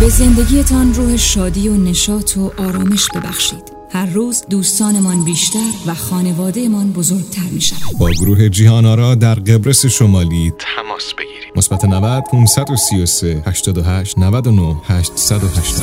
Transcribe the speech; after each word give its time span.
به 0.00 0.08
زندگیتان 0.08 0.94
روح 0.94 1.16
شادی 1.16 1.68
و 1.68 1.76
نشاط 1.76 2.36
و 2.36 2.52
آرامش 2.58 3.08
ببخشید. 3.14 3.72
هر 3.90 4.06
روز 4.06 4.44
دوستانمان 4.50 5.24
بیشتر 5.24 5.70
و 5.86 5.94
خانوادهمان 5.94 6.92
بزرگتر 6.92 7.48
می 7.52 7.60
شود. 7.60 7.98
با 7.98 8.10
گروه 8.10 8.48
جیهانارا 8.48 9.14
در 9.14 9.34
قبرس 9.34 9.86
شمالی 9.86 10.52
تماس 10.58 11.14
بگیرید. 11.14 11.52
مثبت 11.56 11.84
90 11.84 12.24
533 12.24 13.42
88 13.46 14.18
99 14.18 14.76
880 14.84 15.82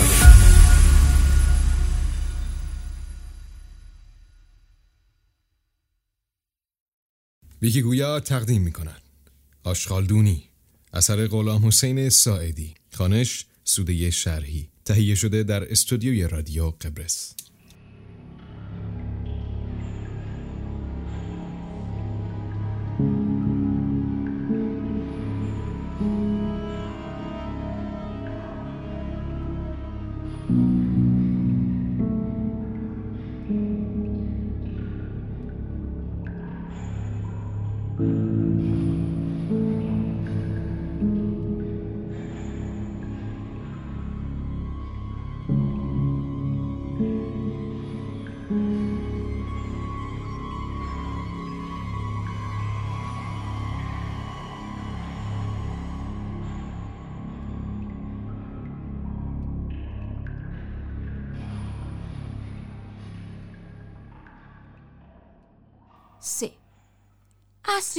ویکی 7.62 7.82
گویا 7.82 8.20
تقدیم 8.20 8.62
می 8.62 8.72
کند 8.72 9.02
آشغالدونی 9.64 10.44
اثر 10.94 11.28
غلام 11.28 11.68
حسین 11.68 12.10
ساعدی. 12.10 12.74
خانش 12.94 13.46
سوده 13.68 14.12
شرحی. 14.12 14.70
تهیه 14.86 15.16
شده 15.16 15.44
در 15.44 15.72
استودیوی 15.72 16.28
رادیو 16.28 16.70
قبرس. 16.70 17.36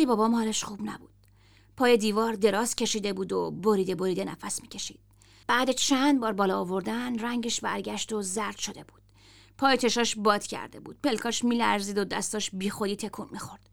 بابام 0.09 0.35
حالش 0.35 0.65
خوب 0.65 0.83
نبود. 0.83 1.11
پای 1.77 1.97
دیوار 1.97 2.33
دراز 2.33 2.75
کشیده 2.77 3.13
بود 3.13 3.33
و 3.33 3.51
بریده 3.51 3.95
بریده 3.95 4.25
نفس 4.25 4.63
می‌کشید. 4.63 5.01
بعد 5.47 5.71
چند 5.71 6.21
بار 6.21 6.33
بالا 6.33 6.61
آوردن 6.61 7.19
رنگش 7.19 7.61
برگشت 7.61 8.13
و 8.13 8.23
زرد 8.23 8.57
شده 8.57 8.85
بود. 8.85 9.03
پای 9.59 9.77
چشاش 9.77 10.15
باد 10.17 10.47
کرده 10.47 10.81
بود. 10.81 10.97
پلکاش 11.03 11.45
میلرزید 11.45 11.99
و 11.99 12.05
دستاش 12.05 12.51
بیخودی 12.51 12.97
تکون 12.97 13.29
می‌خورد. 13.33 13.69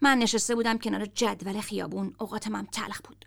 من 0.00 0.18
نشسته 0.18 0.54
بودم 0.54 0.78
کنار 0.78 1.06
جدول 1.06 1.60
خیابون. 1.60 2.14
اوقاتم 2.18 2.56
هم 2.56 2.66
تلخ 2.72 3.00
بود. 3.04 3.24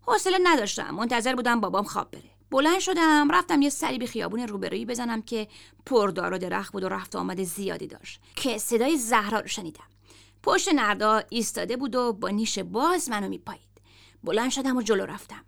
حوصله 0.00 0.38
نداشتم. 0.42 0.90
منتظر 0.90 1.34
بودم 1.34 1.60
بابام 1.60 1.84
خواب 1.84 2.10
بره. 2.10 2.30
بلند 2.50 2.78
شدم 2.78 3.30
رفتم 3.30 3.62
یه 3.62 3.70
سری 3.70 3.98
به 3.98 4.06
خیابون 4.06 4.40
روبرویی 4.40 4.86
بزنم 4.86 5.22
که 5.22 5.48
پردار 5.86 6.32
و 6.32 6.38
درخت 6.38 6.72
بود 6.72 6.84
و 6.84 6.88
رفت 6.88 7.16
آمد 7.16 7.42
زیادی 7.42 7.86
داشت. 7.86 8.20
که 8.36 8.58
صدای 8.58 8.96
زهرا 8.96 9.40
رو 9.40 9.46
شنیدم. 9.46 9.84
پشت 10.42 10.68
نردا 10.74 11.22
ایستاده 11.28 11.76
بود 11.76 11.94
و 11.94 12.12
با 12.12 12.28
نیش 12.28 12.58
باز 12.58 13.10
منو 13.10 13.28
میپایید. 13.28 13.68
بلند 14.24 14.50
شدم 14.50 14.76
و 14.76 14.82
جلو 14.82 15.06
رفتم. 15.06 15.44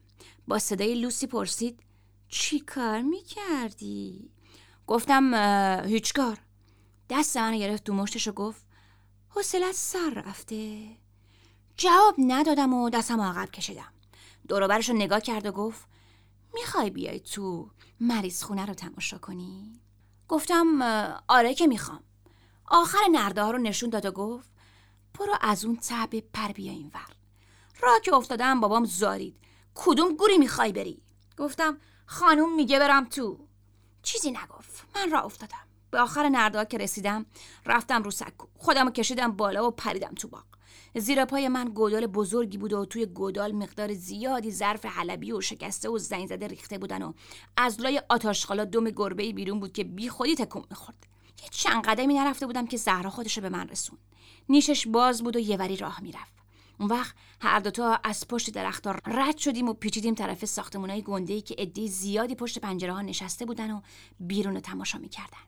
با 0.49 0.59
صدای 0.59 0.95
لوسی 0.95 1.27
پرسید 1.27 1.81
چی 2.29 2.61
کار 2.61 3.01
می‌کردی؟ 3.01 4.31
گفتم 4.87 5.35
هیچ 5.87 6.15
کار 6.15 6.39
دست 7.11 7.37
منو 7.37 7.59
گرفت 7.59 7.85
تو 7.85 7.95
مشتش 7.95 8.29
و 8.29 8.33
گفت 8.33 8.67
حوصلت 9.29 9.73
سر 9.73 10.11
رفته. 10.27 10.89
جواب 11.77 12.15
ندادم 12.19 12.75
و 12.75 12.91
دستم 12.91 13.21
عقب 13.21 13.51
کشیدم. 13.51 13.93
دوروبرش 14.49 14.89
رو 14.89 14.97
نگاه 14.97 15.21
کرد 15.21 15.47
و 15.47 15.53
گفت 15.53 15.89
می‌خوای 16.55 16.91
بیای 16.91 17.21
تو 17.21 17.71
مریض 18.01 18.43
خونه 18.43 18.67
رو 18.67 18.75
تماشا 18.75 19.19
کنی؟ 19.19 19.81
گفتم 20.29 20.83
آره 21.29 21.55
که 21.55 21.67
می‌خوام. 21.67 22.03
آخر 22.67 23.09
نرده 23.13 23.43
ها 23.43 23.51
رو 23.51 23.59
نشون 23.59 23.91
داد 23.91 24.07
و 24.07 24.11
گفت 24.11 24.50
برو 25.19 25.35
از 25.41 25.65
اون 25.65 25.79
تبه 25.89 26.21
پر 26.33 26.53
بیا 26.53 26.73
این 26.73 26.91
ور. 26.95 27.17
را 27.81 27.99
که 27.99 28.15
افتادم 28.15 28.61
بابام 28.61 28.85
زارید. 28.85 29.37
کدوم 29.75 30.17
گوری 30.17 30.39
می‌خوای 30.39 30.73
بری؟ 30.73 31.03
گفتم 31.39 31.79
خانوم 32.07 32.55
میگه 32.55 32.79
برم 32.79 33.05
تو. 33.05 33.39
چیزی 34.03 34.31
نگفت. 34.31 34.87
من 34.97 35.11
را 35.11 35.21
افتادم. 35.21 35.67
به 35.91 36.01
آخر 36.01 36.29
نردا 36.29 36.65
که 36.65 36.79
رسیدم 36.79 37.27
رفتم 37.67 38.03
رو 38.03 38.11
سکو. 38.11 38.47
خودم 38.59 38.85
رو 38.85 38.91
کشیدم 38.91 39.33
بالا 39.33 39.69
و 39.69 39.71
پریدم 39.71 40.15
تو 40.15 40.29
باغ. 40.29 40.45
زیر 40.97 41.25
پای 41.25 41.49
من 41.49 41.65
گودال 41.65 42.07
بزرگی 42.07 42.59
بود 42.59 42.73
و 42.73 42.85
توی 42.85 43.07
گودال 43.07 43.53
مقدار 43.53 43.95
زیادی 43.95 44.51
ظرف 44.51 44.85
حلبی 44.85 45.33
و 45.33 45.41
شکسته 45.41 45.89
و 45.89 45.99
زنگ 45.99 46.27
زده 46.27 46.47
ریخته 46.47 46.79
بودن 46.79 47.03
و 47.03 47.13
از 47.57 47.81
لای 47.81 48.03
آتاشخالا 48.09 48.65
دم 48.65 48.91
گربه 48.91 49.33
بیرون 49.33 49.61
بود 49.61 49.73
که 49.73 49.85
بی 49.85 50.09
خودی 50.09 50.35
تکون 50.35 50.65
می‌خورد. 50.71 51.07
یه 51.43 51.49
چند 51.51 51.85
قدمی 51.85 52.15
نرفته 52.15 52.47
بودم 52.47 52.67
که 52.67 52.77
زهرا 52.77 53.11
خودش 53.11 53.39
به 53.39 53.49
من 53.49 53.69
رسون 53.69 53.99
نیشش 54.51 54.87
باز 54.87 55.23
بود 55.23 55.37
و 55.37 55.39
یه 55.39 55.57
وری 55.57 55.77
راه 55.77 56.01
می‌رفت. 56.01 56.33
اون 56.79 56.89
وقت 56.89 57.15
هر 57.41 57.61
دوتا 57.61 58.01
از 58.05 58.29
پشت 58.29 58.51
درختها 58.51 58.93
رد 59.07 59.37
شدیم 59.37 59.69
و 59.69 59.73
پیچیدیم 59.73 60.15
طرف 60.15 60.45
ساختمونای 60.45 61.03
گنده 61.03 61.41
که 61.41 61.55
عده 61.59 61.87
زیادی 61.87 62.35
پشت 62.35 62.59
پنجره 62.59 62.93
ها 62.93 63.03
نشسته 63.03 63.45
بودن 63.45 63.71
و 63.71 63.81
بیرون 64.21 64.55
رو 64.55 64.61
تماشا 64.61 64.99
می‌کردن. 64.99 65.39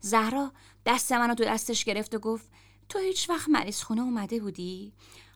زهرا 0.00 0.52
دست 0.86 1.12
منو 1.12 1.34
تو 1.34 1.44
دستش 1.44 1.84
گرفت 1.84 2.14
و 2.14 2.18
گفت 2.18 2.48
تو 2.88 2.98
هیچ 2.98 3.30
وقت 3.30 3.48
مریض 3.48 3.82
خونه 3.82 4.02
اومده 4.02 4.40
بودی؟ 4.40 4.92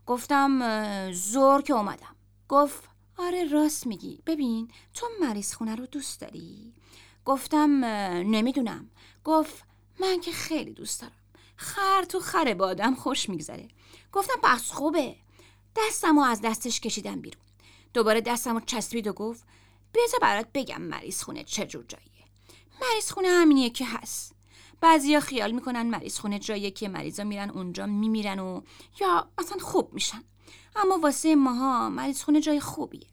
گفتم 0.07 1.13
زور 1.13 1.63
که 1.63 1.73
اومدم. 1.73 2.17
گفت 2.49 2.89
آره 3.19 3.45
راست 3.45 3.87
میگی. 3.87 4.23
ببین 4.27 4.71
تو 4.95 5.07
مریض 5.21 5.55
خونه 5.55 5.75
رو 5.75 5.87
دوست 5.87 6.21
داری؟ 6.21 6.75
گفتم 7.25 7.85
نمی‌دونم. 8.25 8.91
گفت 9.25 9.65
من 10.01 10.21
که 10.21 10.33
خیلی 10.33 10.73
دوست 10.73 11.01
دارم. 11.01 11.15
خر 11.61 12.05
تو 12.05 12.21
خره 12.21 12.55
با 12.55 12.67
آدم 12.67 12.95
خوش 12.95 13.29
میگذره. 13.29 13.69
گفتم 14.13 14.41
پس 14.43 14.73
خوبه. 14.73 15.17
دستم 15.77 16.19
و 16.19 16.21
از 16.21 16.41
دستش 16.41 16.81
کشیدم 16.81 17.21
بیرون. 17.21 17.43
دوباره 17.95 18.21
دستم 18.21 18.55
رو 18.55 18.61
چسبید 18.61 19.07
و 19.07 19.13
گفت 19.13 19.45
بذار 19.95 20.21
برات 20.21 20.47
بگم 20.55 20.83
مریض 20.83 21.23
خونه 21.23 21.45
چجور 21.45 21.85
جاییه. 21.89 22.25
مریض 22.83 23.11
خونه 23.11 23.29
همینیه 23.29 23.71
که 23.71 23.87
هست. 23.87 24.35
بعضیا 24.81 25.21
خیال 25.21 25.51
می‌کنن 25.51 25.83
مریض 25.83 26.19
خونه 26.19 26.39
جاییه 26.39 26.71
که 26.71 26.89
مریضا 26.89 27.25
میرن 27.25 27.51
اونجا 27.51 27.87
میمیرن 27.87 28.39
و 28.39 28.61
یا 29.01 29.31
اصلا 29.39 29.59
خوب 29.59 29.95
میشن. 29.95 30.25
اما 30.77 30.99
واسه 30.99 31.35
ماها 31.35 31.89
مریض 31.89 32.23
خونه 32.23 32.41
جای 32.41 32.61
خوبیه. 32.61 33.07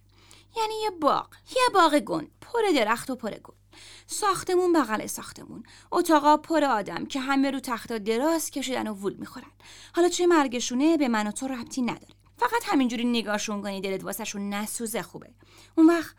یعنی 0.57 0.73
یه 0.83 0.89
باغ. 0.89 1.27
یه 1.55 1.61
باغ 1.73 1.95
گند 1.95 2.31
پر 2.41 2.59
درخت 2.75 3.09
و 3.09 3.15
پر 3.15 3.31
گل 3.31 3.53
ساختمون 4.07 4.73
بغل 4.73 5.05
ساختمون. 5.05 5.63
اتاقا 5.91 6.37
پر 6.37 6.63
آدم 6.63 7.05
که 7.05 7.19
همه 7.19 7.51
رو 7.51 7.59
تختا 7.59 7.97
دراز 7.97 8.51
کشیدن 8.51 8.87
و 8.87 8.93
وول 8.93 9.13
می‌خورن. 9.13 9.51
حالا 9.95 10.09
چه 10.09 10.27
مرگشونه 10.27 10.97
به 10.97 11.07
من 11.07 11.27
و 11.27 11.31
تو 11.31 11.47
ربطی 11.47 11.81
نداره. 11.81 12.13
فقط 12.37 12.63
همینجوری 12.65 13.05
نگاهشون 13.05 13.61
کنی 13.61 13.81
دلت 13.81 14.03
واسهشون 14.03 14.49
نسوزه 14.49 15.01
خوبه. 15.01 15.29
اون 15.77 15.87
وقت 15.87 16.15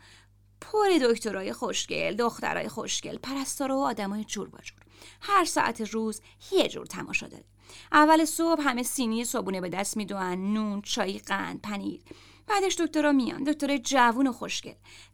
پر 0.61 0.87
دکترای 1.01 1.53
خوشگل 1.53 2.15
دخترای 2.15 2.67
خوشگل 2.67 3.17
پرستارا 3.17 3.77
و 3.77 3.83
آدمای 3.83 4.23
جور 4.23 4.49
با 4.49 4.57
جور. 4.57 4.77
هر 5.21 5.45
ساعت 5.45 5.81
روز 5.81 6.21
یه 6.51 6.67
جور 6.67 6.85
تماشا 6.85 7.27
داره. 7.27 7.43
اول 7.91 8.25
صبح 8.25 8.61
همه 8.61 8.83
سینی 8.83 9.25
صبونه 9.25 9.61
به 9.61 9.69
دست 9.69 9.97
میدوان 9.97 10.53
نون 10.53 10.81
چای 10.81 11.17
قند 11.17 11.61
پنیر. 11.61 12.01
بعدش 12.49 12.75
دکترا 12.75 13.11
میان. 13.11 13.43
دکتر 13.43 13.77
جوون 13.77 14.27
و 14.27 14.31
خوشگل. 14.31 14.73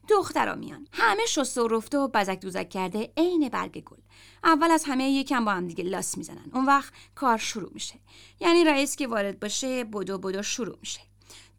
دخترا 0.09 0.55
میان. 0.55 0.87
همه 0.91 1.25
شسته 1.25 1.61
و 1.61 1.67
رفته 1.67 1.97
و 1.97 2.07
بزک 2.07 2.39
دوزک 2.39 2.69
کرده 2.69 3.13
عین 3.17 3.49
برگ 3.49 3.83
گل. 3.83 3.97
اول 4.43 4.71
از 4.71 4.83
همه 4.87 5.09
یکم 5.09 5.45
با 5.45 5.51
هم 5.51 5.67
دیگه 5.67 5.83
لاس 5.83 6.17
می‌زنن. 6.17 6.45
اون 6.53 6.65
وقت 6.65 6.93
کار 7.15 7.37
شروع 7.37 7.71
میشه. 7.73 7.99
یعنی 8.39 8.63
رئیس 8.63 8.95
که 8.95 9.07
وارد 9.07 9.39
باشه 9.39 9.83
بدو 9.83 10.17
بدو 10.17 10.43
شروع 10.43 10.77
میشه. 10.79 10.99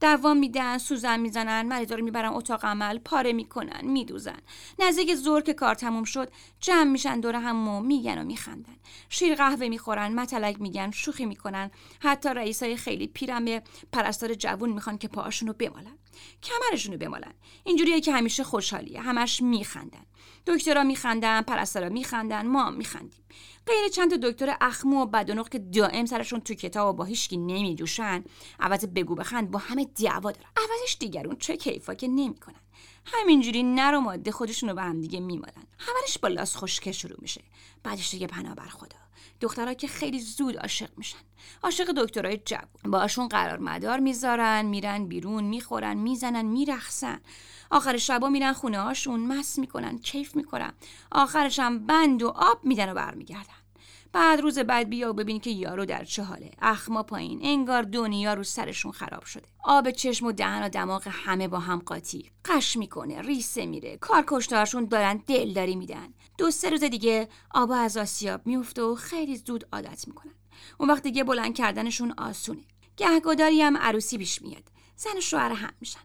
دوام 0.00 0.36
میدن 0.36 0.78
سوزن 0.78 1.20
می‌زنن 1.20 1.66
مریضا 1.66 1.94
رو 1.94 2.04
می‌برن 2.04 2.28
اتاق 2.28 2.64
عمل 2.64 2.98
پاره 2.98 3.32
می‌کنن 3.32 3.80
میدوزن. 3.82 4.38
نزدیک 4.78 5.14
زور 5.14 5.42
که 5.42 5.54
کار 5.54 5.74
تموم 5.74 6.04
شد 6.04 6.32
جمع 6.60 6.90
میشن 6.90 7.20
دور 7.20 7.34
هم 7.34 7.68
و 7.68 7.80
میگن 7.80 8.18
و 8.18 8.24
میخندن. 8.24 8.76
شیر 9.08 9.34
قهوه 9.34 9.68
می‌خورن 9.68 10.14
متلک 10.14 10.60
میگن 10.60 10.90
شوخی 10.90 11.26
می‌کنن. 11.26 11.70
حتی 12.00 12.28
رئیسای 12.28 12.76
خیلی 12.76 13.06
پیرم 13.06 13.44
پرستار 13.92 14.34
جوون 14.34 14.70
می‌خوان 14.70 14.98
که 14.98 15.08
پاهاشون 15.08 15.48
رو 15.48 15.54
بمالن. 15.54 15.98
کمرشون 16.42 16.92
رو 16.92 16.98
بمالن. 16.98 17.34
اینجوریه 17.64 18.00
که 18.00 18.12
همیشه 18.12 18.44
خوشحالیه. 18.44 19.00
همش 19.00 19.42
میخندن. 19.42 20.06
دکترها 20.46 20.84
میخندن 20.84 21.42
پرستارا 21.42 21.88
میخندن 21.88 22.46
ما 22.46 22.70
میخندیم. 22.70 23.24
غیر 23.66 23.88
چند 23.88 24.10
تا 24.10 24.30
دکتر 24.30 24.56
اخمو 24.60 25.02
و 25.02 25.06
بدنق 25.06 25.48
که 25.48 25.58
دائم 25.58 26.06
سرشون 26.06 26.40
تو 26.40 26.54
کتاب 26.54 26.88
و 26.88 26.92
با 26.92 27.04
هیچکی 27.04 27.36
نمیجوشن 27.36 28.24
عوض 28.60 28.84
بگو 28.84 29.14
بخند 29.14 29.50
با 29.50 29.58
همه 29.58 29.84
دعوا 29.84 30.32
دارن. 30.32 30.48
عوضش 30.56 30.96
دیگرون 31.00 31.36
چه 31.36 31.56
کیفا 31.56 31.94
که 31.94 32.08
نمی‌کنن. 32.08 32.60
همینجوری 33.04 33.62
نر 33.62 33.94
و 33.94 34.00
ماده 34.00 34.32
خودشونو 34.32 34.74
به 34.74 34.82
هم 34.82 35.00
دیگه 35.00 35.20
میمالن. 35.20 35.66
اولش 35.88 36.18
با 36.18 36.28
لاس 36.28 36.56
خشکه 36.56 36.92
شروع 36.92 37.16
میشه. 37.18 37.42
بعدش 37.82 38.10
دیگه 38.10 38.26
پناه 38.26 38.54
بر 38.54 38.68
خدا. 38.68 39.05
دخترها 39.40 39.74
که 39.74 39.88
خیلی 39.88 40.20
زود 40.20 40.56
عاشق 40.56 40.88
میشن. 40.96 41.18
عاشق 41.62 41.92
دکترای 41.92 42.40
جوون. 42.44 42.90
باشون 42.90 43.28
قرار 43.28 43.58
مدار 43.58 44.00
می‌ذارن 44.00 44.66
میرن 44.66 45.06
بیرون 45.06 45.44
می‌خورن 45.44 45.94
می‌زنن 45.96 46.44
میرخسن. 46.44 47.20
آخر 47.70 47.96
شبا 47.96 48.28
میرن 48.28 48.52
خونه 48.52 48.80
هاشون 48.80 49.20
مس 49.20 49.58
می‌کنن 49.58 49.98
کیف 49.98 50.36
می‌کنن. 50.36 50.72
آخرش 51.12 51.58
هم 51.58 51.86
بند 51.86 52.22
و 52.22 52.28
آب 52.28 52.64
میدن 52.64 52.90
و 52.90 52.94
برمیگردن. 52.94 53.56
بعد 54.12 54.40
روز 54.40 54.58
بعد 54.58 54.88
بیا 54.88 55.10
و 55.10 55.12
ببین 55.12 55.40
که 55.40 55.50
یارو 55.50 55.84
در 55.84 56.04
چه 56.04 56.22
حاله. 56.22 56.50
اخما 56.62 57.02
پایین. 57.02 57.40
انگار 57.42 57.82
دنیا 57.82 58.34
رو 58.34 58.42
سرشون 58.44 58.92
خراب 58.92 59.24
شده. 59.24 59.48
آب 59.64 59.90
چشم 59.90 60.26
و 60.26 60.32
دهن 60.32 60.62
و 60.62 60.68
دماغ 60.68 61.08
همه 61.10 61.48
با 61.48 61.58
هم 61.58 61.78
قاطی. 61.78 62.30
قش 62.44 62.76
می‌کنه 62.76 63.22
ریسه 63.22 63.66
میره. 63.66 63.96
کارکشتهاشون 63.96 64.84
دارن 64.84 65.22
دلداری 65.26 65.76
میدن. 65.76 66.14
دو 66.38 66.50
سه 66.50 66.70
روز 66.70 66.84
دیگه 66.84 67.28
آب 67.50 67.70
از 67.70 67.96
آسیاب 67.96 68.46
میفته 68.46 68.82
و 68.82 68.94
خیلی 68.94 69.36
زود 69.36 69.68
عادت 69.72 70.08
می‌کنن. 70.08 70.32
اون 70.78 70.90
وقت 70.90 71.02
دیگه 71.02 71.24
بلند 71.24 71.54
کردنشون 71.54 72.14
آسونه. 72.18 72.64
گهگداری 72.96 73.62
هم 73.62 73.76
عروسی 73.76 74.18
پیش 74.18 74.42
میاد. 74.42 74.70
زن 74.96 75.18
و 75.18 75.20
شوهر 75.20 75.52
هم 75.52 75.72
میشن. 75.80 76.00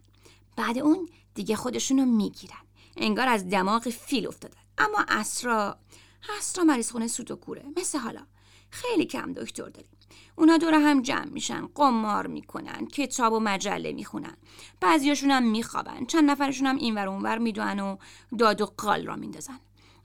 بعد 0.56 0.78
اون 0.78 1.10
دیگه 1.34 1.56
خودشونو 1.56 2.06
می‌گیرن. 2.06 2.62
انگار 2.98 3.28
از 3.28 3.50
دماغ 3.50 3.90
فیل 3.90 4.28
افتادن 4.28 4.58
اما 4.78 5.06
اسرا 5.08 5.78
هستا 6.24 6.64
مریض 6.64 6.92
خونه 6.92 7.08
سوت 7.08 7.32
و 7.32 7.36
کوره. 7.36 7.66
مثل 7.78 7.98
حالا. 7.98 8.22
خیلی 8.70 9.06
کم 9.06 9.34
دکتر 9.34 9.70
داریم. 9.70 9.90
اونا 10.36 10.58
دور 10.58 10.74
هم 10.74 11.02
جمع 11.02 11.26
میشن 11.26 11.68
قمار 11.76 12.28
می‌کنن 12.28 12.86
کتاب 12.86 13.34
و 13.34 13.40
مجله 13.40 13.92
می‌خونن. 13.92 14.38
بعضیاشون 14.80 15.32
هم 15.32 15.44
میخوابن. 15.44 16.06
چند 16.06 16.30
نفرشون 16.30 16.68
هم 16.68 16.76
اینور 16.76 17.08
اونور 17.08 17.38
می‌دونن 17.38 17.80
و 17.80 17.98
داد 18.38 18.62
و 18.62 18.66
قال 18.66 19.06
را 19.06 19.16
میندازن. 19.16 19.60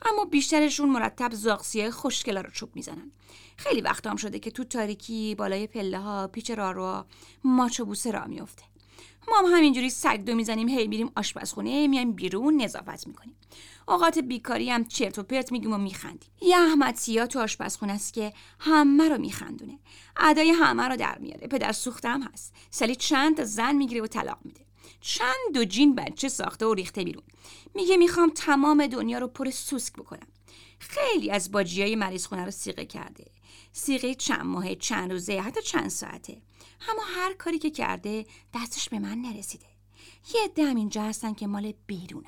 اما 0.06 0.24
بیشترشون 0.24 0.88
مرتب 0.88 1.34
زاغسیه 1.34 1.90
خوشگلا 1.90 2.40
رو 2.40 2.50
چوب 2.50 2.76
می‌زنن. 2.76 3.12
خیلی 3.56 3.80
وقت 3.80 4.06
هم 4.06 4.16
شده 4.16 4.38
که 4.38 4.50
تو 4.50 4.64
تاریکی 4.64 5.34
بالای 5.34 5.66
پله 5.66 5.98
ها 5.98 6.26
پیچ 6.28 6.50
رارو 6.50 7.04
ماچ 7.44 7.80
و 7.80 7.84
بوسه 7.84 8.10
را 8.10 8.26
میفته 8.26 8.62
ما 9.28 9.38
هم 9.38 9.56
همینجوری 9.56 9.90
سگ 9.90 10.16
دو 10.16 10.34
می‌زنیم 10.34 10.68
هی 10.68 10.86
میریم 10.86 11.10
آشپزخونه 11.16 11.86
میایم 11.86 12.12
بیرون 12.12 12.62
نظافت 12.62 13.06
می‌کنیم. 13.06 13.36
اوقات 13.88 14.18
بیکاری 14.18 14.70
هم 14.70 14.84
چرت 14.84 15.18
و 15.18 15.22
پرت 15.22 15.52
میگیم 15.52 15.72
و 15.72 15.78
میخندیم. 15.78 16.30
یه 16.40 16.56
احمد 16.56 16.94
سیا 16.94 17.26
تو 17.26 17.40
آشپزخونه 17.40 17.92
است 17.92 18.12
که 18.12 18.32
همه 18.60 19.08
رو 19.08 19.18
میخندونه. 19.18 19.78
ادای 20.16 20.50
همه 20.50 20.82
رو 20.82 20.96
در 20.96 21.18
میاره. 21.18 21.46
پدر 21.46 21.72
سوخته 21.72 22.08
هست. 22.08 22.54
سالی 22.70 22.96
چند 22.96 23.36
تا 23.36 23.44
زن 23.44 23.74
می‌گیره 23.74 24.02
و 24.02 24.06
طلاق 24.06 24.38
میده. 24.44 24.65
چند 25.00 25.54
دو 25.54 25.64
جین 25.64 25.94
بچه 25.94 26.28
ساخته 26.28 26.66
و 26.66 26.74
ریخته 26.74 27.04
بیرون. 27.04 27.24
میگه 27.74 27.96
می‌خوام 27.96 28.30
تمام 28.34 28.86
دنیا 28.86 29.18
رو 29.18 29.28
پر 29.28 29.50
سوسک 29.50 29.92
بکنم. 29.92 30.26
خیلی 30.78 31.30
از 31.30 31.52
باجی 31.52 31.94
مریض 31.94 32.26
خونه 32.26 32.44
رو 32.44 32.50
سیغه 32.50 32.84
کرده. 32.84 33.24
سیغه 33.72 34.14
چند 34.14 34.44
ماهه 34.44 34.74
چند 34.74 35.12
روزه 35.12 35.40
حتی 35.40 35.62
چند 35.62 35.88
ساعته. 35.88 36.42
اما 36.88 37.02
هر 37.06 37.34
کاری 37.34 37.58
که 37.58 37.70
کرده 37.70 38.26
دستش 38.54 38.88
به 38.88 38.98
من 38.98 39.18
نرسیده. 39.18 39.66
یه 40.34 40.44
عده 40.44 40.64
هم 40.64 40.76
اینجا 40.76 41.02
هستن 41.02 41.34
که 41.34 41.46
مال 41.46 41.72
بیرونن. 41.86 42.26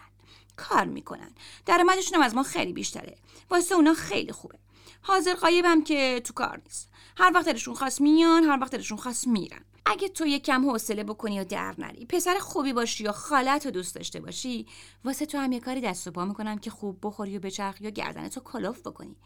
کار 0.57 0.85
می‌کنن. 0.85 1.35
درآمدشون 1.67 2.15
هم 2.15 2.23
از 2.23 2.35
ما 2.35 2.43
خیلی 2.43 2.73
بیشتره. 2.73 3.19
واسه 3.51 3.75
اونا 3.75 3.95
خیلی 3.95 4.33
خوبه. 4.33 4.59
حاضر 5.03 5.35
قایبم 5.35 5.85
که 5.85 6.23
تو 6.25 6.33
کار 6.33 6.61
نیست. 6.65 6.89
هر 7.17 7.33
وقت 7.35 7.47
دلشون 7.47 7.75
خواست 7.75 8.01
میان 8.01 8.45
هر 8.45 8.59
وقت 8.61 8.73
دلشون 8.73 8.99
خواست 8.99 9.27
میرن. 9.27 9.65
اگه 9.87 10.09
تو 10.09 10.27
یه 10.27 10.39
کم 10.39 10.71
حوصله 10.71 11.05
بکنی 11.05 11.41
و 11.41 11.45
در 11.45 11.75
نری 11.79 12.07
پسر 12.07 12.39
خوبی 12.39 12.73
باشی 12.73 13.05
یا 13.05 13.13
خالت 13.13 13.67
رو 13.67 13.73
دوست 13.73 13.95
داشته 13.95 14.21
باشی 14.21 14.67
واسه 15.05 15.27
تو 15.27 15.39
هم 15.39 15.53
یه 15.53 15.61
کاری 15.61 15.81
دست 15.81 16.07
و 16.07 16.11
پا 16.11 16.25
می‌کنم 16.25 16.59
که 16.59 16.71
خوب 16.71 16.99
بخوری 17.03 17.37
و 17.37 17.41
بچرخی 17.41 17.85
یا 17.85 17.91
گردن 17.91 18.29
تو 18.29 18.41
کلوف 18.41 18.81
بکنی. 18.81 19.17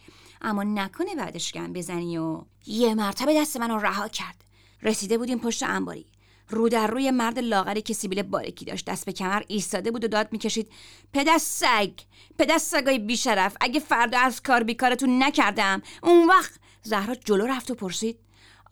اما 0.43 0.63
نکنه 0.63 1.15
بعدش 1.15 1.53
گم 1.53 1.73
بزنی 1.73 2.19
و 2.19 2.43
یه 2.67 2.95
مرتبه 2.95 3.41
دست 3.41 3.57
منو 3.57 3.79
رها 3.79 4.09
کرد. 4.09 4.45
رسیده 4.83 5.19
بودیم 5.19 5.39
پشت 5.39 5.63
انباری. 5.63 6.07
رو 6.49 6.69
در 6.69 6.87
روی 6.87 7.11
مرد 7.11 7.39
لاغری 7.39 7.83
که 7.83 7.95
سیبیل 7.95 8.23
بارکی 8.23 8.65
داشت 8.65 8.85
دست 8.87 9.07
به 9.07 9.13
کمر 9.13 9.43
ایستاده 9.49 9.91
بود 9.91 10.05
و 10.05 10.09
داد 10.09 10.29
می‌کشید. 10.33 10.73
پدر 11.13 11.39
سگ 11.39 11.93
پدر 12.39 12.59
سگای 12.59 12.99
بیشرف 12.99 13.57
اگه 13.61 13.81
فردا 13.81 14.19
از 14.19 14.43
کار 14.43 14.63
بیکارتون 14.63 15.23
نکردم 15.23 15.83
اون 16.03 16.29
وقت 16.29 16.53
زهرا 16.83 17.15
جلو 17.15 17.47
رفت 17.47 17.71
و 17.71 17.75
پرسید. 17.75 18.19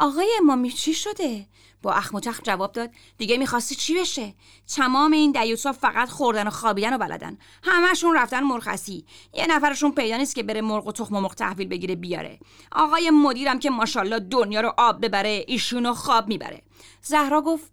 آقای 0.00 0.30
امامی 0.42 0.70
چی 0.70 0.94
شده؟ 0.94 1.46
با 1.82 1.92
اخم 1.92 2.16
و 2.16 2.20
جواب 2.20 2.72
داد 2.72 2.90
دیگه 3.18 3.36
می‌خواستی 3.36 3.74
چی 3.74 3.94
بشه؟ 3.94 4.34
تمام 4.76 5.12
این 5.12 5.32
دیوسا 5.32 5.72
فقط 5.72 6.08
خوردن 6.08 6.46
و 6.46 6.50
خوابیدن 6.50 6.94
و 6.94 6.98
بلدن. 6.98 7.38
همهشون 7.62 8.16
رفتن 8.16 8.42
مرخصی. 8.42 9.04
یه 9.34 9.46
نفرشون 9.46 9.92
پیدا 9.92 10.16
نیست 10.16 10.34
که 10.34 10.42
بره 10.42 10.60
مرغ 10.60 10.86
و 10.86 10.92
تخم 10.92 11.16
و 11.16 11.20
مرغ 11.20 11.34
تحویل 11.34 11.68
بگیره 11.68 11.94
بیاره. 11.94 12.38
آقای 12.72 13.10
مدیرم 13.10 13.58
که 13.58 13.70
ماشاءالله 13.70 14.18
دنیا 14.18 14.60
رو 14.60 14.72
آب 14.78 15.04
ببره 15.04 15.44
ایشونو 15.46 15.94
خواب 15.94 16.28
می‌بره. 16.28 16.62
زهرا 17.02 17.42
گفت 17.42 17.72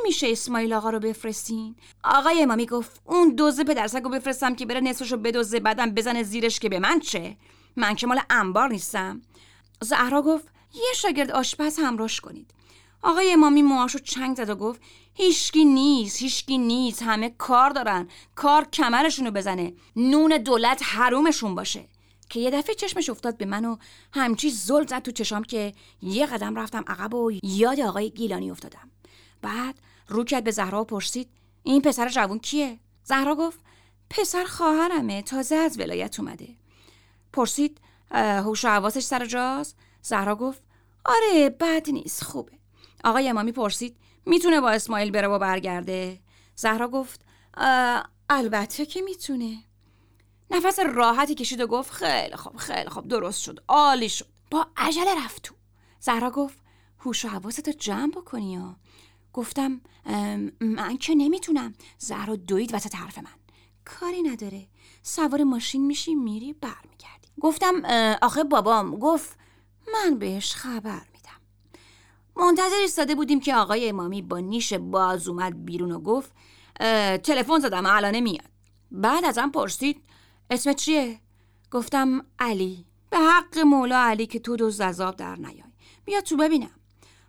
نمیشه 0.00 0.28
اسماعیل 0.30 0.72
آقا 0.72 0.90
رو 0.90 1.00
بفرستین. 1.00 1.76
آقای 2.04 2.42
امامی 2.42 2.66
گفت 2.66 3.00
اون 3.04 3.34
دوزه 3.34 3.64
پدرسگ 3.64 4.02
رو 4.02 4.10
بفرستم 4.10 4.54
که 4.54 4.66
بره 4.66 4.80
نصفشو 4.80 5.16
بدوزه 5.16 5.60
بعدم 5.60 5.90
بزنه 5.90 6.22
زیرش 6.22 6.58
که 6.58 6.68
به 6.68 6.78
من 6.78 7.00
چه؟ 7.00 7.36
من 7.76 7.94
که 7.94 8.06
مال 8.06 8.20
انبار 8.30 8.68
نیستم. 8.68 9.22
زهرا 9.80 10.22
گفت 10.22 10.53
یه 10.74 10.92
شاگرد 10.96 11.30
آشپز 11.30 11.78
همراش 11.78 12.20
کنید. 12.20 12.50
آقای 13.02 13.32
امامی 13.32 13.62
موهاشو 13.62 13.98
چنگ 13.98 14.36
زد 14.36 14.50
و 14.50 14.54
گفت 14.54 14.80
هیچکی 15.14 15.64
نیست 15.64 16.22
هیچکی 16.22 16.58
نیست 16.58 17.02
همه 17.02 17.30
کار 17.38 17.70
دارن. 17.70 18.08
کار 18.34 18.64
کمرشونو 18.64 19.30
بزنه. 19.30 19.72
نون 19.96 20.36
دولت 20.36 20.82
حرومشون 20.84 21.54
باشه. 21.54 21.88
که 22.30 22.40
یه 22.40 22.50
دفعه 22.50 22.74
چشمش 22.74 23.10
افتاد 23.10 23.36
به 23.36 23.44
من 23.44 23.64
و 23.64 23.76
همچی 24.12 24.50
زل 24.50 24.86
زد 24.86 25.02
تو 25.02 25.10
چشام 25.10 25.44
که 25.44 25.72
یه 26.02 26.26
قدم 26.26 26.56
رفتم 26.56 26.84
عقب 26.86 27.14
و 27.14 27.32
یاد 27.42 27.80
آقای 27.80 28.10
گیلانی 28.10 28.50
افتادم. 28.50 28.90
بعد 29.42 29.74
رو 30.08 30.24
کرد 30.24 30.44
به 30.44 30.50
زهرا 30.50 30.80
و 30.80 30.84
پرسید 30.84 31.28
این 31.62 31.82
پسر 31.82 32.08
جوون 32.08 32.38
کیه؟ 32.38 32.78
زهرا 33.04 33.34
گفت 33.34 33.58
پسر 34.10 34.44
خواهرمه 34.44 35.22
تازه 35.22 35.54
از 35.54 35.78
ولایت 35.78 36.20
اومده. 36.20 36.48
پرسید 37.32 37.80
هوش 38.10 38.64
و 38.64 38.68
حواسش 38.68 39.02
سر 39.02 39.26
جاست؟ 39.26 39.76
زهرا 40.02 40.36
گفت 40.36 40.63
آره 41.04 41.50
بد 41.50 41.90
نیست 41.90 42.24
خوبه. 42.24 42.52
آقای 43.04 43.28
امامی 43.28 43.52
پرسید 43.52 43.96
می‌تونه 44.26 44.60
با 44.60 44.70
اسماعیل 44.70 45.10
بره 45.10 45.28
و 45.28 45.38
برگرده؟ 45.38 46.20
زهرا 46.54 46.88
گفت 46.88 47.24
البته 48.28 48.86
که 48.86 49.02
می‌تونه. 49.02 49.64
نفس 50.50 50.78
راحتی 50.78 51.34
کشید 51.34 51.60
و 51.60 51.66
گفت 51.66 51.92
خیلی 51.92 52.36
خوب 52.36 52.56
خیلی 52.56 52.88
خوب 52.88 53.08
درست 53.08 53.40
شد 53.40 53.64
عالی 53.68 54.08
شد. 54.08 54.26
با 54.50 54.66
عجله 54.76 55.24
رفت 55.24 55.42
تو. 55.42 55.54
زهرا 56.00 56.30
گفت 56.30 56.58
هوش 56.98 57.24
و 57.24 57.28
حواستو 57.28 57.72
جمع 57.72 58.10
بکنی 58.10 58.76
گفتم 59.32 59.80
من 60.60 60.96
که 60.96 61.14
نمی‌تونم. 61.14 61.74
زهرا 61.98 62.36
دوید 62.36 62.74
وسط 62.74 62.94
حرف 62.94 63.18
من. 63.18 63.30
کاری 63.84 64.22
نداره. 64.22 64.66
سوار 65.02 65.44
ماشین 65.44 65.86
میشی 65.86 66.14
میری 66.14 66.52
برمیگردی. 66.52 67.28
گفتم 67.40 67.82
آخه 68.22 68.44
بابام 68.44 68.96
گفت 68.96 69.38
من 69.92 70.18
بهش 70.18 70.54
خبر 70.54 71.02
میدم. 71.12 71.40
منتظر 72.36 72.76
ایستاده 72.80 73.14
بودیم 73.14 73.40
که 73.40 73.54
آقای 73.54 73.88
امامی 73.88 74.22
با 74.22 74.38
نیش 74.38 74.72
باز 74.72 75.28
اومد 75.28 75.64
بیرون 75.64 75.92
و 75.92 76.00
گفت 76.00 76.32
تلفن 77.22 77.58
زدم 77.58 77.86
الانه 77.86 78.20
میاد. 78.20 78.48
بعد 78.90 79.24
ازم 79.24 79.50
پرسید 79.50 80.04
اسمت 80.50 80.76
چیه؟ 80.76 81.20
گفتم 81.70 82.26
علی. 82.38 82.86
به 83.10 83.18
حق 83.18 83.58
مولا 83.58 83.98
علی 83.98 84.26
که 84.26 84.38
تو 84.38 84.56
دو 84.56 84.70
زذاب 84.70 85.16
در 85.16 85.36
نیای. 85.36 85.62
بیا 86.04 86.20
تو 86.20 86.36
ببینم. 86.36 86.70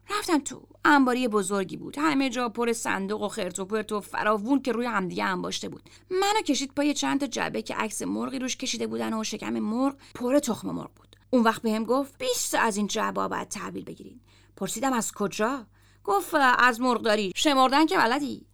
رفتم 0.09 0.39
تو. 0.39 0.61
انباری 0.85 1.27
بزرگی 1.27 1.77
بود. 1.77 1.97
همه 1.97 2.29
جا 2.29 2.49
پر 2.49 2.73
صندوق 2.73 3.21
و 3.21 3.27
خرت 3.27 3.59
و 3.59 3.65
پرت 3.65 3.91
و 3.91 4.01
فراوون 4.01 4.61
که 4.61 4.71
روی 4.71 4.85
همدیگه 4.85 5.23
انباشته 5.23 5.69
بود. 5.69 5.89
منو 6.09 6.41
کشید 6.45 6.73
پای 6.75 6.93
چند 6.93 7.19
تا 7.19 7.27
جعبه 7.27 7.61
که 7.61 7.75
عکس 7.75 8.01
مرغی 8.01 8.39
روش 8.39 8.57
کشیده 8.57 8.87
بودن 8.87 9.13
و 9.13 9.23
شکم 9.23 9.59
مرغ 9.59 9.95
پر 10.15 10.39
تخم 10.39 10.71
مرغ 10.71 10.91
بود. 10.95 11.04
اون 11.29 11.43
وقت 11.43 11.61
بهم 11.61 11.83
گفت 11.83 12.17
20 12.17 12.55
از 12.55 12.77
این 12.77 12.87
جعبه 12.87 13.27
باید 13.27 13.47
تحویل 13.47 13.83
بگیرین. 13.83 14.19
پرسیدم 14.57 14.93
از 14.93 15.11
کجا؟ 15.11 15.65
گفت 16.03 16.33
از 16.57 16.81
مرغداری. 16.81 17.31
شمردن 17.35 17.85
که 17.85 17.97
بلدی. 17.97 18.45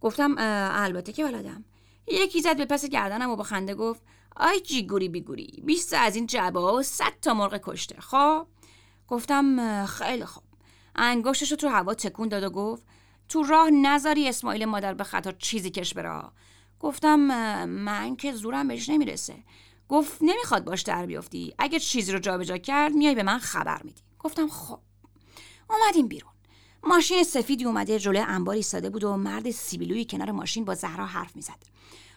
گفتم 0.00 0.34
البته 0.38 1.12
که 1.12 1.24
بلدم. 1.24 1.64
یکی 2.08 2.40
زد 2.40 2.56
به 2.56 2.64
پس 2.64 2.84
گردنم 2.84 3.30
و 3.30 3.36
با 3.36 3.42
خنده 3.42 3.74
گفت 3.74 4.02
آی 4.36 4.60
جیگوری 4.60 5.08
بیگوری 5.08 5.62
20 5.66 5.94
از 5.94 6.16
این 6.16 6.28
ها 6.54 6.74
و 6.74 6.82
100 6.82 7.04
تا 7.22 7.34
مرغ 7.34 7.60
کشته. 7.62 8.00
خب؟ 8.00 8.46
گفتم 9.08 9.86
خیلی 9.86 10.24
خوب. 10.24 10.44
انگشتش 10.96 11.50
رو 11.50 11.56
تو 11.56 11.68
هوا 11.68 11.94
تکون 11.94 12.28
داد 12.28 12.42
و 12.42 12.50
گفت 12.50 12.82
تو 13.28 13.42
راه 13.42 13.70
نذاری 13.70 14.28
اسماعیل 14.28 14.64
مادر 14.64 14.94
به 14.94 15.04
خطا 15.04 15.32
چیزی 15.32 15.70
کش 15.70 15.94
برا 15.94 16.32
گفتم 16.80 17.18
من 17.64 18.16
که 18.16 18.32
زورم 18.32 18.68
بهش 18.68 18.88
نمی‌رسه. 18.88 19.34
گفت 19.94 20.18
نمی‌خواد 20.20 20.64
باش 20.64 20.82
در 20.82 21.06
بیافتی. 21.06 21.54
اگه 21.58 21.80
چیزی 21.80 22.12
رو 22.12 22.18
جابجا 22.18 22.58
کرد 22.58 22.92
میای 22.92 23.14
به 23.14 23.22
من 23.22 23.38
خبر 23.38 23.82
میدی. 23.82 24.02
گفتم 24.18 24.48
خب. 24.48 24.78
اومدیم 25.70 26.08
بیرون. 26.08 26.32
ماشین 26.82 27.24
سفیدی 27.24 27.64
اومده 27.64 27.98
جلوی 27.98 28.18
انبار 28.18 28.54
ایستاده 28.54 28.90
بود 28.90 29.04
و 29.04 29.16
مرد 29.16 29.50
سیبیلوی 29.50 30.04
کنار 30.04 30.30
ماشین 30.30 30.64
با 30.64 30.74
زهرا 30.74 31.06
حرف 31.06 31.36
می‌زد. 31.36 31.62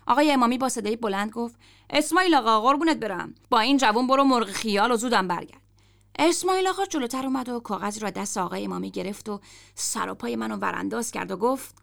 آقای 0.07 0.31
امامی 0.31 0.57
با 0.57 0.69
صدای 0.69 0.96
بلند 0.96 1.31
گفت 1.31 1.55
اسماعیل 1.89 2.36
آقا 2.36 2.62
قربونت 2.62 2.98
برم. 2.98 3.36
با 3.50 3.60
این 3.60 3.77
جوون 3.77 4.07
برو 4.07 4.24
مرغ 4.24 4.48
خیال 4.48 4.91
و 4.91 4.96
زودم 4.96 5.27
برگرد. 5.27 5.62
اسماعیل 6.19 6.67
آقا 6.67 6.86
جلوتر 6.86 7.25
اومد 7.25 7.50
و 7.50 7.60
کاغذی 7.60 8.00
را 8.00 8.10
دست 8.10 8.38
آقای 8.38 8.65
امامی 8.65 8.91
گرفت 8.91 9.29
و 9.29 9.41
سر 9.75 10.10
و 10.10 10.15
پای 10.15 10.36
منو 10.36 10.57
ورانداز 10.57 11.12
کرد 11.12 11.31
و 11.31 11.38
گفت 11.38 11.75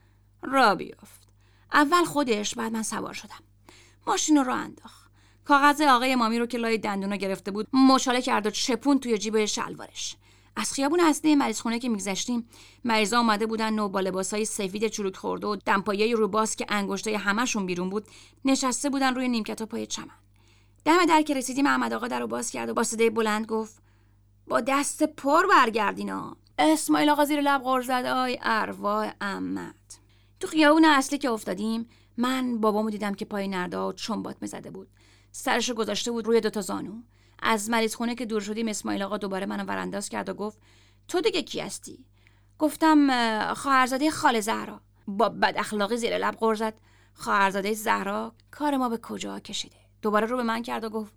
را 0.43 0.75
بیافت. 0.75 1.29
اول 1.73 2.05
خودش 2.05 2.55
بعد 2.55 2.73
من 2.73 2.83
سوار 2.83 3.13
شدم. 3.13 3.43
ماشین 4.07 4.37
رو 4.37 4.53
انداخت. 4.53 5.04
کاغذ 5.45 5.81
آقای 5.81 6.13
امامی 6.13 6.39
رو 6.39 6.47
که 6.47 6.59
لای 6.59 6.79
دندونا 6.79 7.17
گرفته 7.17 7.51
بود 7.51 7.67
مچاله 7.73 8.23
کرد 8.23 8.47
و 8.47 8.51
چپون 8.51 8.99
توی 8.99 9.19
جیب 9.19 9.45
شلوارش. 9.45 10.17
از 10.57 10.73
خیابون 10.73 11.01
اصلی 11.01 11.35
مریض 11.35 11.61
خونه 11.61 11.79
که 11.79 11.89
میگذشتیم. 11.89 12.49
مریضا 12.85 13.19
آمده 13.19 13.47
بودن 13.47 13.79
و 13.79 13.89
با 13.89 14.01
لباسای 14.01 14.45
سفید 14.45 14.89
چروک 14.89 15.17
خورده 15.17 15.47
و 15.47 15.57
دمپایه 15.57 16.17
رو 16.17 16.29
باز 16.29 16.57
که 16.57 16.67
انگشتای 16.69 17.15
همشون 17.15 17.67
بیرون 17.67 17.91
بود 17.91 18.07
نشسته 18.45 18.91
بودن 18.91 19.15
روی 19.15 19.29
نیمکت 19.29 19.63
پای 19.63 19.87
چمن. 19.87 20.11
دم 20.85 21.07
در 21.07 21.23
که 21.23 21.35
رسیدیم 21.35 21.67
احمد 21.67 21.93
آقا 21.93 22.09
در 22.09 22.21
رو 22.21 22.27
باز 22.27 22.51
کرد 22.51 22.69
و 22.69 22.75
با 22.75 22.83
صدای 22.83 23.11
بلند 23.11 23.47
گفت 23.47 23.83
با 24.49 24.61
دست 24.61 25.03
پر 25.03 25.47
برگردینا 25.47 26.37
اسماعیل 26.59 27.11
آقا 27.11 27.25
زیر 27.25 27.41
لب 27.41 27.63
غر 27.63 27.81
زد 27.81 28.07
آی 28.07 28.39
اروا 28.43 29.11
امت 29.21 29.75
تو 30.41 30.47
خیابون 30.47 30.85
اصلی 30.85 31.19
که 31.19 31.31
افتادیم 31.31 31.89
من 32.17 32.61
بابامو 32.61 32.91
دیدم 32.91 33.15
که 33.15 33.25
پای 33.25 33.49
نردا 33.49 33.93
چنبات 33.93 34.37
می‌زده 34.41 34.71
بود. 34.71 34.89
سرشو 35.37 35.75
گذاشته 35.75 36.11
بود 36.11 36.27
روی 36.27 36.41
دوتا 36.41 36.61
زانو. 36.61 37.03
از 37.39 37.71
مریض 37.71 37.95
خونه 37.95 38.15
که 38.15 38.27
دور 38.27 38.41
شدیم 38.41 38.69
اسماعیل 38.69 39.03
آقا 39.03 39.17
دوباره 39.17 39.47
منو 39.47 39.65
ورانداز 39.65 40.09
کرد 40.09 40.29
و 40.29 40.35
گفت 40.35 40.59
تو 41.09 41.21
دیگه 41.21 41.43
کی 41.43 41.61
هستی؟ 41.61 42.05
گفتم 42.59 43.55
خواهرزاده 43.55 44.11
خاله 44.11 44.41
زهرا. 44.41 44.81
با 45.07 45.29
بد 45.29 45.55
اخلاقی 45.57 45.97
زیر 45.97 46.19
لب 46.19 46.37
غر 46.37 46.55
زد. 46.55 46.75
خواهرزاده 47.15 47.75
زهرا 47.75 48.35
کار 48.51 48.77
ما 48.77 48.89
به 48.89 48.99
کجا 48.99 49.41
کشیده؟ 49.41 49.77
دوباره 50.03 50.27
رو 50.27 50.37
به 50.37 50.43
من 50.43 50.63
کرد 50.63 50.85
و 50.85 50.91
گفت 50.91 51.15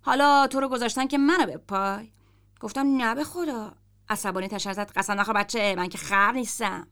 حالا 0.00 0.46
تو 0.46 0.60
رو 0.60 0.68
گذاشتن 0.68 1.06
که 1.06 1.18
منو 1.18 1.46
به 1.46 1.56
پای. 1.56 2.12
گفتم 2.60 2.96
نه 2.96 3.14
به 3.14 3.24
خدا. 3.24 3.74
عصبانی 4.08 4.48
تشر 4.48 4.72
زد 4.72 4.92
قسم 4.96 5.20
نخور 5.20 5.34
بچه 5.34 5.74
من 5.76 5.88
که 5.88 5.98
خر 5.98 6.32
نیستم. 6.32 6.86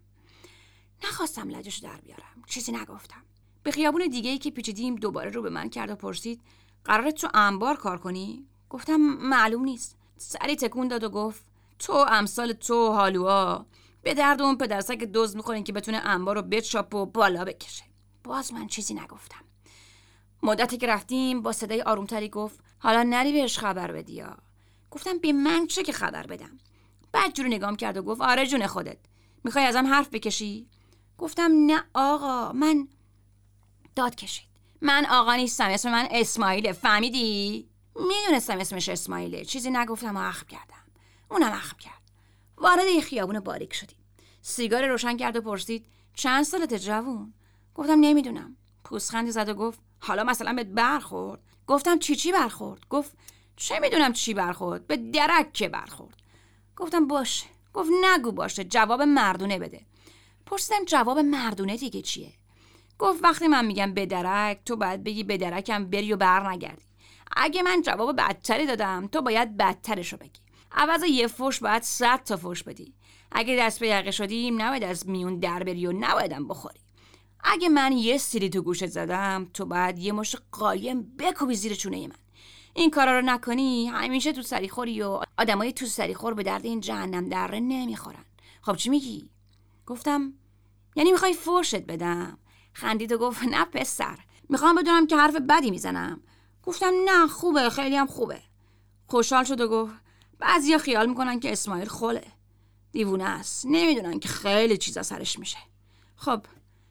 نخواستم 1.05 1.49
لجش 1.49 1.79
در 1.79 2.01
بیارم 2.01 2.43
چیزی 2.47 2.73
نگفتم. 2.73 3.23
به 3.63 3.71
خیابون 3.71 4.07
دیگه 4.07 4.31
ای 4.31 4.39
که 4.39 4.51
پیچیدیم 4.51 4.97
دوباره 4.97 5.31
رو 5.31 5.43
به 5.43 5.51
من 5.51 5.71
کرد 5.71 5.91
و 5.91 5.95
پرسید 5.95 6.41
قرارت 6.85 7.15
تو 7.15 7.29
انبار 7.35 7.77
کار 7.77 7.99
کنی؟ 7.99 8.47
گفتم 8.71 8.97
معلوم 9.21 9.65
نیست. 9.65 9.97
سری 10.17 10.57
تکون 10.57 10.89
داد 10.89 11.05
و 11.05 11.09
گفت 11.09 11.45
تو 11.79 11.93
امثال 11.93 12.53
تو 12.53 12.93
حالوها 12.93 13.67
به 14.03 14.15
درد 14.15 14.43
اون 14.43 14.59
پدرسک 14.59 14.99
دوز 14.99 15.37
می‌خورین 15.37 15.65
که 15.65 15.73
بتونه 15.73 15.99
انبار 15.99 16.37
رو 16.37 16.43
بچاپ 16.43 16.95
و 16.95 17.07
بالا 17.07 17.45
بکشه. 17.45 17.85
باز 18.25 18.53
من 18.53 18.67
چیزی 18.67 18.95
نگفتم. 18.95 19.45
مدتی 20.43 20.77
که 20.77 20.87
رفتیم 20.87 21.43
با 21.43 21.53
صدای 21.53 21.83
آرومتری 21.83 22.29
گفت 22.29 22.61
حالا 22.79 23.03
نری 23.03 23.33
بهش 23.33 23.59
خبر 23.59 23.93
بدی 23.93 24.23
گفتم 24.91 25.19
به 25.19 25.33
من 25.33 25.67
چه 25.67 25.83
که 25.83 25.93
خبر 25.93 26.27
بدم؟ 26.27 26.59
بعد 27.13 27.35
جور 27.35 27.47
نگام 27.47 27.77
کرد 27.77 27.97
و 27.97 28.03
گفت 28.03 28.21
آره 28.21 28.47
جون 28.47 28.67
خودت. 28.67 28.99
می‌خوای 29.45 29.65
ازم 29.65 29.87
حرف 29.87 30.09
بکشی؟ 30.09 30.69
گفتم 31.19 31.51
نه 31.53 31.83
آقا 31.95 32.53
من 32.53 32.89
داد 33.97 34.15
کشید. 34.15 34.50
من 34.83 35.07
آقا 35.07 35.35
نیستم 35.35 35.69
اسم 35.69 35.91
من 35.91 36.09
اسماعیله. 36.11 36.73
فهمیدی؟ 36.73 37.69
می‌دونستم 37.97 38.59
اسمش 38.59 38.89
اسماعیله. 38.89 39.45
چیزی 39.45 39.71
نگفتم 39.71 40.17
و 40.17 40.29
اخم 40.29 40.47
کردم. 40.47 40.85
اونم 41.31 41.53
اخم 41.53 41.77
کرد. 41.77 42.03
وارد 42.57 42.87
یه 42.95 43.01
خیابون 43.01 43.41
باریک 43.41 43.75
شدیم. 43.75 43.99
سیگار 44.43 44.87
روشن 44.87 45.17
کرد 45.17 45.37
و 45.37 45.41
پرسید 45.41 45.87
چند 46.15 46.45
سالت 46.45 46.75
جوون؟ 46.75 47.35
گفتم 47.75 48.01
نمی‌دونم. 48.01 48.57
پوسخندی 48.85 49.31
زد 49.31 49.49
و 49.49 49.55
گفت 49.55 49.79
حالا 50.01 50.25
مثلا 50.25 50.53
به 50.53 50.65
برخورد؟ 50.65 51.41
گفتم 51.67 51.99
چی 51.99 52.17
چی 52.17 52.33
برخورد؟ 52.33 52.89
گفت 52.91 53.17
چه 53.57 53.79
می‌دونم 53.79 54.13
چی 54.13 54.35
برخورد؟ 54.35 54.87
به 54.87 54.97
درک 54.97 55.53
که 55.53 55.69
برخورد. 55.69 56.17
گفتم 56.77 57.07
باشه. 57.07 57.47
گفت 57.75 57.91
نگو 58.05 58.33
باشه 58.33 58.65
جواب 58.65 59.03
مردونه 59.03 59.59
بده. 59.59 59.87
پرسیدم 60.47 60.85
جواب 60.85 61.19
مردونه 61.19 61.77
دیگه 61.77 62.03
چیه؟ 62.03 62.33
گفت 63.01 63.25
وقتی 63.25 63.49
من 63.49 63.67
میگم 63.67 63.95
به 63.95 64.07
درک 64.07 64.61
تو 64.65 64.77
باید 64.77 65.05
بگی 65.05 65.25
به 65.25 65.37
درکم 65.37 65.85
بری 65.85 66.13
و 66.13 66.17
بر 66.17 66.51
نگردی 66.51 66.83
اگه 67.37 67.63
من 67.63 67.83
جواب 67.83 68.17
بدتری 68.17 68.67
دادم 68.67 69.09
تو 69.13 69.23
باید 69.23 69.57
بدترشو 69.57 70.17
بگی. 70.17 70.41
عوض 70.73 71.03
یه 71.03 71.27
فوش 71.27 71.61
باید 71.61 71.83
صد 71.83 72.23
تا 72.25 72.37
فوش 72.37 72.63
بدی. 72.63 72.95
اگه 73.33 73.57
دست 73.57 73.81
به 73.81 73.89
یقه 73.89 74.11
شدیم 74.11 74.63
نباید 74.63 74.85
از 74.85 75.09
میون 75.09 75.39
در 75.39 75.63
بری 75.63 75.87
و 75.87 75.93
نبایدم 75.93 76.49
بخوری. 76.49 76.81
اگه 77.45 77.69
من 77.69 77.93
یه 77.93 78.19
سیری 78.19 78.51
تو 78.51 78.63
گوشت 78.63 78.87
زدم 78.87 79.51
تو 79.55 79.67
باید 79.67 79.99
یه 79.99 80.13
مش 80.13 80.37
قایم 80.53 81.17
بکوبی 81.19 81.55
زیر 81.55 81.75
چونه 81.75 82.07
من. 82.07 82.15
این 82.75 82.91
کارا 82.91 83.19
رو 83.19 83.27
نکنی 83.27 83.87
همیشه 83.87 84.33
تو 84.33 84.43
سریخوری 84.43 85.03
و 85.03 85.21
آدمای 85.39 85.73
تو 85.73 85.87
سریخور 85.87 86.35
به 86.35 86.43
درد 86.43 86.65
این 86.67 86.81
جهنم 86.81 87.29
دره 87.29 87.61
نمی‌خورن. 87.61 88.25
خب 88.63 88.77
چی 88.77 88.91
میگی؟ 88.91 89.31
گفتم 89.87 90.33
یعنی 90.97 91.13
می‌خوای 91.13 91.35
فوشت 91.35 91.83
بدم؟ 91.83 92.39
خندید 92.73 93.13
و 93.13 93.19
گفت 93.19 93.43
نه 93.43 93.65
پسر 93.65 94.19
می‌خوام 94.49 94.77
بدونم 94.77 95.07
که 95.07 95.17
حرف 95.17 95.37
بدی 95.37 95.71
می‌زنم. 95.71 96.21
گفتم 96.63 96.93
نه 97.05 97.27
خوبه 97.27 97.71
خیلی 97.71 97.97
هم 97.97 98.07
خوبه. 98.07 98.43
خوشحال 99.07 99.45
شد 99.45 99.61
و 99.61 99.69
گفت 99.69 99.95
بعضیا 100.39 100.79
خیال 100.79 101.09
می‌کنن 101.09 101.41
که 101.41 101.53
اسماعیل 101.53 101.89
خوله. 101.89 102.27
دیوونه 102.93 103.25
است 103.25 103.67
نمی‌دونن 103.67 104.19
که 104.19 104.29
خیلی 104.29 104.77
چیزا 104.77 105.03
سرش 105.03 105.39
میشه. 105.39 105.59
خب 106.17 106.43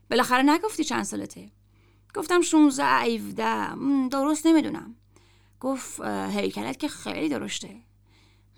بالاخره 0.10 0.44
نگفتی 0.44 0.84
چند 0.84 1.04
سالته؟ 1.04 1.52
گفتم 2.16 2.42
16 2.42 2.86
17 2.86 4.08
درست 4.10 4.46
نمی‌دونم. 4.46 4.96
گفت 5.60 6.02
هیکلت 6.06 6.80
که 6.80 6.88
خیلی 6.88 7.30
درشته. 7.30 7.76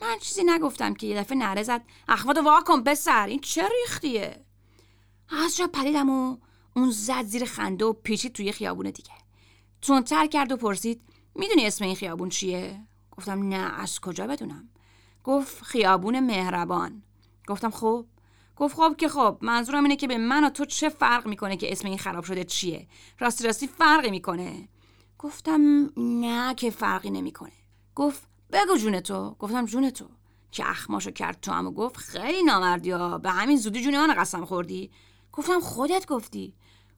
من 0.02 0.18
چیزی 0.20 0.44
نگفتم 0.46 0.94
که 0.94 1.08
یه 1.08 1.18
دفعه 1.18 1.38
نره 1.38 1.64
زد 1.64 1.82
اخوات 2.08 2.38
واکن 2.38 2.84
پسر 2.84 3.26
این 3.28 3.40
چه 3.40 3.70
ریختیه؟ 3.70 4.46
از 5.30 5.58
جا 5.58 5.68
پریدم 5.68 6.10
و 6.10 6.38
اون 6.76 6.92
زد 6.92 7.24
زیر 7.24 7.46
خنده 7.46 7.86
و 7.86 7.94
پیچید 7.94 8.34
توی 8.34 8.52
خیابون 8.52 8.86
دیگه. 8.86 9.12
تر 10.06 10.28
کرد 10.28 10.52
و 10.52 10.58
پرسید 10.58 11.02
می‌دونی 11.36 11.66
اسم 11.66 11.86
این 11.86 11.96
خیابون 11.96 12.30
چیه؟ 12.30 12.80
گفتم 13.12 13.48
نه 13.48 13.80
از 13.80 14.00
کجا 14.00 14.28
بدونم؟ 14.28 14.70
گفت 15.24 15.64
خیابون 15.64 16.20
مهربان. 16.20 17.04
گفتم 17.48 17.70
خب؟ 17.70 18.06
گفت 18.56 18.76
خب 18.76 18.96
که 18.98 19.08
خب 19.10 19.38
منظورم 19.42 19.84
اینه 19.84 19.96
که 19.96 20.08
به 20.08 20.18
من 20.18 20.44
و 20.44 20.50
تو 20.50 20.66
چه 20.66 20.90
فرق 20.90 21.28
می‌کنه 21.28 21.58
که 21.58 21.72
اسم 21.72 21.88
این 21.88 21.98
خراب 21.98 22.24
شده 22.24 22.44
چیه؟ 22.44 22.88
راستی 23.20 23.44
راستی 23.44 23.68
فرقی 23.68 24.12
می‌کنه. 24.12 24.70
گفتم 25.20 25.90
نه 25.98 26.56
که 26.56 26.70
فرقی 26.70 27.10
نمی‌کنه. 27.10 27.52
گفت 27.96 28.28
بگو 28.52 28.78
جون 28.78 29.00
تو. 29.00 29.36
گفتم 29.40 29.66
جون 29.66 29.90
تو. 29.90 30.06
که 30.52 30.70
اخماشو 30.70 31.12
کرد 31.12 31.42
تو 31.42 31.52
هم 31.52 31.68
و 31.68 31.72
گفت 31.72 31.98
خیلی 31.98 32.44
نامردی 32.44 32.92
ها 32.92 33.18
به 33.18 33.32
همین 33.32 33.58
زودی 33.58 33.82
جون 33.82 34.08
من 34.08 34.14
قسم 34.14 34.46
خوردی. 34.46 34.92
گفتم 35.32 35.60
خودت 35.60 36.06
گفتی. 36.06 36.54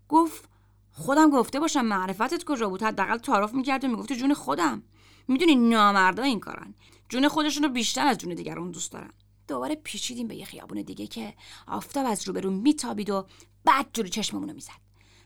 گفت 0.10 0.50
خودم 0.92 1.30
گفته 1.30 1.60
باشم 1.60 1.86
معرفتت 1.86 2.44
کجا 2.44 2.70
بود؟ 2.70 2.84
حداقل 2.84 3.18
تعارف 3.18 3.54
می‌کرد 3.54 3.84
و 3.84 3.88
می‌گفتی 3.88 4.16
جون 4.16 4.34
خودم. 4.34 4.84
می‌دونی 5.28 5.56
نامردا 5.56 6.24
این 6.24 6.40
کارن. 6.40 6.76
جون 7.10 7.28
خودشون 7.28 7.64
رو 7.64 7.70
بیشتر 7.70 8.08
از 8.08 8.18
جون 8.18 8.34
دیگران 8.34 8.72
دوست 8.72 8.92
دارن. 8.92 9.14
دوباره 9.48 9.76
پیچیدیم 9.76 10.28
به 10.28 10.36
یه 10.36 10.46
خیابون 10.46 10.82
دیگه 10.82 11.08
که 11.08 11.34
آفتاب 11.68 12.06
از 12.06 12.28
روبرو 12.28 12.52
میتابید 12.52 13.10
و 13.10 13.26
بعد 13.66 13.88
جلو 13.94 14.08
چشممون 14.08 14.50
رو 14.50 14.56
می‌زد. 14.56 14.84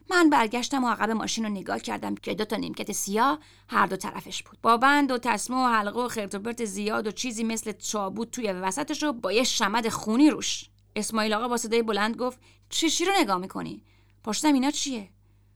من 0.09 0.29
برگشتم 0.29 0.83
و 0.83 0.89
عقب 0.89 1.11
ماشین 1.11 1.43
رو 1.43 1.49
نگاه 1.49 1.79
کردم 1.79 2.15
که 2.15 2.33
دو 2.33 2.45
تا 2.45 2.55
نیمکت 2.55 2.91
سیاه 2.91 3.39
هر 3.69 3.87
دو 3.87 3.95
طرفش 3.95 4.43
بود. 4.43 4.57
با 4.61 4.77
بند 4.77 5.11
و 5.11 5.17
تسمه 5.17 5.57
و 5.57 5.67
حلقه 5.67 5.99
و 5.99 6.07
خرت 6.07 6.65
زیاد 6.65 7.07
و 7.07 7.11
چیزی 7.11 7.43
مثل 7.43 7.71
چابوت 7.71 8.31
توی 8.31 8.51
وسطش 8.51 9.03
رو 9.03 9.13
با 9.13 9.31
یه 9.31 9.43
شمد 9.43 9.89
خونی 9.89 10.29
روش. 10.29 10.69
اسماعیل 10.95 11.33
آقا 11.33 11.47
با 11.47 11.57
صدای 11.57 11.81
بلند 11.81 12.15
گفت 12.15 12.39
چی 12.69 13.05
رو 13.05 13.11
نگاه 13.19 13.37
می‌کنی؟ 13.37 13.83
پشتم 14.27 14.53
اینا 14.53 14.71
چیه؟ 14.71 15.09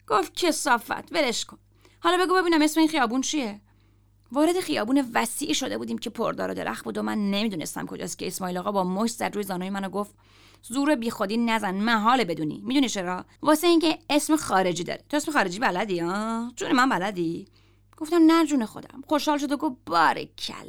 گفت 0.08 0.36
کسافت 0.36 1.12
ولش 1.12 1.46
کن. 1.46 1.58
حالا 2.00 2.26
بگو 2.26 2.36
ببینم 2.36 2.62
اسم 2.62 2.80
این 2.80 2.90
خیابون 2.90 3.22
چیه؟ 3.22 3.62
وارد 4.32 4.60
خیابون 4.60 5.12
وسیعی 5.14 5.54
شده 5.54 5.78
بودیم 5.78 5.98
که 5.98 6.10
پردار 6.10 6.52
و 6.52 6.54
درخت 6.54 6.86
بود 6.86 6.98
و 6.98 7.02
من 7.02 7.32
نمی‌دونستم 7.32 7.86
کجاست 7.86 8.18
که 8.18 8.28
اسماعیل 8.28 8.58
آقا 8.58 8.72
با 8.72 8.84
مشت 8.84 9.16
زد 9.16 9.36
روی 9.36 9.44
زانوی 9.44 9.70
منو 9.70 9.90
گفت 9.90 10.16
زور 10.62 10.96
بیخودی 10.96 11.38
نزن 11.38 11.76
محال 11.76 12.24
بدونی. 12.24 12.62
می‌دونی 12.66 12.90
چرا؟ 12.90 13.26
واسه 13.42 13.68
اینکه 13.68 14.00
اسم 14.10 14.36
خارجی 14.36 14.84
داره. 14.84 15.04
تو 15.10 15.18
اسم 15.18 15.32
خارجی 15.32 15.60
بلدی 15.60 16.00
ها؟ 16.00 16.52
جون 16.56 16.72
من 16.72 16.90
بلدی؟ 16.90 17.48
گفتم 17.98 18.22
نه 18.28 18.46
جون 18.46 18.66
خودم. 18.66 19.04
خوشحال 19.08 19.38
شد 19.38 19.52
و 19.52 19.58
گفت 19.58 19.76
بارکلا 19.86 20.66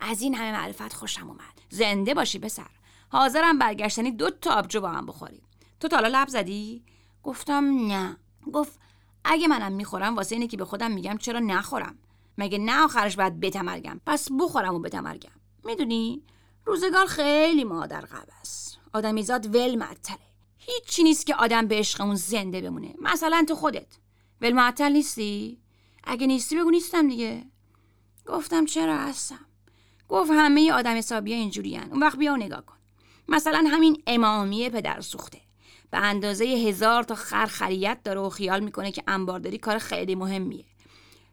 از 0.00 0.22
این 0.22 0.34
همه 0.34 0.52
معرفت 0.52 0.92
خوشم 0.92 1.28
اومد. 1.28 1.60
زنده 1.70 2.14
باشی 2.14 2.38
پسر. 2.38 2.70
حاضرم 3.08 3.58
برگشتنی 3.58 4.10
دو 4.10 4.30
تا 4.30 4.54
آبجو 4.54 4.80
با 4.80 4.88
هم 4.88 5.06
بخوریم. 5.06 5.42
تو 5.80 5.88
تا 5.88 6.00
لب 6.00 6.28
زدی؟ 6.28 6.84
گفتم 7.24 7.86
نه. 7.86 8.16
گفت 8.52 8.78
اگه 9.24 9.48
منم 9.48 9.72
می‌خورم 9.72 10.16
واسه 10.16 10.34
اینه 10.34 10.46
که 10.46 10.56
به 10.56 10.64
خودم 10.64 10.90
میگم 10.90 11.18
چرا 11.18 11.40
نخورم. 11.40 11.98
مگه 12.38 12.58
نه 12.58 12.84
آخرش 12.84 13.16
باید 13.16 13.40
بتمرگم؟ 13.40 14.00
پس 14.06 14.28
بخورم 14.40 14.74
و 14.74 14.78
بتمرگم. 14.78 15.30
می‌دونی؟ 15.64 16.22
روزگار 16.64 17.06
خیلی 17.06 17.64
مادر 17.64 18.00
قب 18.00 18.28
است 18.40 18.78
آدمیزاد 18.92 19.54
ول 19.54 19.74
معطله. 19.74 20.18
هیچی 20.58 21.02
نیست 21.02 21.26
که 21.26 21.34
آدم 21.34 21.66
به 21.66 21.78
عشق 21.78 22.00
اون 22.00 22.14
زنده 22.14 22.60
بمونه. 22.60 22.94
مثلا 23.00 23.44
تو 23.48 23.54
خودت. 23.54 23.98
ول 24.40 24.52
معطل 24.52 24.92
نیستی؟ 24.92 25.58
اگه 26.04 26.26
نیستی 26.26 26.56
بگو 26.56 26.70
نیستم 26.70 27.08
دیگه. 27.08 27.44
گفتم 28.26 28.64
چرا 28.64 28.96
هستم؟ 28.96 29.46
گفت 30.08 30.30
همه 30.30 30.72
آدم 30.72 30.96
حسابی 30.96 31.32
اینجوری 31.32 31.78
اون 31.78 32.02
وقت 32.02 32.18
بیا 32.18 32.36
نگاه 32.36 32.66
کن. 32.66 32.76
مثلا 33.28 33.64
همین 33.70 34.02
امامیه 34.06 34.70
پدر 34.70 35.00
سوخته. 35.00 35.40
به 35.94 36.00
اندازه 36.00 36.44
هزار 36.44 37.02
تا 37.02 37.14
خر 37.14 37.46
خریت 37.46 37.98
داره 38.04 38.20
و 38.20 38.28
خیال 38.28 38.60
می‌کنه 38.60 38.92
که 38.92 39.02
انبارداری 39.06 39.58
کار 39.58 39.78
خیلی 39.78 40.14
مهمیه. 40.14 40.64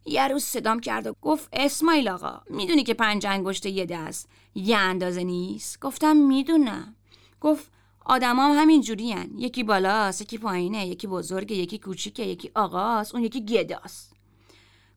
یه 0.05 0.27
روز 0.27 0.43
صدام 0.43 0.79
کرد 0.79 1.07
و 1.07 1.15
گفت 1.21 1.49
اسماعیل 1.53 2.09
آقا 2.09 2.41
می‌دونی 2.49 2.83
که 2.83 2.93
پنج 2.93 3.25
انگشت 3.25 3.65
یه 3.65 3.85
دست 3.85 4.29
یه 4.55 4.77
اندازه 4.77 5.23
نیست؟ 5.23 5.79
گفتم 5.79 6.17
می‌دونم. 6.17 6.95
گفت 7.41 7.71
آدمام 8.05 8.51
هم 8.51 8.61
همین 8.61 8.81
جوری 8.81 9.11
هن. 9.11 9.31
یکی 9.37 9.63
بالاست 9.63 10.21
یکی 10.21 10.37
پایینه 10.37 10.87
یکی 10.87 11.07
بزرگه 11.07 11.55
یکی 11.55 11.77
کوچیکه 11.77 12.23
یکی 12.23 12.51
آقاست 12.55 13.15
اون 13.15 13.23
یکی 13.23 13.45
گداست. 13.45 14.13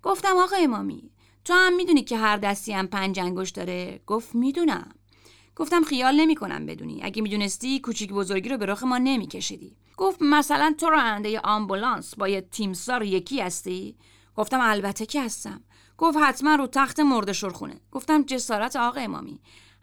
گفتم 0.03 0.37
آقا 0.37 0.57
امامی 0.57 1.11
تو 1.45 1.55
هم 1.55 1.77
می‌دونی 1.77 2.03
که 2.03 2.17
هر 2.17 2.37
دستی 2.37 2.73
هم 2.73 2.87
پنج 2.87 3.19
انگشت 3.21 3.55
داره؟ 3.55 4.01
گفت 4.07 4.35
می‌دونم. 4.35 4.95
گفتم 5.57 5.83
خیال 5.85 6.15
نمی 6.21 6.35
کنم 6.35 6.67
بدونی. 6.67 7.01
اگه 7.03 7.23
می‌دونستی 7.23 7.81
کوچیک 7.81 8.13
بزرگی 8.13 8.49
رو 8.49 8.59
به 8.59 8.67
رخ 8.67 8.83
ما 8.83 8.99
نمیکشیدی. 8.99 9.77
گفت 9.97 10.23
مثلا 10.23 10.75
تو 10.81 10.91
راننده 10.91 11.41
آمبولانس 11.41 12.15
با 12.15 12.29
یه 12.29 12.41
تیمسار 12.41 13.03
یکی 13.03 13.41
هستی؟ 13.41 13.97
گفتم 14.37 14.61
البته 14.61 15.07
که 15.07 15.23
هستم. 15.23 15.65
گفت 15.99 16.19
حتما 16.19 16.55
رو 16.55 16.67
تخت 16.67 17.01
مرد 17.01 17.33
شرخونه. 17.33 17.81
گفتم 17.93 18.23
جسارت 18.23 18.77
آقا 18.77 19.01
امامی. 19.01 19.41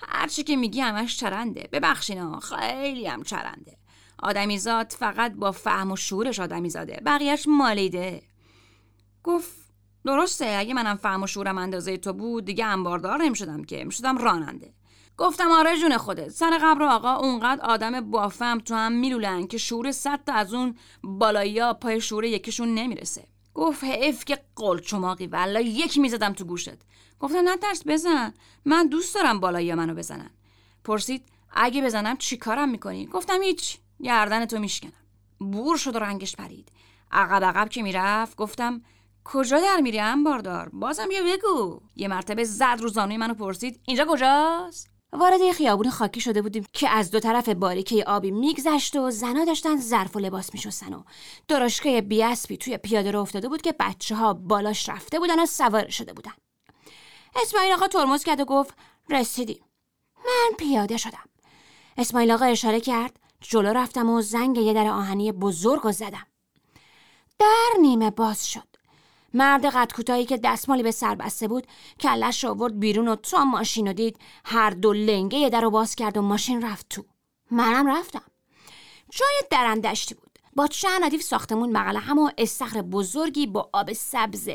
هرچی 0.08 0.44
که 0.44 0.56
میگی 0.56 0.82
همش 0.82 1.18
چرنده. 1.18 1.70
ببخشینا 1.72 2.40
خیلی 2.40 3.08
هم 3.08 3.24
چرنده. 3.24 3.78
آدمیزاد 4.20 4.92
فقط 5.00 5.34
با 5.34 5.52
فهم 5.52 5.92
و 5.92 5.96
شعورش 5.96 6.40
آدمیزاده. 6.40 7.02
بقیهش 7.06 7.46
مالیده. 7.48 8.22
گفت 9.24 9.52
درسته 10.06 10.56
اگه 10.60 10.74
منم 10.74 10.96
فهم 10.96 11.24
و 11.24 11.28
شعورم 11.28 11.58
اندازه 11.58 11.98
تو 11.98 12.14
بود 12.14 12.46
دیگه 12.46 12.66
انباردار 12.66 13.24
نمی‌شدم 13.24 13.64
که. 13.64 13.84
می‌شدم 13.84 14.18
راننده. 14.18 14.74
گفتم 15.22 15.52
آره 15.52 15.78
جون 15.78 15.98
خودت. 15.98 16.30
سر 16.30 16.58
قبر 16.58 16.84
آقا 16.84 17.16
اونقدر 17.16 17.62
آدم 17.62 18.12
بافم 18.12 18.58
تو 18.58 18.76
هم 18.76 18.92
میلولن 18.92 19.48
که 19.48 19.58
شعور 19.58 19.92
صد 19.92 20.20
تا 20.26 20.34
از 20.34 20.54
اون 20.54 20.76
بالایی 21.04 21.74
پای 21.74 22.02
شعور 22.02 22.26
یکیشون 22.26 22.74
نمی‌رسه. 22.74 23.28
گفت 23.54 23.84
حیف 23.84 24.26
که 24.26 24.40
قل 24.56 24.80
چماقی 24.80 25.28
والا 25.28 25.60
یک 25.60 25.98
می‌زدم 25.98 26.34
تو 26.34 26.46
گوشت. 26.46 26.78
گفتم 27.20 27.38
نه 27.38 27.58
ترس 27.58 27.84
بزن. 27.88 28.34
من 28.66 28.88
دوست 28.88 29.16
دارم 29.16 29.40
بالایی 29.40 29.74
منو 29.74 29.94
بزنن. 29.94 30.30
پرسید 30.84 31.26
اگه 31.52 31.82
بزنم 31.82 32.18
چی 32.18 32.38
کارم 32.38 32.70
می‌کنی؟ 32.70 33.06
گفتم 33.06 33.42
هیچ. 33.42 33.78
گردن 34.04 34.46
تو 34.46 34.60
میشکنم. 34.60 34.92
بور 35.40 35.78
شد 35.78 35.96
و 35.96 36.00
رنگش 36.00 36.36
پرید. 36.36 36.72
عقب 37.12 37.44
عقب 37.44 37.70
که 37.70 37.84
می‌رفت 37.84 38.38
گفتم 38.38 38.82
کجا 39.24 39.60
در 39.60 39.78
میری 39.78 40.02
باردار 40.26 40.70
بازم 40.70 41.08
بیا 41.08 41.24
بگو. 41.24 41.80
یه 41.96 42.08
مرتبه 42.08 42.44
زد 42.44 42.78
رو 42.80 43.06
منو 43.06 43.34
پرسید. 43.34 43.80
اینجا 43.86 44.06
کجاست؟ 44.10 44.91
وارد 45.14 45.42
یه 45.42 45.54
خیابون 45.54 45.90
خاکی 45.90 46.20
شده 46.20 46.42
بودیم 46.42 46.66
که 46.74 46.90
از 46.90 47.12
دو 47.12 47.20
طرف 47.20 47.50
باریکه 47.50 48.04
آبی 48.04 48.32
میگذشت 48.32 48.96
و 48.96 49.12
زنا 49.12 49.46
داشتن 49.46 49.78
ظرف 49.78 50.16
و 50.16 50.20
لباس 50.20 50.54
میشستن 50.54 50.94
و 50.94 51.04
درشکه 51.48 52.02
بیاسبی 52.02 52.58
توی 52.58 52.78
پیاده 52.78 53.12
رو 53.12 53.20
افتاده 53.20 53.50
بود 53.50 53.62
که 53.62 53.76
بچه 53.80 54.16
ها 54.16 54.34
بالاش 54.34 54.90
رفته 54.90 55.20
بودن 55.20 55.40
و 55.40 55.46
سوار 55.46 55.90
شده 55.90 56.14
بودن. 56.14 56.34
اسماعیل 57.44 57.74
آقا 57.74 57.88
ترمز 57.88 58.24
کرد 58.24 58.40
و 58.40 58.46
گفت 58.46 58.74
رسیدیم. 59.10 59.64
من 60.18 60.56
پیاده 60.58 60.98
شدم. 60.98 61.30
اسماعیل 61.98 62.32
آقا 62.32 62.46
اشاره 62.46 62.82
کرد 62.82 63.20
جلو 63.42 63.70
رفتم 63.70 64.10
و 64.10 64.22
زنگ 64.22 64.58
یه 64.58 64.74
در 64.74 64.88
آهنی 64.88 65.32
بزرگ 65.32 65.86
و 65.86 65.92
زدم. 65.92 66.28
در 67.40 67.70
نیمه 67.82 68.12
باز 68.12 68.48
شد. 68.48 68.71
مرد 69.34 69.66
قد 69.66 69.94
کوتاهی 69.94 70.26
که 70.26 70.38
دستمالی 70.38 70.84
به 70.84 70.92
سر 70.92 71.16
بسته 71.16 71.48
بود 71.48 71.68
کلش 72.00 72.46
آورد 72.46 72.80
بیرون 72.80 73.08
و 73.08 73.16
تو 73.16 73.46
ماشین 73.46 73.88
رو 73.88 73.94
دید. 73.94 74.20
هر 74.46 74.70
دو 74.70 74.94
لنگه 74.94 75.38
یه 75.38 75.50
در 75.50 75.62
رو 75.62 75.70
باز 75.70 75.96
کرد 75.96 76.18
و 76.18 76.22
ماشین 76.22 76.62
رفت 76.62 76.90
تو. 76.90 77.04
منم 77.52 77.88
رفتم. 77.88 78.24
جای 79.10 79.42
درندشتی 79.52 80.16
بود. 80.16 80.40
با 80.56 80.68
چند 80.68 81.04
ردیف 81.04 81.22
ساختمون 81.22 81.74
بغل 81.74 81.96
هم 81.98 82.20
و 82.20 82.30
استخر 82.38 82.82
بزرگی 82.82 83.48
با 83.48 83.70
آب 83.74 83.94
سبز 83.94 84.50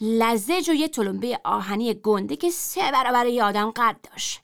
لزج 0.00 0.70
و 0.70 0.74
یه 0.74 0.88
تلمبه 0.88 1.40
آهنی 1.44 1.94
گنده 1.94 2.36
که 2.36 2.50
سه 2.50 2.92
برابر 2.92 3.26
یادم 3.26 3.70
قد 3.70 3.96
داشت. 4.10 4.40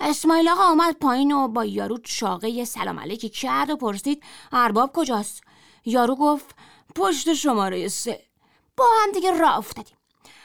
اسماعیل 0.00 0.48
آقا 0.48 0.62
آمد 0.62 0.96
پایین 1.00 1.32
و 1.32 1.48
با 1.48 1.64
یارو 1.64 1.98
چاقه 1.98 2.64
سلام 2.64 3.00
علیکی 3.00 3.28
کرد 3.28 3.70
و 3.70 3.76
پرسید 3.76 4.22
ارباب 4.52 4.92
کجاست؟ 4.94 5.42
یارو 5.84 6.16
گفت 6.16 6.56
پشت 6.94 7.34
شماره 7.34 7.88
سه. 7.88 8.29
با 8.80 8.86
هم 9.02 9.12
دیگه 9.12 9.38
راه 9.38 9.58
افتادیم. 9.58 9.96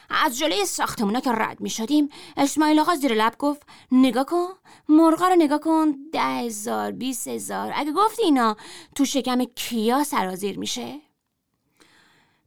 از 0.09 0.37
جلوی 0.37 0.65
ساختمونا 0.65 1.19
که 1.19 1.31
رد 1.31 1.61
می 1.61 1.69
شدیم 1.69 2.09
اسماعیل 2.37 2.79
آقا 2.79 2.95
زیر 2.95 3.13
لب 3.13 3.35
گفت 3.39 3.61
نگاه 3.91 4.25
کن 4.25 4.47
مرغا 4.89 5.27
رو 5.27 5.35
نگاه 5.35 5.59
کن 5.59 5.95
ده 6.13 6.21
هزار 6.21 6.91
بیس 6.91 7.27
هزار. 7.27 7.71
اگه 7.75 7.91
گفتی 7.91 8.23
اینا 8.23 8.55
تو 8.95 9.05
شکم 9.05 9.43
کیا 9.43 10.03
سرازیر 10.03 10.59
میشه؟ 10.59 11.01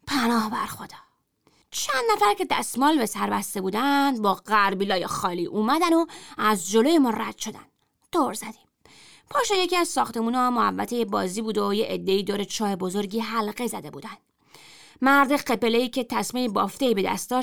پناه 0.07 0.51
بر 0.51 0.67
خدا. 0.67 0.97
چند 1.71 2.05
نفر 2.13 2.35
که 2.35 2.47
دستمال 2.51 2.99
به 2.99 3.07
سر 3.07 3.31
بسته 3.31 3.61
بودند 3.61 4.23
با 4.23 4.35
قربیلای 4.35 5.07
خالی 5.07 5.47
اومدن 5.47 5.95
و 5.95 6.07
از 6.39 6.71
جلوی 6.71 6.99
ما 6.99 7.11
رد 7.11 7.39
شدن. 7.39 7.67
دور 8.13 8.35
زدیم. 8.35 8.69
پاشا 9.31 9.55
یکی 9.55 9.77
از 9.77 9.89
ساختمونا 9.89 10.51
محوطه 10.51 11.05
بازی 11.05 11.43
بود 11.43 11.59
و 11.59 11.75
یه 11.75 11.87
عدهای 11.87 12.23
دور 12.23 12.45
چاه 12.45 12.77
بزرگی 12.77 13.21
حلقه 13.21 13.67
زده 13.67 13.91
بودن. 13.91 14.17
مرد 15.03 15.33
قپله‌ای 15.33 15.89
که 15.89 16.05
تسمه 16.05 16.49
بافته 16.49 16.95
به 16.95 17.03
دست 17.03 17.35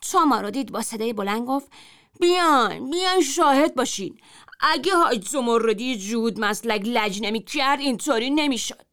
تا 0.00 0.24
ما 0.24 0.40
رو 0.40 0.50
دید 0.50 0.72
با 0.72 0.82
صدای 0.82 1.12
بلند 1.12 1.46
گفت 1.46 1.72
بیان 2.20 2.90
بیان 2.90 3.22
شاهد 3.22 3.74
باشین. 3.74 4.20
اگه 4.60 4.94
حاج 4.94 5.28
زمردی 5.28 5.98
جود 5.98 6.40
مسلک 6.40 6.82
لج 6.84 7.18
نمی 7.22 7.42
کرد 7.42 7.80
اینطوری 7.80 8.30
نمی‌شد. 8.30 8.86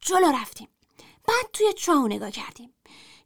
جلو 0.00 0.32
رفتیم. 0.32 0.68
بعد 1.28 1.50
توی 1.52 1.72
چاه 1.72 2.06
نگاه 2.06 2.30
کردیم. 2.30 2.74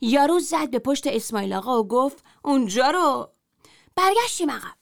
یارو 0.00 0.38
زد 0.38 0.70
به 0.70 0.78
پشت 0.78 1.06
اسماعیل 1.06 1.52
آقا 1.52 1.80
و 1.80 1.88
گفت 1.88 2.24
اونجا 2.44 2.90
رو. 2.90 3.30
برگشتیم 3.96 4.50
عقب. 4.50 4.74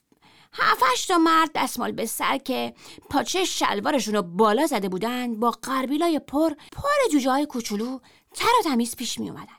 هفتش 0.52 1.06
تا 1.06 1.18
مرد 1.18 1.50
دستمال 1.54 1.92
به 1.92 2.06
سر 2.06 2.38
که 2.38 2.74
پاچه 3.10 3.44
شلوارشون 3.44 4.14
رو 4.14 4.22
بالا 4.22 4.66
زده 4.66 4.88
بودن 4.88 5.40
با 5.40 5.50
قربیلای 5.50 6.18
پر 6.18 6.50
پر 6.72 7.10
جوجه 7.12 7.30
های 7.30 7.46
کوچولو 7.46 7.98
تر 8.34 8.46
و 8.60 8.62
تمیز 8.64 8.96
پیش 8.96 9.20
می 9.20 9.30
اومدن 9.30 9.57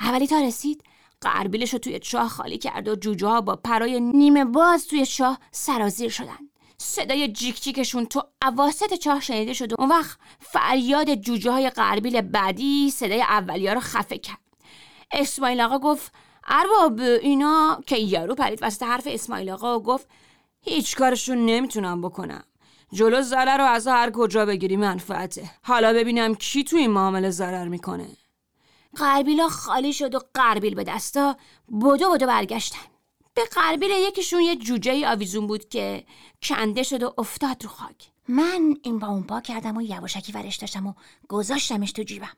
اولی 0.00 0.26
تا 0.26 0.40
رسید 0.40 0.82
قربیلش 1.20 1.72
رو 1.72 1.78
توی 1.78 1.98
چاه 1.98 2.28
خالی 2.28 2.58
کرد 2.58 2.88
و 2.88 2.96
جوجه 2.96 3.40
با 3.40 3.56
پرای 3.56 4.00
نیمه 4.00 4.44
باز 4.44 4.86
توی 4.86 5.06
چاه 5.06 5.38
سرازیر 5.50 6.10
شدن. 6.10 6.38
صدای 6.78 7.28
جیک 7.28 7.62
جیکشون 7.62 8.06
تو 8.06 8.22
عواست 8.42 8.94
چاه 8.94 9.20
شنیده 9.20 9.52
شد 9.52 9.72
و 9.72 9.76
اون 9.78 9.88
وقت 9.88 10.18
فریاد 10.40 11.14
جوجه 11.14 11.50
های 11.50 11.70
قربیل 11.70 12.20
بعدی 12.20 12.90
صدای 12.90 13.22
اولیا 13.22 13.72
رو 13.72 13.80
خفه 13.80 14.18
کرد. 14.18 14.38
اسماعیل 15.12 15.60
آقا 15.60 15.78
گفت 15.78 16.12
ارباب 16.48 17.00
اینا 17.00 17.82
که 17.86 17.96
یارو 17.96 18.34
پرید 18.34 18.58
وسط 18.62 18.82
حرف 18.82 19.08
اسماعیل 19.10 19.50
آقا 19.50 19.78
و 19.78 19.82
گفت 19.82 20.08
هیچ 20.60 20.96
کارشون 20.96 21.46
نمی‌تونم 21.46 22.02
بکنم. 22.02 22.44
جلو 22.92 23.22
ضرر 23.22 23.58
رو 23.58 23.64
از 23.64 23.86
هر 23.86 24.10
کجا 24.10 24.46
بگیری 24.46 24.76
منفعته. 24.76 25.50
حالا 25.62 25.92
ببینم 25.92 26.34
کی 26.34 26.64
تو 26.64 26.76
این 26.76 26.90
معامله 26.90 27.30
ضرر 27.30 27.68
می‌کنه. 27.68 28.08
قربیلا 28.96 29.48
خالی 29.48 29.92
شد 29.92 30.14
و 30.14 30.18
قربیل 30.34 30.74
به 30.74 30.84
دستا 30.84 31.36
بدو 31.82 32.10
بدو 32.10 32.26
برگشتن. 32.26 32.86
به 33.34 33.42
قربیل 33.44 33.90
یکیشون 33.90 34.40
یه 34.40 34.56
جوجه 34.56 35.08
آویزون 35.08 35.46
بود 35.46 35.68
که 35.68 36.04
کنده 36.42 36.82
شد 36.82 37.02
و 37.02 37.14
افتاد 37.18 37.64
رو 37.64 37.70
خاک. 37.70 38.10
من 38.28 38.76
این 38.82 38.98
با 38.98 39.06
اون 39.06 39.22
پا 39.22 39.40
کردم 39.40 39.76
و 39.76 39.82
یواشکی 39.82 40.32
ورش 40.32 40.56
داشتم 40.56 40.86
و 40.86 40.94
گذاشتمش 41.28 41.92
تو 41.92 42.02
جیبم. 42.02 42.36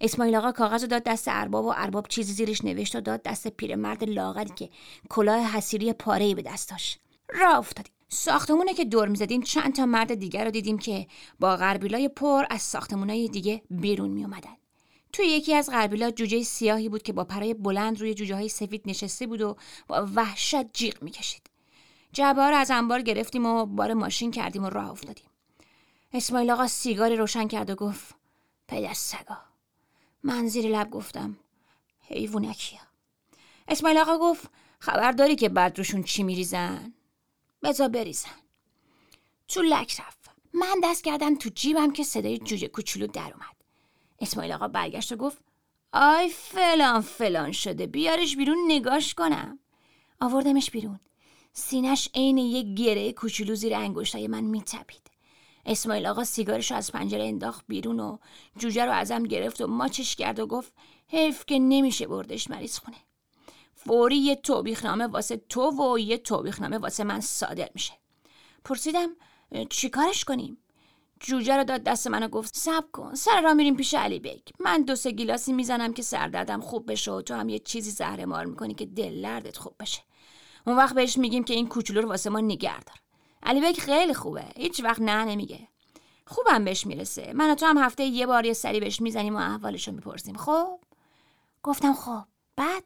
اسماعیل 0.00 0.36
آقا 0.36 0.52
کاغذ 0.52 0.84
داد 0.84 1.02
دست 1.02 1.28
ارباب 1.28 1.64
و 1.64 1.72
ارباب 1.76 2.08
چیزی 2.08 2.32
زیرش 2.32 2.64
نوشت 2.64 2.96
و 2.96 3.00
داد 3.00 3.22
دست 3.22 3.48
پیرمرد 3.48 4.04
لاغری 4.04 4.52
که 4.56 4.70
کلاه 5.08 5.56
حسیری 5.56 5.92
پاره‌ای 5.92 6.34
به 6.34 6.42
دست 6.42 6.70
داشت. 6.70 7.00
راه 7.28 7.58
افتادیم. 7.58 7.92
ساختمونه 8.08 8.74
که 8.74 8.84
دور 8.84 9.08
می‌زدیم 9.08 9.42
چند 9.42 9.74
تا 9.74 9.86
مرد 9.86 10.14
دیگر 10.14 10.44
رو 10.44 10.50
دیدیم 10.50 10.78
که 10.78 11.06
با 11.40 11.56
غربیلای 11.56 12.08
پر 12.08 12.44
از 12.50 12.62
ساختمونای 12.62 13.28
دیگه 13.28 13.62
بیرون 13.70 14.10
می 14.10 14.24
اومدن. 14.24 14.55
توی 15.16 15.26
یکی 15.26 15.54
از 15.54 15.70
غربیلا 15.70 16.10
جوجه 16.10 16.42
سیاهی 16.42 16.88
بود 16.88 17.02
که 17.02 17.12
با 17.12 17.24
پرای 17.24 17.54
بلند 17.54 18.00
روی 18.00 18.14
جوجه 18.14 18.34
های 18.34 18.48
سفید 18.48 18.82
نشسته 18.86 19.26
بود 19.26 19.40
و 19.40 19.56
با 19.86 20.08
وحشت 20.14 20.72
جیغ 20.72 21.02
می‌کشید. 21.02 21.50
جعبه 22.12 22.42
رو 22.42 22.56
از 22.56 22.70
انبار 22.70 23.02
گرفتیم 23.02 23.46
و 23.46 23.66
بار 23.66 23.94
ماشین 23.94 24.30
کردیم 24.30 24.64
و 24.64 24.70
راه 24.70 24.90
افتادیم. 24.90 25.30
اسماعیل 26.12 26.50
آقا 26.50 26.66
سیگاری 26.66 27.16
روشن 27.16 27.48
کرد 27.48 27.70
و 27.70 27.74
گفت 27.74 28.14
پدر 28.68 28.94
سگا 28.94 29.38
من 30.22 30.48
زیر 30.48 30.66
لب 30.66 30.90
گفتم 30.90 31.36
حیوونکیه 32.00 32.80
اسماعیل 33.68 33.98
آقا 33.98 34.18
گفت 34.18 34.50
خبر 34.78 35.12
داری 35.12 35.36
که 35.36 35.48
بعد 35.48 35.78
روشون 35.78 36.02
چی 36.02 36.22
میریزن؟ 36.22 36.94
بزا 37.62 37.88
بریزن 37.88 38.30
تو 39.48 39.62
لک 39.62 40.00
رفت 40.00 40.30
من 40.54 40.80
دست 40.84 41.04
کردم 41.04 41.34
تو 41.34 41.50
جیبم 41.54 41.92
که 41.92 42.04
صدای 42.04 42.38
جوجه 42.38 42.68
کوچولو 42.68 43.06
در 43.06 43.32
اومد 43.32 43.55
اسماعیل 44.20 44.52
آقا 44.52 44.68
برگشت 44.68 45.12
و 45.12 45.16
گفت 45.16 45.38
آی 45.92 46.28
فلان 46.28 47.00
فلان 47.00 47.52
شده 47.52 47.86
بیارش 47.86 48.36
بیرون 48.36 48.58
نگاش 48.68 49.14
کنم. 49.14 49.58
آوردمش 50.20 50.70
بیرون. 50.70 51.00
سینش 51.52 52.08
عین 52.14 52.38
یه 52.38 52.74
گره 52.74 53.12
کوچولو 53.12 53.54
زیر 53.54 53.74
انگشتای 53.74 54.28
من 54.28 54.44
میتپید. 54.44 55.10
اسماعیل 55.66 56.06
آقا 56.06 56.24
سیگارش 56.24 56.70
رو 56.70 56.76
از 56.76 56.92
پنجره 56.92 57.24
انداخت 57.24 57.64
بیرون 57.68 58.00
و 58.00 58.18
جوجه 58.58 58.84
رو 58.84 58.92
ازم 58.92 59.22
گرفت 59.22 59.60
و 59.60 59.66
ماچش 59.66 60.16
کرد 60.16 60.38
و 60.38 60.46
گفت 60.46 60.72
حیف 61.08 61.46
که 61.46 61.58
نمیشه 61.58 62.06
بردش 62.06 62.50
مریض 62.50 62.78
خونه. 62.78 62.96
فوری 63.74 64.16
یه 64.16 64.36
توبیخنامه 64.36 65.06
واسه 65.06 65.36
تو 65.48 65.70
و 65.70 65.98
یه 65.98 66.18
توبیخنامه 66.18 66.78
واسه 66.78 67.04
من 67.04 67.20
صادر 67.20 67.70
میشه. 67.74 67.92
پرسیدم 68.64 69.08
چیکارش 69.70 70.24
کنیم؟ 70.24 70.58
جوجه 71.20 71.56
رو 71.56 71.64
داد 71.64 71.82
دست 71.82 72.06
منو 72.06 72.28
گفت 72.28 72.56
صبر 72.56 72.84
کن 72.92 73.14
سر 73.14 73.40
راه 73.40 73.54
میریم 73.54 73.76
پیش 73.76 73.94
علی 73.94 74.18
بیگ. 74.18 74.42
من 74.60 74.82
دو 74.82 74.94
سه 74.94 75.10
گیلاسی 75.10 75.52
می‌زنم 75.52 75.92
که 75.92 76.02
سردردم 76.02 76.60
خوب 76.60 76.92
بشه 76.92 77.12
و 77.12 77.22
تو 77.22 77.34
هم 77.34 77.48
یه 77.48 77.58
چیزی 77.58 77.90
زهر 77.90 78.24
مار 78.24 78.44
می‌کنی 78.44 78.74
که 78.74 78.86
دل 78.86 79.12
دردت 79.12 79.56
خوب 79.56 79.74
بشه. 79.80 80.02
اون 80.66 80.76
وقت 80.76 80.94
بهش 80.94 81.18
میگیم 81.18 81.44
که 81.44 81.54
این 81.54 81.68
کوچولو 81.68 82.00
رو 82.00 82.08
واسه 82.08 82.30
ما 82.30 82.40
نگه 82.40 82.74
دار 82.74 82.96
علی 83.42 83.60
بیگ 83.60 83.76
خیلی 83.78 84.14
خوبه 84.14 84.44
هیچ 84.56 84.84
وقت 84.84 85.00
نه 85.00 85.24
نمیگه. 85.24 85.68
خوبم 86.26 86.64
بهش 86.64 86.86
می‌رسه. 86.86 87.32
من 87.32 87.50
و 87.50 87.54
تو 87.54 87.66
هم 87.66 87.78
هفته 87.78 88.04
یه 88.04 88.26
بار 88.26 88.46
یه 88.46 88.52
سری 88.52 88.80
بهش 88.80 89.00
می‌زنیم 89.00 89.36
و 89.36 89.38
احوالش 89.38 89.88
رو 89.88 89.94
می‌پرسیم. 89.94 90.36
خب؟ 90.36 90.80
گفتم 91.62 91.94
خب. 91.94 92.22
بعد 92.56 92.84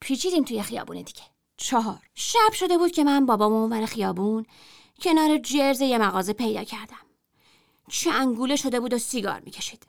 پیچیدیم 0.00 0.44
توی 0.44 0.62
خیابون 0.62 0.96
دیگه. 0.96 1.22
چهار. 1.56 1.98
شب 2.14 2.52
شده 2.52 2.78
بود 2.78 2.90
که 2.90 3.04
من 3.04 3.26
بابامو 3.26 3.54
اونور 3.54 3.86
خیابون 3.86 4.46
کنار 5.02 5.38
جرز 5.38 5.80
یه 5.80 5.98
مغازه 5.98 6.32
پیدا 6.32 6.64
کردم. 6.64 7.11
چنگوله 7.88 8.56
شده 8.56 8.80
بود 8.80 8.94
و 8.94 8.98
سیگار 8.98 9.40
می‌کشید. 9.40 9.86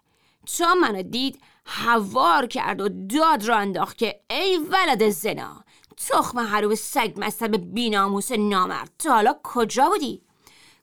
تا 0.57 0.73
منو 0.73 1.03
دید 1.03 1.39
هوار 1.65 2.47
کرد 2.47 2.81
و 2.81 2.89
داد 2.89 3.45
را 3.45 3.57
انداخت 3.57 3.97
که 3.97 4.19
ای 4.29 4.57
ولد 4.57 5.09
زنا 5.09 5.63
تخم 5.97 6.39
حروب 6.39 6.73
سگ 6.73 7.13
مستر 7.17 7.47
بیناموس 7.47 8.31
نامرد 8.31 8.91
تا 8.99 9.13
حالا 9.13 9.35
کجا 9.43 9.89
بودی؟ 9.89 10.21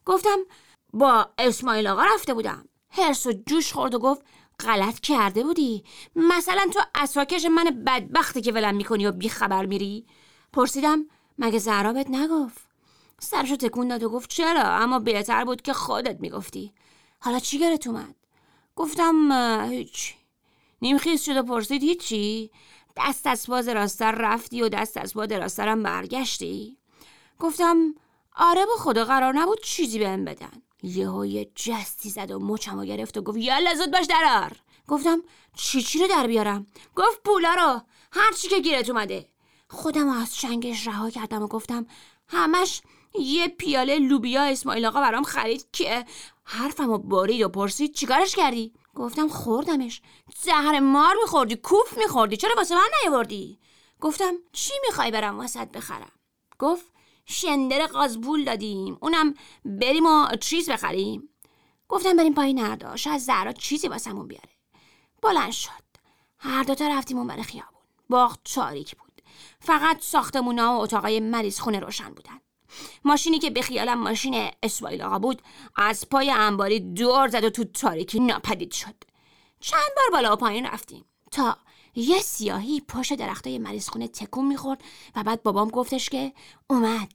گفتم 0.04 0.38
با 0.92 1.30
اسماعیل 1.38 1.86
آقا 1.86 2.04
رفته 2.04 2.34
بودم. 2.34 2.64
هرس 2.90 3.26
و 3.26 3.32
جوش 3.46 3.72
خورد 3.72 3.94
و 3.94 3.98
گفت 3.98 4.22
غلط 4.60 5.00
کرده 5.00 5.42
بودی. 5.42 5.84
مثلا 6.16 6.70
تو 6.74 6.80
اساکش 6.94 7.44
من 7.44 7.84
بدبختی 7.86 8.40
که 8.40 8.52
ولم 8.52 8.76
می‌کنی 8.76 9.06
و 9.06 9.12
بیخبر 9.12 9.66
میری؟ 9.66 10.06
پرسیدم 10.52 11.06
مگه 11.38 11.58
زهرابت 11.58 12.06
نگفت؟ 12.10 12.68
سرشو 13.18 13.56
تکون 13.56 13.88
داد 13.88 14.02
و 14.02 14.08
گفت 14.08 14.30
چرا؟ 14.30 14.62
اما 14.62 14.98
بهتر 14.98 15.44
بود 15.44 15.62
که 15.62 15.72
خودت 15.72 16.20
می‌گفتی. 16.20 16.72
حالا 17.20 17.38
چی 17.38 17.58
گرت 17.58 17.86
اومد؟ 17.86 18.14
گفتم 18.76 19.32
هیچ. 19.70 20.14
نیمخیز 20.82 21.22
شد 21.22 21.36
و 21.36 21.42
پرسید 21.42 21.82
هیچی؟ 21.82 22.50
دست 22.96 23.26
از 23.26 23.46
باز 23.48 23.68
راستر 23.68 24.12
رفتی 24.12 24.62
و 24.62 24.68
دست 24.68 24.96
از 24.96 25.14
باز 25.14 25.32
راسترم 25.32 25.82
برگشتی؟ 25.82 26.76
گفتم 27.38 27.94
آره 28.36 28.66
به 28.66 28.72
خدا 28.78 29.04
قرار 29.04 29.34
نبود 29.34 29.62
چیزی 29.62 29.98
بهم 29.98 30.24
بدن. 30.24 30.62
یهو 30.82 31.26
یه 31.26 31.50
جستی 31.54 32.10
زد 32.10 32.30
و 32.30 32.38
مچمو 32.38 32.84
گرفت 32.84 33.16
و 33.16 33.22
گفت 33.22 33.38
یالا 33.38 33.74
زود 33.74 33.90
باش 33.90 34.06
درار. 34.06 34.56
گفتم 34.88 35.22
چی 35.56 35.82
چی 35.82 35.98
رو 35.98 36.08
در 36.08 36.26
بیارم؟ 36.26 36.66
گفت 36.96 37.22
پولا 37.24 37.54
رو. 37.54 37.80
هر 38.12 38.32
چی 38.32 38.48
که 38.48 38.60
گیرت 38.60 38.90
اومده. 38.90 39.28
خودم 39.68 40.08
از 40.08 40.34
چنگش 40.34 40.86
رها 40.86 41.10
کردم 41.10 41.42
و 41.42 41.46
گفتم 41.46 41.86
همش 42.28 42.82
یه 43.18 43.48
پیاله 43.48 43.98
لوبیا 43.98 44.42
اسماعیل 44.42 44.86
آقا 44.86 45.00
برام 45.00 45.22
خرید 45.22 45.66
که 45.72 46.04
حرفمو 46.52 46.98
بارید 46.98 47.42
و 47.42 47.48
پرسید 47.48 47.94
چیکارش 47.94 48.36
کردی؟ 48.36 48.72
گفتم 48.94 49.28
خوردمش. 49.28 50.02
زهر 50.42 50.80
مار 50.80 51.16
میخوردی 51.22 51.56
کوف 51.56 51.98
میخوردی. 51.98 52.36
چرا 52.36 52.54
واسه 52.56 52.74
من 52.74 52.88
نیاوردی؟ 53.02 53.58
گفتم 54.00 54.34
چی 54.52 54.72
می‌خوای 54.86 55.10
برم 55.10 55.38
واسط 55.38 55.68
بخرم؟ 55.68 56.12
گفت 56.58 56.86
شندر 57.26 57.86
قازبول 57.86 58.44
دادیم. 58.44 58.98
اونم 59.02 59.34
بریم 59.64 60.06
و 60.06 60.26
چیز 60.40 60.70
بخریم. 60.70 61.28
گفتم 61.88 62.16
بریم 62.16 62.34
پایین 62.34 62.58
نردا 62.60 62.96
شاید 62.96 63.18
زهرا 63.18 63.52
چیزی 63.52 63.88
واسمون 63.88 64.28
بیاره. 64.28 64.50
بلند 65.22 65.52
شد. 65.52 65.70
هر 66.38 66.62
دوتا 66.62 66.88
رفتیم 66.88 67.18
اون 67.18 67.26
بر 67.26 67.42
خیابون. 67.42 67.80
باغ 68.08 68.36
تاریک 68.54 68.96
بود. 68.96 69.22
فقط 69.60 70.02
ساختمونا 70.02 70.74
و 70.74 70.80
اتاقای 70.80 71.20
مریض 71.20 71.60
خونه 71.60 71.80
روشن 71.80 72.10
بودن. 72.14 72.40
ماشینی 73.04 73.38
که 73.38 73.50
به 73.50 73.62
خیالم 73.62 73.98
ماشین 73.98 74.50
اسماعیل 74.62 75.02
آقا 75.02 75.18
بود 75.18 75.42
از 75.76 76.08
پای 76.10 76.30
انباری 76.30 76.80
دور 76.80 77.28
زد 77.28 77.44
و 77.44 77.50
تو 77.50 77.64
تاریکی 77.64 78.20
ناپدید 78.20 78.72
شد. 78.72 78.94
چند 79.60 79.90
بار 79.96 80.10
بالا 80.12 80.32
و 80.32 80.36
پایین 80.36 80.66
رفتیم. 80.66 81.04
تا 81.30 81.56
یه 81.94 82.18
سیاهی 82.20 82.80
پشت 82.80 83.14
درختای 83.14 83.58
مریض 83.58 83.88
خونه 83.88 84.08
تکون 84.08 84.46
می‌خورد 84.46 84.82
و 85.16 85.22
بعد 85.22 85.42
بابام 85.42 85.68
گفتش 85.68 86.08
که 86.08 86.32
اومد. 86.70 87.12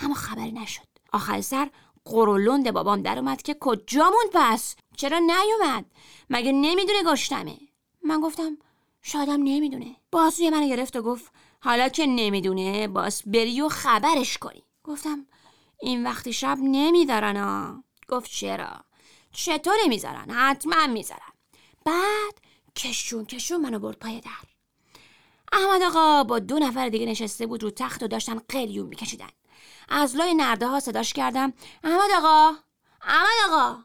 اما 0.00 0.14
خبری 0.14 0.52
نشد. 0.52 0.86
آخر 1.12 1.40
سر 1.40 1.70
قرولند 2.04 2.70
بابام 2.70 3.02
در 3.02 3.18
اومد 3.18 3.42
که 3.42 3.56
کجا 3.60 4.10
موند 4.10 4.30
پس؟ 4.32 4.76
چرا 4.96 5.18
نیومد؟ 5.18 5.84
مگه 6.30 6.52
نمی‌دونه 6.52 7.02
گشتمه؟ 7.06 7.58
من 8.04 8.20
گفتم 8.20 8.58
شادم 9.02 9.42
نمی‌دونه. 9.42 9.96
بازوی 10.12 10.50
من 10.50 10.68
گرفت 10.68 10.96
و 10.96 11.02
گفت 11.02 11.32
حالا 11.64 11.88
که 11.88 12.06
نمی‌دونه 12.06 12.88
باز 12.88 13.22
بری 13.26 13.60
و 13.60 13.68
خبرش 13.68 14.38
کنی. 14.38 14.62
گفتم 14.84 15.26
این 15.80 16.06
وقتی 16.06 16.32
شب 16.32 16.58
نمی‌ذارن 16.62 17.36
ها. 17.36 17.84
گفت 18.08 18.30
چرا؟ 18.30 18.84
چطور 19.32 19.74
نمی‌ذارن 19.84 20.30
حتما 20.30 20.86
می‌ذارن. 20.86 21.32
بعد 21.84 22.34
کشون 22.76 23.24
کشون 23.24 23.60
منو 23.60 23.78
برد 23.78 23.98
پای 23.98 24.20
در. 24.20 24.30
احمد 25.52 25.82
آقا 25.82 26.24
با 26.24 26.38
دو 26.38 26.58
نفر 26.58 26.88
دیگه 26.88 27.06
نشسته 27.06 27.46
بود 27.46 27.62
رو 27.62 27.70
تخت 27.70 28.02
و 28.02 28.08
داشتن 28.08 28.38
قلیون 28.48 28.86
میکشیدن. 28.86 29.28
از 29.88 30.16
لای 30.16 30.34
نرده 30.34 30.66
ها 30.66 30.80
صداش 30.80 31.12
کردم. 31.12 31.52
احمد 31.84 32.10
آقا! 32.16 32.56
احمد 33.02 33.28
آقا! 33.50 33.78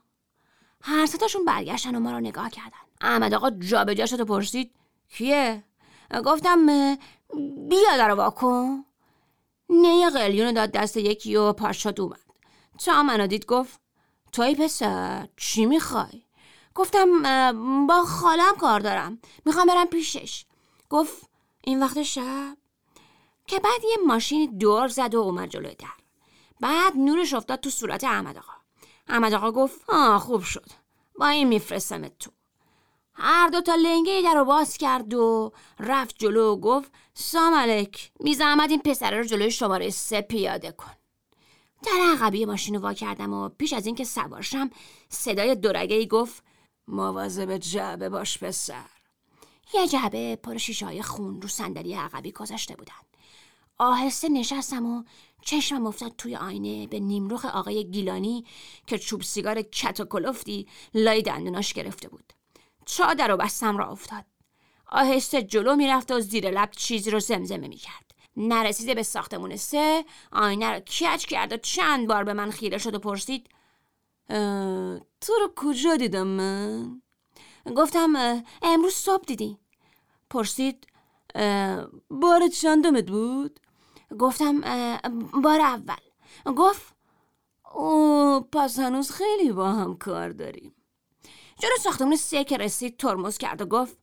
هر 0.81 1.05
ستاشون 1.05 1.45
برگشتن 1.45 1.95
و 1.95 1.99
ما 1.99 2.11
رو 2.11 2.19
نگاه 2.19 2.49
کردن. 2.49 2.77
احمد 3.01 3.33
آقا 3.33 3.49
جابجا 3.49 4.05
شد 4.05 4.19
و 4.19 4.25
پرسید. 4.25 4.71
کیه؟ 5.09 5.63
گفتم 6.25 6.59
بیا 7.69 7.97
در 7.97 8.11
واکن. 8.11 8.85
نه 9.69 10.09
قلیون 10.09 10.53
داد 10.53 10.71
دست 10.71 10.97
یکی 10.97 11.35
و 11.35 11.53
پاشاد 11.53 12.01
اومد 12.01 12.19
تا 12.85 13.03
منو 13.03 13.27
دید 13.27 13.45
گفت 13.45 13.81
توی 14.31 14.55
پسر 14.55 15.27
چی 15.37 15.65
می‌خوای؟ 15.65 16.23
گفتم 16.75 17.87
با 17.87 18.03
خالم 18.03 18.55
کار 18.59 18.79
دارم. 18.79 19.19
می‌خوام 19.45 19.67
برم 19.67 19.87
پیشش. 19.87 20.45
گفت 20.89 21.29
این 21.63 21.83
وقت 21.83 22.03
شب؟ 22.03 22.57
که 23.47 23.59
بعد 23.59 23.83
یه 23.83 23.97
ماشین 24.05 24.57
دور 24.57 24.87
زد 24.87 25.15
و 25.15 25.19
اومد 25.19 25.49
جلوی 25.49 25.75
در. 25.75 25.87
بعد 26.59 26.97
نورش 26.97 27.33
افتاد 27.33 27.59
تو 27.59 27.69
صورت 27.69 28.03
احمد 28.03 28.37
آقا. 28.37 28.53
احمد 29.07 29.33
آقا 29.33 29.51
گفت 29.51 29.81
آه 29.89 30.19
خوب 30.19 30.43
شد. 30.43 30.69
با 31.19 31.27
این 31.27 31.47
میفرستمت 31.47 32.19
تو. 32.19 32.31
هر 33.19 33.47
دو 33.47 33.61
تا 33.61 33.75
لنگه 33.75 34.21
در 34.23 34.33
رو 34.33 34.45
باز 34.45 34.77
کرد 34.77 35.13
و 35.13 35.51
رفت 35.79 36.15
جلو 36.19 36.53
و 36.53 36.59
گفت 36.59 36.91
سلام 37.13 37.53
علیک. 37.53 38.11
می 38.19 38.37
این 38.69 38.81
پسره 38.81 39.17
رو 39.17 39.23
جلوی 39.23 39.51
شماره 39.51 39.89
سه 39.89 40.21
پیاده 40.21 40.71
کن. 40.71 40.91
در 41.83 41.99
عقبی 42.13 42.45
ماشین 42.45 42.75
رو 42.75 42.81
وا 42.81 42.93
کردم 42.93 43.33
و 43.33 43.49
پیش 43.49 43.73
از 43.73 43.85
اینکه 43.85 44.03
سوارشم 44.03 44.69
صدای 45.09 45.55
دورگه 45.55 45.95
ای 45.95 46.07
گفت 46.07 46.43
مواظب 46.87 47.57
جعبه 47.57 48.09
باش 48.09 48.37
پسر. 48.37 48.85
یه 49.73 49.87
جعبه 49.87 50.35
پر 50.35 50.57
شیشه 50.57 51.01
خون 51.01 51.41
رو 51.41 51.47
صندلی 51.47 51.93
عقبی 51.93 52.31
گذاشته 52.31 52.75
بودن. 52.75 52.93
آهسته 53.77 54.29
نشستم 54.29 54.85
و 54.85 55.03
چشمم 55.41 55.85
افتاد 55.85 56.15
توی 56.17 56.35
آینه 56.35 56.87
به 56.87 56.99
نیمروخ 56.99 57.45
آقای 57.45 57.91
گیلانی 57.91 58.45
که 58.87 58.97
چوب 58.97 59.21
سیگار 59.21 59.61
کت 59.61 59.99
و 59.99 60.05
کلفتی 60.05 60.67
لای 60.93 61.21
دندوناش 61.21 61.73
گرفته 61.73 62.09
بود. 62.09 62.33
چادر 62.87 63.31
و 63.31 63.37
بستم 63.37 63.77
را 63.77 63.87
افتاد. 63.87 64.25
آهسته 64.87 65.43
جلو 65.43 65.75
می‌رفت 65.75 66.11
و 66.11 66.19
زیر 66.19 66.49
لب 66.51 66.71
چیزی 66.71 67.11
رو 67.11 67.19
زمزمه 67.19 67.67
می‌کرد. 67.67 68.11
نرسیده 68.37 68.95
به 68.95 69.03
ساختمون 69.03 69.55
سه 69.55 70.05
آینه 70.31 70.71
رو 70.71 70.79
کچ 70.79 71.25
کرد 71.25 71.53
و 71.53 71.57
چند 71.57 72.07
بار 72.07 72.23
به 72.23 72.33
من 72.33 72.51
خیره 72.51 72.77
شد 72.77 72.95
و 72.95 72.99
پرسید 72.99 73.49
تو 75.21 75.33
رو 75.41 75.53
کجا 75.55 75.95
دیدم 75.95 76.27
من؟ 76.27 77.01
گفتم 77.75 78.43
امروز 78.61 78.93
صبح 78.93 79.23
دیدی. 79.25 79.57
پرسید 80.29 80.87
بار 82.09 82.47
چندمت 82.47 83.09
بود؟ 83.09 83.59
گفتم 84.19 84.61
بار 85.43 85.61
اول. 85.61 85.95
گفت 86.45 86.95
او 87.75 88.41
پس 88.51 88.79
هنوز 88.79 89.11
خیلی 89.11 89.51
با 89.51 89.71
هم 89.71 89.97
کار 89.97 90.29
داریم. 90.29 90.73
جلو 91.59 91.77
ساختمون 91.83 92.15
سه 92.15 92.43
که 92.43 92.57
رسید 92.57 92.97
ترمز 92.97 93.37
کرد 93.37 93.61
و 93.61 93.65
گفت 93.65 93.97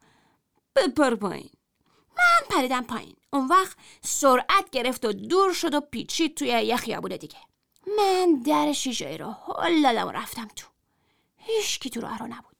بپر 0.76 1.14
پایین. 1.14 1.50
من 2.18 2.56
پریدم 2.56 2.82
پایین. 2.82 3.16
اون 3.32 3.48
وقت 3.48 3.76
سرعت 4.02 4.70
گرفت 4.72 5.04
و 5.04 5.12
دور 5.12 5.52
شد 5.52 5.74
و 5.74 5.80
پیچید 5.80 6.36
توی 6.36 6.48
یه 6.48 6.76
خیابون 6.76 7.16
دیگه. 7.16 7.38
من 7.98 8.42
در 8.46 8.72
شیشه 8.72 9.16
رو 9.16 9.36
هل 9.58 9.82
دادم 9.82 10.06
و 10.06 10.10
رفتم 10.10 10.48
تو. 10.56 10.66
هیچکی 11.36 11.90
تو 11.90 12.00
راه 12.00 12.18
رو 12.18 12.26
نبود. 12.26 12.54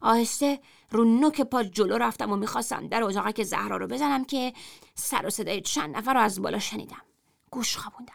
آهسته 0.00 0.60
رو 0.90 1.04
نوک 1.04 1.40
پا 1.40 1.62
جلو 1.62 1.98
رفتم 1.98 2.32
و 2.32 2.36
می‌خواستم 2.36 2.88
در 2.88 3.02
اتاق 3.02 3.32
که 3.32 3.44
زهرا 3.44 3.76
رو 3.76 3.86
بزنم 3.86 4.24
که 4.24 4.52
سر 4.94 5.26
و 5.26 5.30
صدای 5.30 5.60
چند 5.60 5.96
نفر 5.96 6.14
رو 6.14 6.20
از 6.20 6.42
بالا 6.42 6.58
شنیدم. 6.58 7.02
گوش 7.50 7.76
خوابوندم. 7.76 8.14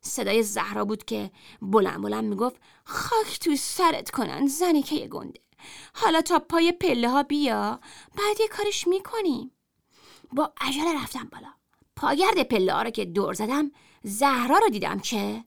صدای 0.00 0.42
زهرا 0.42 0.84
بود 0.84 1.04
که 1.04 1.30
بلند 1.62 2.02
بلند 2.02 2.24
می‌گفت 2.24 2.56
خاک 2.84 3.38
تو 3.38 3.56
سرت 3.56 4.10
کنن 4.10 4.46
زنی 4.46 4.82
که 4.82 4.94
یه 4.94 5.08
گنده. 5.08 5.40
حالا 5.94 6.22
تا 6.22 6.38
پای 6.38 6.72
پله 6.72 7.08
ها 7.10 7.22
بیا 7.22 7.80
بعد 8.16 8.40
یه 8.40 8.48
کارش 8.48 8.86
می‌کنیم. 8.86 9.50
با 10.32 10.52
عجله 10.60 11.02
رفتم 11.02 11.28
بالا. 11.32 11.48
پاگرد 11.96 12.42
پله 12.42 12.72
ها 12.72 12.82
رو 12.82 12.90
که 12.90 13.04
دور 13.04 13.34
زدم 13.34 13.70
زهرا 14.02 14.58
رو 14.58 14.68
دیدم 14.68 14.98
که 14.98 15.44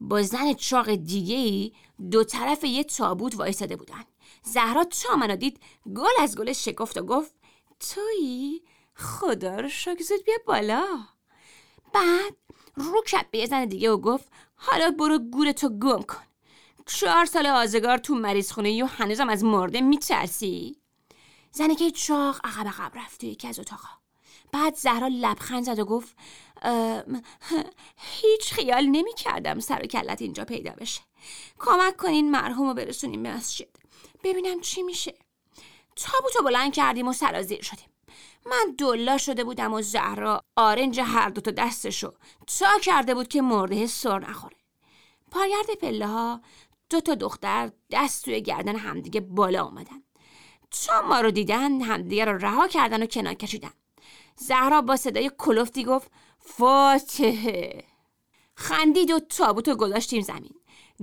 با 0.00 0.22
زن 0.22 0.54
چاق 0.54 0.94
دیگه 0.94 1.36
ای 1.36 1.72
دو 2.10 2.24
طرف 2.24 2.64
یه 2.64 2.84
تابوت 2.84 3.36
وایستاده 3.36 3.76
بودن. 3.76 4.04
زهرا 4.42 4.84
تا 4.84 5.16
منو 5.16 5.36
دید 5.36 5.60
گل 5.96 6.22
از 6.22 6.38
گل 6.38 6.52
شکفت 6.52 6.96
و 6.98 7.02
گفت 7.02 7.34
تویی 7.80 8.62
خدا 8.94 9.60
رو 9.60 9.68
زود 9.68 10.24
بیا 10.24 10.36
بالا. 10.46 10.86
بعد 11.92 12.36
رو 12.76 13.02
کرد 13.06 13.30
به 13.30 13.38
یه 13.38 13.46
زن 13.46 13.64
دیگه 13.64 13.90
و 13.90 13.96
گفت 13.96 14.28
حالا 14.56 14.90
برو 14.90 15.18
گورتو 15.18 15.68
گم 15.68 16.02
کن. 16.02 16.25
چهار 16.86 17.24
سال 17.24 17.46
آزگار 17.46 17.98
تو 17.98 18.14
مریض 18.14 18.52
خونه 18.52 18.84
و 18.84 18.86
هنوزم 18.86 19.28
از 19.28 19.44
مرده 19.44 19.80
میترسی؟ 19.80 20.76
زنی 21.52 21.74
که 21.74 21.90
چاق 21.90 22.40
عقب 22.44 22.68
عقب 22.68 22.98
رفت 22.98 23.20
توی 23.20 23.28
یکی 23.28 23.48
از 23.48 23.58
اتاقا. 23.58 23.88
بعد 24.52 24.74
زهرا 24.74 25.08
لبخند 25.08 25.64
زد 25.64 25.78
و 25.78 25.84
گفت 25.84 26.16
هیچ 27.96 28.52
خیال 28.52 28.84
نمی 28.86 29.14
کردم 29.14 29.60
سر 29.60 29.82
و 29.82 29.86
کلت 29.86 30.22
اینجا 30.22 30.44
پیدا 30.44 30.70
بشه. 30.70 31.00
کمک 31.58 31.96
کنین 31.96 32.30
مرحوم 32.30 32.68
رو 32.68 32.74
برسونیم 32.74 33.22
به 33.22 33.34
مسجد. 33.34 33.76
ببینم 34.24 34.60
چی 34.60 34.82
میشه. 34.82 35.14
تابوتو 35.96 36.42
بلند 36.42 36.72
کردیم 36.72 37.08
و 37.08 37.12
سرازیر 37.12 37.62
شدیم. 37.62 37.88
من 38.46 38.74
دلا 38.78 39.18
شده 39.18 39.44
بودم 39.44 39.72
و 39.72 39.82
زهرا 39.82 40.40
آرنج 40.56 41.00
هر 41.00 41.28
دوتا 41.28 41.50
دستشو 41.50 42.14
تا 42.58 42.78
کرده 42.82 43.14
بود 43.14 43.28
که 43.28 43.42
مرده 43.42 43.86
سر 43.86 44.18
نخوره. 44.18 44.56
پایرد 45.30 45.74
پله 45.80 46.06
ها 46.06 46.40
دو 46.90 47.00
تا 47.00 47.14
دختر 47.14 47.70
دست 47.90 48.24
توی 48.24 48.42
گردن 48.42 48.76
همدیگه 48.76 49.20
بالا 49.20 49.64
آمدن 49.64 50.02
تا 50.70 51.02
ما 51.02 51.20
رو 51.20 51.30
دیدن 51.30 51.80
همدیگه 51.80 52.24
رو 52.24 52.38
رها 52.38 52.68
کردن 52.68 53.02
و 53.02 53.06
کنار 53.06 53.34
کشیدن. 53.34 53.70
زهرا 54.36 54.82
با 54.82 54.96
صدای 54.96 55.30
کلفتی 55.38 55.84
گفت 55.84 56.10
فاتحه 56.38 57.84
خندید 58.54 59.10
و 59.10 59.20
تابوت 59.20 59.70
گذاشتیم 59.70 60.22
زمین. 60.22 60.54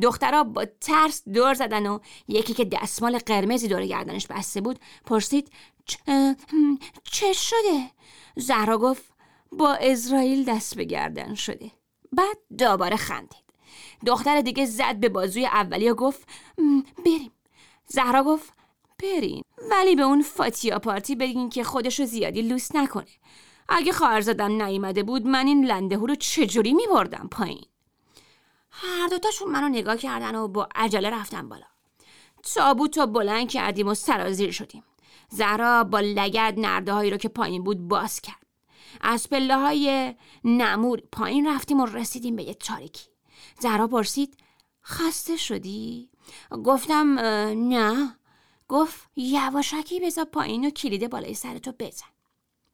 دخترها 0.02 0.44
با 0.44 0.66
ترس 0.66 1.24
دور 1.34 1.54
زدن 1.54 1.86
و 1.88 2.00
یکی 2.28 2.54
که 2.54 2.66
دستمال 2.66 3.18
قرمزی 3.18 3.68
دور 3.68 3.86
گردنش 3.86 4.28
بسته 4.28 4.62
بود 4.62 4.80
پرسید 5.06 5.52
چه 7.04 7.34
شده؟ 7.34 7.92
زهرا 8.36 8.78
گفت 8.78 9.04
با 9.52 9.74
اسرائیل 9.74 10.46
دست 10.46 10.76
به 10.76 10.84
گردن 10.84 11.36
شده. 11.36 11.72
بعد 12.12 12.38
دوباره 12.58 12.96
خندید. 12.96 13.43
دختر 14.06 14.42
دیگه 14.42 14.66
زد 14.66 14.96
به 15.00 15.10
بازوی 15.10 15.46
اولی 15.46 15.90
و 15.90 15.96
گفت 15.96 16.28
بریم. 17.06 17.32
زهرا 17.88 18.24
گفت 18.24 18.54
برین. 19.04 19.44
ولی 19.72 19.96
به 19.96 20.04
اون 20.04 20.22
فاتیا 20.22 20.80
پارتی 20.80 21.16
بگین 21.16 21.50
که 21.50 21.64
خودشو 21.64 22.06
زیادی 22.06 22.42
لوس 22.42 22.76
نکنه. 22.76 23.08
اگه 23.70 23.92
خواهر 23.92 24.22
زدم 24.22 24.62
نیومده 24.64 25.04
بود 25.04 25.28
من 25.28 25.48
این 25.48 25.66
لنده 25.66 25.96
رو 25.96 26.16
چجوری 26.16 26.74
میبردم 26.74 27.28
پایین؟ 27.32 27.66
هر 28.72 29.08
دوتاشون 29.08 29.52
منو 29.52 29.70
نگاه 29.70 29.98
کردن 29.98 30.36
و 30.36 30.48
با 30.48 30.70
عجله 30.76 31.10
رفتن 31.10 31.50
بالا. 31.50 31.66
تابوت 32.44 32.98
رو 32.98 33.08
بلند 33.08 33.50
کردیم 33.50 33.88
و 33.88 33.94
سرازیر 33.94 34.52
شدیم. 34.52 34.84
زهرا 35.30 35.84
با 35.84 36.00
لگد 36.00 36.54
نرده 36.58 36.94
هایی 36.94 37.12
رو 37.12 37.18
که 37.18 37.30
پایین 37.30 37.64
بود 37.64 37.88
باز 37.88 38.22
کرد. 38.22 38.46
از 39.02 39.30
پله 39.30 39.58
های 39.58 40.16
نمور 40.44 41.02
پایین 41.12 41.48
رفتیم 41.48 41.80
و 41.80 41.86
رسیدیم 41.86 42.36
به 42.36 42.44
یه 42.44 42.54
تاریکی. 42.54 43.13
زهرا 43.60 43.88
پرسید 43.88 44.38
خسته 44.86 45.38
شدی؟ 45.38 46.10
گفتم 46.64 47.20
نه. 47.70 48.16
گفت 48.68 49.10
یواشکی 49.16 50.00
بذار 50.00 50.26
پایین 50.26 50.68
و 50.68 50.70
کلید 50.70 51.10
بالای 51.10 51.34
سرتو 51.34 51.72
بزن. 51.80 52.06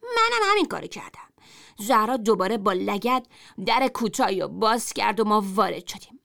منم 0.02 0.52
همین 0.52 0.66
کارو 0.66 0.88
کردم. 0.88 1.30
زهرا 1.78 2.18
دوباره 2.18 2.58
با 2.58 2.74
لگد 2.74 3.28
در 3.66 3.88
کوتاهی 3.88 4.42
و 4.42 4.48
باز 4.48 4.94
کرد 4.94 5.20
و 5.20 5.24
ما 5.24 5.44
وارد 5.46 5.88
شدیم. 5.88 6.20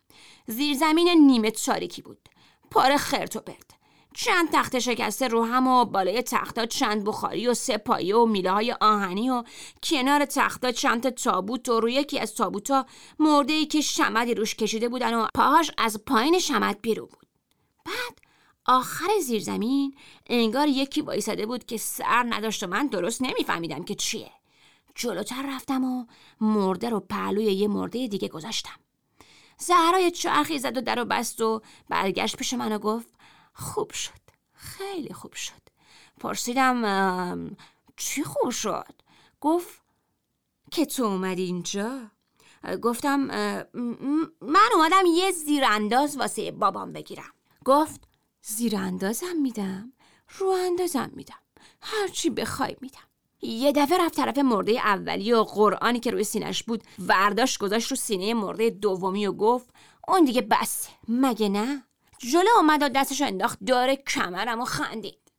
زیرزمین 0.47 1.09
نیمه 1.09 1.51
تاریکی 1.51 2.03
بود. 2.03 2.29
پر 2.71 2.97
خرت 2.97 3.37
و 3.37 3.40
پرت. 3.40 3.73
چند 4.14 4.50
تخت 4.53 4.79
شکسته 4.79 5.29
رو 5.29 5.44
هم 5.44 5.66
و 5.66 5.85
بالای 5.85 6.22
تختا 6.22 6.66
چند 6.66 7.05
بخاری 7.05 7.46
و 7.46 7.55
سه 7.55 7.77
پایه 7.77 8.16
و 8.16 8.27
میله 8.27 8.50
های 8.50 8.72
آهنی 8.81 9.31
و 9.31 9.42
کنار 9.83 10.24
تختا 10.24 10.72
چند 10.72 11.09
تابوت 11.09 11.68
و 11.68 11.81
روی 11.81 11.92
یکی 11.92 12.18
از 12.18 12.35
تابوتا 12.35 12.87
مرده 13.18 13.53
ای 13.53 13.66
که 13.66 13.81
شمدی 13.81 14.35
روش 14.35 14.55
کشیده 14.55 14.88
بودن 14.88 15.14
و 15.14 15.27
پاهاش 15.35 15.70
از 15.79 16.05
پایین 16.05 16.38
شمد 16.38 16.81
بیرون 16.83 17.07
بود. 17.07 17.27
بعد 17.85 18.18
آخر 18.66 19.18
زیرزمین 19.22 19.94
انگار 20.27 20.68
یکی 20.68 21.00
وایساده 21.00 21.46
بود 21.46 21.66
که 21.66 21.77
سر 21.77 22.27
نداشت 22.29 22.62
و 22.62 22.66
من 22.66 22.87
درست 22.87 23.22
نمیفهمیدم 23.22 23.83
که 23.83 23.94
چیه. 23.94 24.31
جلوتر 24.94 25.44
رفتم 25.55 25.85
و 25.85 26.07
مرده 26.40 26.90
رو 26.90 27.00
پهلوی 27.00 27.44
یه 27.44 27.68
مرده 27.68 28.07
دیگه 28.07 28.29
گذاشتم. 28.29 28.81
زهرای 29.59 30.11
چرخی 30.11 30.59
زد 30.59 30.77
و 30.77 30.81
در 30.81 30.98
و 30.98 31.05
بست 31.05 31.40
و 31.40 31.62
برگشت 31.88 32.37
پیش 32.37 32.55
من 32.55 32.79
گفت 32.79 33.13
خوب 33.55 33.93
شد. 33.93 34.21
خیلی 34.53 35.12
خوب 35.12 35.33
شد. 35.33 35.62
پرسیدم 36.21 37.57
چی 37.97 38.25
خوب 38.25 38.51
شد؟ 38.51 38.95
گفت 39.40 39.83
که 40.71 40.87
تو 40.87 41.05
اومدی 41.05 41.43
اینجا؟ 41.43 42.11
گفتم 42.83 43.21
من 44.40 44.69
اومدم 44.75 45.05
یه 45.17 45.31
زیرانداز 45.31 46.17
واسه 46.17 46.51
بابام 46.51 46.93
بگیرم. 46.93 47.33
گفت 47.64 48.09
زیراندازم 48.43 49.37
میدم 49.43 49.93
رو 50.38 50.47
اندازم 50.47 51.11
میدم 51.14 51.38
هرچی 51.83 52.31
بخوای 52.31 52.77
میدم. 52.81 53.01
یه 53.43 53.73
دفعه 53.73 53.99
رفت 53.99 54.17
طرف 54.17 54.38
مرده 54.38 54.73
اولی 54.73 55.33
و 55.33 55.43
قرآنی 55.43 56.01
که 56.01 56.11
روی 56.11 56.25
سینش 56.25 56.62
بود 56.62 56.83
ورداشت 56.99 57.59
گذاشت 57.59 57.90
رو 57.90 57.97
سینه 57.97 58.35
مرده 58.35 58.71
دومی 58.71 59.27
و 59.27 59.33
گفت 59.33 59.71
اون 60.09 60.25
دیگه 60.25 60.40
بس 60.40 60.88
مگه 61.09 61.49
نه؟ 61.49 61.85
جلو 62.32 62.50
اومد 62.56 62.82
و 62.82 62.88
دستش 62.88 63.22
انداخت. 63.22 63.58
داره 63.66 63.96
کمرم 63.96 64.60
و 64.60 64.64
خندید. 64.64 65.32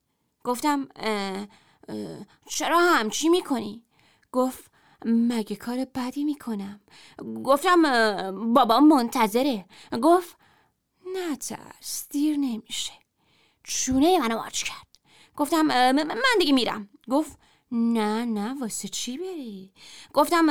گفتم 0.44 0.88
اه 0.96 1.48
چرا 2.48 2.80
همچی 2.80 3.30
می‌کنی؟ 3.30 3.84
گفت 4.32 4.72
مگه 5.06 5.56
کار 5.56 5.86
بدی 5.96 6.24
می‌کنم؟ 6.24 6.82
گفتم 7.44 7.82
بابا 8.54 8.80
منتظره. 8.80 9.66
گفت 10.02 10.38
نه 11.16 11.36
ترس 11.36 12.08
دیر 12.10 12.38
نمیشه. 12.38 12.94
چونه 13.64 14.20
منو 14.20 14.38
ماچ 14.38 14.64
کرد. 14.64 14.88
گفتم 15.36 15.62
من 15.62 16.36
دیگه 16.40 16.54
میرم. 16.54 16.90
گفت 17.10 17.40
نه 17.72 18.26
نه 18.26 18.60
واسه 18.62 18.88
چی 18.88 19.18
بری؟ 19.18 19.74
گفتم 20.14 20.46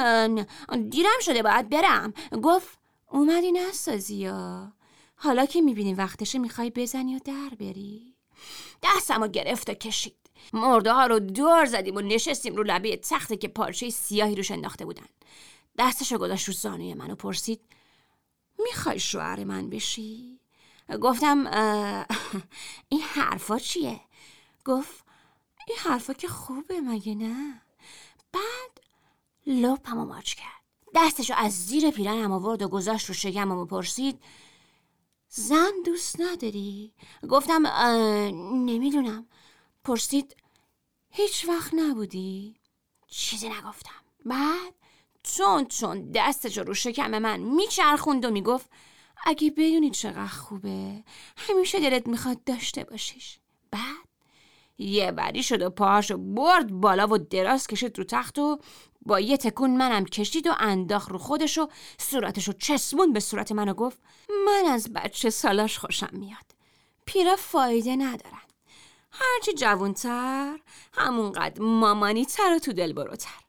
دیرم 0.90 1.20
شده 1.20 1.42
باید 1.42 1.68
برم. 1.68 2.14
گفت 2.42 2.78
اومدی 3.10 3.52
نسازی 3.52 4.14
یا 4.14 4.72
حالا 5.24 5.46
که 5.46 5.60
می‌بینی 5.60 5.94
وقتشه 5.94 6.38
می‌خوای 6.38 6.70
بزنی 6.70 7.16
و 7.16 7.18
در 7.24 7.56
بری 7.60 8.14
دستم 8.82 9.22
رو 9.22 9.28
گرفت 9.28 9.70
و 9.70 9.74
کشید 9.74 10.16
مرده 10.52 10.92
ها 10.92 11.06
رو 11.06 11.18
دور 11.18 11.64
زدیم 11.64 11.96
و 11.96 12.00
نشستیم 12.00 12.56
رو 12.56 12.62
لبه 12.62 12.96
تخته 12.96 13.37
که 13.37 13.48
پارچه 13.48 13.90
سیاهی 13.90 14.34
روش 14.34 14.50
انداخته 14.50 14.84
بودن 14.84 15.06
دستش 15.78 16.12
رو 16.12 16.18
گذاشت 16.18 16.48
رو 16.48 16.54
زانوی 16.54 16.94
من 16.94 17.10
و 17.10 17.14
پرسید 17.14 17.60
می‌خوای 18.58 19.00
شوهر 19.00 19.44
من 19.44 19.70
بشی؟ 19.70 20.40
گفتم 21.02 21.46
این 22.88 23.00
حرفا 23.00 23.58
چیه؟ 23.58 24.00
گفت 24.64 25.04
این 25.68 25.78
حرفا 25.78 26.12
که 26.12 26.28
خوبه 26.28 26.80
مگه 26.80 27.14
نه؟ 27.14 27.62
بعد 28.32 28.80
لپم 29.46 29.96
ماچ 29.96 30.34
کرد 30.34 30.64
دستشو 30.94 31.34
از 31.37 31.66
زیر 31.66 31.90
پیرنم 31.90 32.32
آورد 32.32 32.62
و 32.62 32.68
گذاشت 32.68 33.08
رو 33.08 33.14
شکمم 33.14 33.58
و 33.58 33.64
پرسید 33.64 34.20
زن 35.36 35.72
دوست 35.84 36.20
نداری؟ 36.20 36.92
گفتم 37.28 37.66
نمی‌دونم 38.66 39.26
پرسید 39.84 40.36
هیچ 41.10 41.48
وقت 41.48 41.74
نبودی؟ 41.74 42.54
چیزی 43.06 43.48
نگفتم 43.48 44.04
بعد 44.24 44.74
چون 45.22 45.64
چون 45.64 46.10
دستش 46.12 46.58
رو 46.58 46.74
شکم 46.74 47.18
من 47.18 47.40
میچرخوند 47.40 48.24
و 48.24 48.30
می‌گفت 48.30 48.70
اگه 49.24 49.50
بدونی 49.50 49.90
چقدر 49.90 50.26
خوبه 50.26 51.04
همیشه 51.36 51.80
دلت 51.80 52.06
می‌خواد 52.06 52.44
داشته 52.44 52.84
باشیش 52.84 53.38
بعد 53.70 54.08
یه 54.78 55.12
بری 55.12 55.42
شد 55.42 55.62
و 55.62 55.70
پاهاشو 55.70 56.16
برد 56.16 56.72
بالا 56.72 57.06
و 57.06 57.18
دراز 57.18 57.66
کشید 57.66 57.98
رو 57.98 58.04
تخت 58.04 58.38
و 58.38 58.58
با 59.06 59.20
یه 59.20 59.37
تکون 59.37 59.76
منم 59.76 60.04
کشید 60.04 60.46
و 60.46 60.54
انداخت 60.58 61.10
رو 61.10 61.18
خودش 61.18 61.58
و 61.58 61.68
صورتش 61.98 62.48
رو 62.48 62.52
چسبون 62.52 63.12
به 63.12 63.20
صورت 63.20 63.52
من 63.52 63.68
و 63.68 63.74
گفت 63.74 63.98
من 64.46 64.62
از 64.70 64.92
بچه 64.92 65.30
سالاش 65.30 65.78
خوشم 65.78 66.10
میاد. 66.12 66.54
پیرا 67.06 67.37
فایده 67.37 67.96
ندارن. 67.96 68.40
هرچی 69.10 69.52
جوونتر 69.52 70.58
همونقدر 70.92 71.62
مامانی 71.62 72.24
تر 72.24 72.54
و 72.56 72.58
تو 72.58 72.72
دل 72.72 72.92
بروتر. 72.92 73.40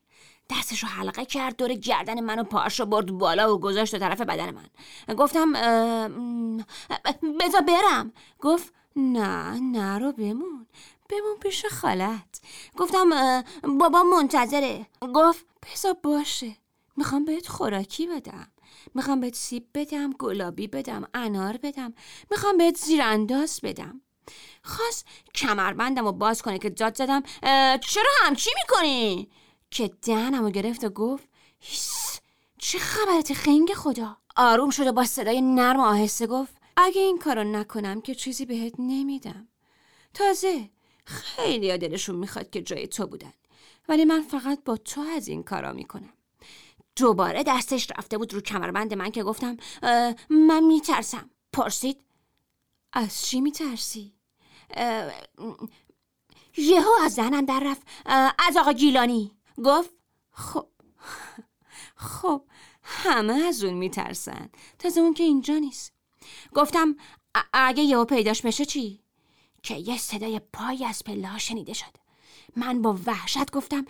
دستش 0.49 0.83
رو 0.83 0.89
حلقه 0.89 1.25
کرد 1.25 1.57
دور 1.57 1.73
گردن 1.73 2.19
من 2.19 2.39
و 2.39 2.43
پاش 2.43 2.79
رو 2.79 2.85
برد 2.85 3.11
بالا 3.11 3.55
و 3.55 3.59
گذاشت 3.59 3.93
و 3.93 3.97
طرف 3.97 4.21
بدن 4.21 4.51
من. 4.51 5.15
گفتم 5.15 5.51
بذار 7.39 7.61
برم. 7.61 8.13
گفت 8.39 8.73
نه 8.95 9.59
نرو 9.59 10.11
بمون. 10.11 10.67
بمون 11.09 11.37
پیش 11.41 11.65
خالت. 11.65 12.41
گفتم 12.77 13.43
بابا 13.63 14.03
منتظره. 14.03 14.85
گفت 15.15 15.45
بذار 15.71 15.93
باشه. 16.03 16.57
می‌خوام 16.97 17.25
بهت 17.25 17.47
خوراکی 17.47 18.07
بدم. 18.07 18.51
می‌خوام 18.95 19.19
بهت 19.19 19.35
سیب 19.35 19.67
بدم 19.73 20.13
گلابی 20.13 20.67
بدم 20.67 21.07
انار 21.13 21.57
بدم. 21.57 21.93
می‌خوام 22.31 22.57
بهت 22.57 22.77
زیرانداز 22.77 23.59
بدم. 23.63 24.01
خواست 24.63 25.05
کمربندم 25.35 26.07
و 26.07 26.11
باز 26.11 26.41
کنه 26.41 26.59
که 26.59 26.69
داد 26.69 26.97
زدم 26.97 27.23
چرا 27.77 28.11
همچی 28.21 28.49
می‌کنی؟ 28.55 29.29
که 29.71 29.91
دهنم 30.01 30.49
گرفت 30.49 30.83
و 30.83 30.89
گفت 30.89 31.29
چه 32.57 32.79
خبرت 32.79 33.33
خنگ 33.33 33.73
خدا؟ 33.73 34.17
آروم 34.35 34.69
شده 34.69 34.91
با 34.91 35.03
صدای 35.03 35.41
نرم 35.41 35.79
و 35.79 35.83
آهسته 35.83 36.27
گفت 36.27 36.53
اگه 36.77 37.01
این 37.01 37.19
کارو 37.19 37.43
نکنم 37.43 38.01
که 38.01 38.15
چیزی 38.15 38.45
بهت 38.45 38.73
نمیدم. 38.79 39.47
تازه 40.13 40.69
خیلی 41.05 41.77
دلشون 41.77 42.15
می‌خواد 42.15 42.49
که 42.49 42.61
جای 42.61 42.87
تو 42.87 43.07
بودن. 43.07 43.33
ولی 43.89 44.05
من 44.05 44.21
فقط 44.21 44.63
با 44.63 44.77
تو 44.77 45.01
از 45.01 45.27
این 45.27 45.43
کارا 45.43 45.73
می‌کنم. 45.73 46.13
دوباره 46.95 47.43
دستش 47.43 47.91
رفته 47.97 48.17
بود 48.17 48.33
رو 48.33 48.41
کمربند 48.41 48.93
من 48.93 49.11
که 49.11 49.23
گفتم 49.23 49.57
من 50.29 50.63
میترسم. 50.63 51.29
پرسید. 51.53 52.01
از 52.93 53.25
چی 53.25 53.41
میترسی؟ 53.41 54.13
یهو 56.57 56.89
از 57.01 57.13
زنم 57.13 57.45
در 57.45 57.61
رفت. 57.65 57.81
از 58.39 58.57
آقا 58.57 58.71
گیلانی. 58.73 59.31
گفت 59.63 59.89
خب 60.31 60.67
خب 61.95 62.43
همه 62.83 63.33
از 63.33 63.63
اون 63.63 63.73
میترسن. 63.73 64.49
تازه 64.79 65.01
اون 65.01 65.13
که 65.13 65.23
اینجا 65.23 65.57
نیست. 65.57 65.93
گفتم 66.53 66.95
اگه 67.53 67.83
یهو 67.83 68.05
پیداش 68.05 68.41
بشه 68.41 68.65
چی؟ 68.65 69.04
که 69.65 69.75
یه 69.75 69.97
صدای 69.97 70.41
پای 70.53 70.85
از 70.85 71.03
پله 71.03 71.37
شنیده 71.37 71.73
شد. 71.73 71.97
من 72.55 72.81
با 72.81 72.97
وحشت 73.05 73.51
گفتم 73.51 73.85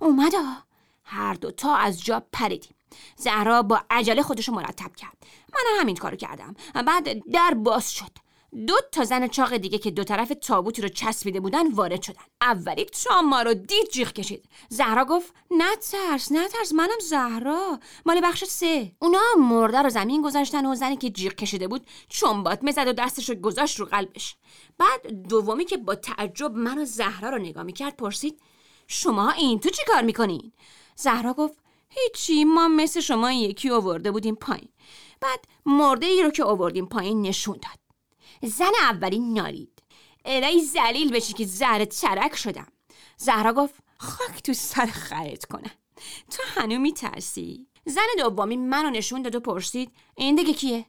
اومدا 0.00 0.56
هر 1.04 1.34
دو 1.34 1.50
تا 1.50 1.76
از 1.76 2.04
جا 2.04 2.22
پریدیم. 2.32 2.74
زهرا 3.16 3.62
با 3.62 3.80
عجله 3.90 4.22
خودشو 4.22 4.52
مرتب 4.52 4.96
کرد. 4.96 5.16
من 5.54 5.80
همین 5.80 5.96
کارو 5.96 6.16
کردم. 6.16 6.54
بعد 6.74 7.30
در 7.30 7.54
باز 7.54 7.92
شد. 7.92 8.25
دو 8.66 8.74
تا 8.92 9.04
زن 9.04 9.28
چاق 9.28 9.56
دیگه 9.56 9.78
که 9.78 9.90
دو 9.90 10.04
طرف 10.04 10.32
تابوتی 10.40 10.82
رو 10.82 10.88
چسبیده 10.88 11.40
بودن 11.40 11.72
وارد 11.72 12.02
شدن. 12.02 12.22
اولی 12.40 12.84
تا 12.84 13.22
ما 13.22 13.42
رو 13.42 13.54
دید 13.54 13.88
جیغ 13.92 14.12
کشید. 14.12 14.48
زهرا 14.68 15.04
گفت 15.04 15.34
نه 15.50 15.76
ترس 15.76 16.32
نه 16.32 16.48
ترس 16.48 16.72
منم 16.72 16.98
زهرا. 17.02 17.78
مال 18.06 18.20
بخش 18.24 18.44
سه. 18.44 18.92
اونا 18.98 19.20
مرده 19.38 19.82
رو 19.82 19.88
زمین 19.88 20.22
گذاشتن 20.22 20.66
و 20.66 20.74
زنی 20.74 20.96
که 20.96 21.10
جیغ 21.10 21.34
کشیده 21.34 21.68
بود 21.68 21.86
چنبات 22.08 22.62
می‌زد 22.62 22.88
و 22.88 22.92
دستش 22.92 23.28
رو 23.30 23.34
گذاشت 23.34 23.80
رو 23.80 23.86
قلبش. 23.86 24.36
بعد 24.78 25.28
دومی 25.28 25.64
که 25.64 25.76
با 25.76 25.94
تعجب 25.94 26.52
من 26.52 26.78
و 26.78 26.84
زهرا 26.84 27.28
رو 27.28 27.38
نگاه 27.38 27.62
می‌کرد 27.62 27.96
پرسید 27.96 28.40
شما 28.86 29.30
این 29.30 29.58
تو 29.58 29.70
چی 29.70 29.82
کار 29.86 30.02
می‌کنین؟ 30.02 30.52
زهرا 30.96 31.32
گفت 31.32 31.58
هیچی 31.88 32.44
ما 32.44 32.68
مثل 32.68 33.00
شما 33.00 33.32
یکی 33.32 33.70
آورده 33.70 34.10
بودیم 34.10 34.34
پایین. 34.34 34.68
بعد 35.20 35.44
مرده 35.66 36.06
ای 36.06 36.22
رو 36.22 36.30
که 36.30 36.44
آوردیم 36.44 36.86
پایین 36.86 37.22
نشون 37.22 37.54
داد. 37.54 37.85
زن 38.42 38.72
اولی 38.80 39.18
نالید. 39.18 39.82
الهی 40.24 40.60
زلیل 40.60 41.12
بشی 41.12 41.32
که 41.32 41.46
زهر 41.46 41.84
چرک 41.84 42.36
شدم. 42.36 42.66
زهرا 43.16 43.52
گفت 43.52 43.74
خاک 43.98 44.42
تو 44.42 44.52
سر 44.52 44.86
خرت 44.86 45.44
کنه. 45.44 45.70
تو 46.30 46.42
هنو 46.60 46.78
میترسی؟ 46.78 47.66
زن 47.84 48.06
دومی 48.18 48.56
منو 48.56 48.90
نشون 48.90 49.22
داد 49.22 49.34
و 49.34 49.40
پرسید 49.40 49.92
این 50.16 50.34
دیگه 50.34 50.52
کیه؟ 50.52 50.86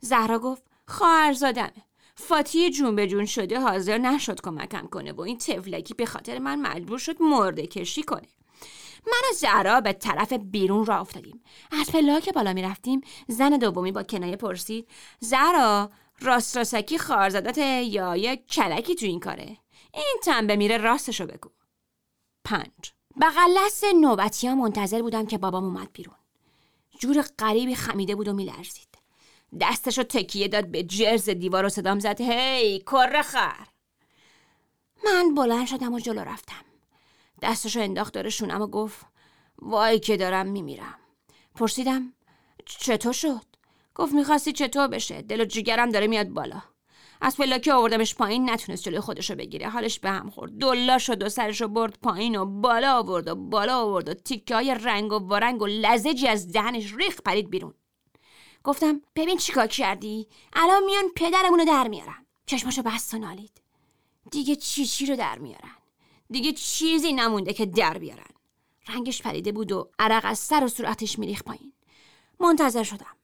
زهرا 0.00 0.38
گفت 0.38 0.62
خواهرزادمه. 0.88 1.84
فاتی 2.16 2.70
جون 2.70 2.96
به 2.96 3.06
جون 3.06 3.26
شده 3.26 3.60
حاضر 3.60 3.98
نشد 3.98 4.40
کمکم 4.40 4.86
کنه 4.86 5.12
و 5.12 5.20
این 5.20 5.38
تفلکی 5.38 5.94
به 5.94 6.06
خاطر 6.06 6.38
من 6.38 6.60
مجبور 6.60 6.98
شد 6.98 7.22
مرده 7.22 7.66
کشی 7.66 8.02
کنه. 8.02 8.28
من 9.06 9.30
و 9.30 9.34
زهرا 9.34 9.80
به 9.80 9.92
طرف 9.92 10.32
بیرون 10.32 10.86
را 10.86 11.00
افتادیم. 11.00 11.42
از 11.72 11.90
پلا 11.90 12.20
که 12.20 12.32
بالا 12.32 12.52
می 12.52 12.62
رفتیم 12.62 13.00
زن 13.28 13.50
دومی 13.50 13.92
با 13.92 14.02
کنایه 14.02 14.36
پرسید 14.36 14.88
زهرا 15.20 15.90
راست 16.20 16.56
راستکی 16.56 16.98
خارزادت 16.98 17.58
یا 17.58 18.16
یک 18.16 18.46
کلکی 18.46 18.94
تو 18.94 19.06
این 19.06 19.20
کاره. 19.20 19.58
این 19.94 20.16
تنبه 20.22 20.56
میره 20.56 20.76
راستشو 20.76 21.26
بگو. 21.26 21.50
پنج. 22.44 22.92
بغلس 23.20 23.84
نوبتی 24.00 24.48
ها 24.48 24.54
منتظر 24.54 25.02
بودم 25.02 25.26
که 25.26 25.38
بابام 25.38 25.64
اومد 25.64 25.92
بیرون. 25.92 26.16
جور 26.98 27.22
غریبی 27.38 27.74
خمیده 27.74 28.14
بود 28.14 28.28
و 28.28 28.32
میلرزید. 28.32 28.88
دستشو 29.60 30.02
تکیه 30.02 30.48
داد 30.48 30.66
به 30.66 30.82
جرز 30.82 31.28
دیوار 31.30 31.64
و 31.64 31.68
صدام 31.68 31.98
زد. 31.98 32.20
هی 32.20 32.78
کره 32.78 33.22
خر. 33.22 33.66
من 35.04 35.34
بلند 35.34 35.66
شدم 35.66 35.92
و 35.92 36.00
جلو 36.00 36.20
رفتم. 36.20 36.64
دستشو 37.42 37.80
انداخت 37.80 38.14
داره 38.14 38.30
شونم 38.30 38.62
و 38.62 38.66
گفت 38.66 39.06
وای 39.58 40.00
که 40.00 40.16
دارم 40.16 40.46
میمیرم. 40.46 40.98
پرسیدم 41.54 42.12
چطور 42.66 43.12
شد؟ 43.12 43.53
گفت 43.94 44.14
می‌خواستی 44.14 44.52
چطور 44.52 44.86
بشه؟ 44.86 45.22
دل 45.22 45.40
و 45.40 45.44
جیگرم 45.44 45.90
داره 45.90 46.06
میاد 46.06 46.28
بالا. 46.28 46.62
از 47.20 47.36
پلاکی 47.36 47.70
آوردمش 47.70 48.14
پایین 48.14 48.50
نتونست 48.50 48.82
جلوی 48.82 49.00
خودشو 49.00 49.34
بگیره. 49.34 49.68
حالش 49.68 49.98
به 49.98 50.10
هم 50.10 50.30
خورد. 50.30 50.58
دلا 50.58 50.98
شد 50.98 51.22
و 51.22 51.28
سرشو 51.28 51.68
برد 51.68 51.98
پایین 52.02 52.36
و 52.36 52.44
بالا 52.46 52.98
آورد 52.98 53.28
و 53.28 53.34
بالا 53.34 53.78
آورد 53.78 54.08
و 54.08 54.14
تیکه 54.14 54.54
های 54.54 54.74
رنگ 54.74 55.12
و 55.12 55.18
وارنگ 55.18 55.62
و 55.62 55.66
لزجی 55.66 56.28
از 56.28 56.52
دهنش 56.52 56.94
ریخ 56.94 57.20
پرید 57.24 57.50
بیرون. 57.50 57.74
گفتم 58.64 59.00
ببین 59.16 59.36
چیکار 59.36 59.66
کردی؟ 59.66 60.28
الان 60.52 60.84
میان 60.84 61.04
پدرمونو 61.16 61.64
در 61.64 61.88
میارن. 61.88 62.26
چشماشو 62.46 62.82
بست 62.82 63.14
و 63.14 63.18
نالید. 63.18 63.62
دیگه 64.30 64.56
چی 64.56 64.86
چی 64.86 65.06
رو 65.06 65.16
در 65.16 65.38
میارن؟ 65.38 65.76
دیگه 66.30 66.52
چیزی 66.52 67.12
نمونده 67.12 67.52
که 67.52 67.66
در 67.66 67.98
بیارن. 67.98 68.24
رنگش 68.88 69.22
پریده 69.22 69.52
بود 69.52 69.72
و 69.72 69.90
عرق 69.98 70.22
از 70.24 70.38
سر 70.38 70.64
و 70.64 70.68
صورتش 70.68 71.18
میریخ 71.18 71.42
پایین. 71.42 71.72
منتظر 72.40 72.82
شدم. 72.82 73.16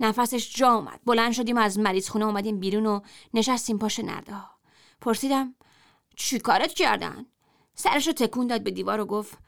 نفسش 0.00 0.56
جا 0.56 0.72
اومد. 0.72 1.00
بلند 1.04 1.32
شدیم 1.32 1.56
از 1.56 1.78
مریض 1.78 2.08
خونه 2.08 2.24
اومدیم 2.24 2.60
بیرون 2.60 2.86
و 2.86 3.00
نشستیم 3.34 3.78
پاش 3.78 3.98
نرده 3.98 4.34
ها. 4.34 4.50
پرسیدم 5.00 5.54
چی 6.16 6.38
کارت 6.38 6.72
کردن؟ 6.72 7.26
سرش 7.74 8.06
رو 8.06 8.12
تکون 8.12 8.46
داد 8.46 8.62
به 8.62 8.70
دیوار 8.70 9.00
و 9.00 9.04
گفت 9.04 9.38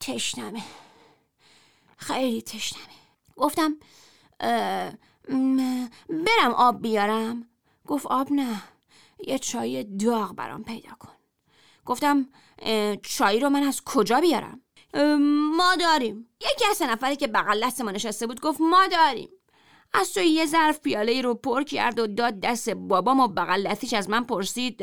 تشنمه. 0.00 0.62
خیلی 1.96 2.42
تشنمه. 2.42 2.84
گفتم 3.36 3.76
برم 6.08 6.52
آب 6.56 6.82
بیارم؟ 6.82 7.48
گفت 7.86 8.06
آب 8.06 8.32
نه 8.32 8.62
یه 9.26 9.38
چای 9.38 9.84
داغ 9.84 10.34
برام 10.34 10.64
پیدا 10.64 10.90
کن. 10.98 11.12
گفتم 11.84 12.28
چای 13.02 13.40
رو 13.40 13.48
من 13.48 13.62
از 13.62 13.82
کجا 13.84 14.20
بیارم؟ 14.20 14.60
ما 15.56 15.76
داریم. 15.80 16.28
یکی 16.40 16.64
از 16.70 16.82
نفری 16.82 17.16
که 17.16 17.26
بغل 17.26 17.66
دست 17.66 17.80
ما 17.80 17.90
نشسته 17.90 18.26
بود 18.26 18.40
گفت 18.40 18.60
ما 18.60 18.86
داریم. 18.86 19.28
از 19.94 20.14
توی 20.14 20.26
یه 20.26 20.46
ظرف 20.46 20.80
پیاله 20.80 21.22
رو 21.22 21.34
پر 21.34 21.62
کرد 21.62 21.98
و 21.98 22.06
داد 22.06 22.40
دست 22.40 22.70
بابام 22.70 23.20
و 23.20 23.28
بغل 23.28 23.68
دستیش 23.68 23.92
از 23.92 24.10
من 24.10 24.24
پرسید 24.24 24.78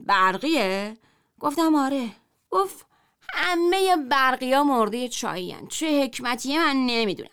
برقیه؟ 0.00 0.96
گفتم 1.40 1.74
آره. 1.74 2.10
گفت 2.50 2.86
همه 3.34 3.96
برقی 3.96 4.52
ها 4.52 4.64
مرده 4.64 5.08
چایی 5.08 5.56
چه 5.68 6.04
حکمتیه 6.04 6.58
من 6.58 6.76
نمی‌دونم. 6.76 7.30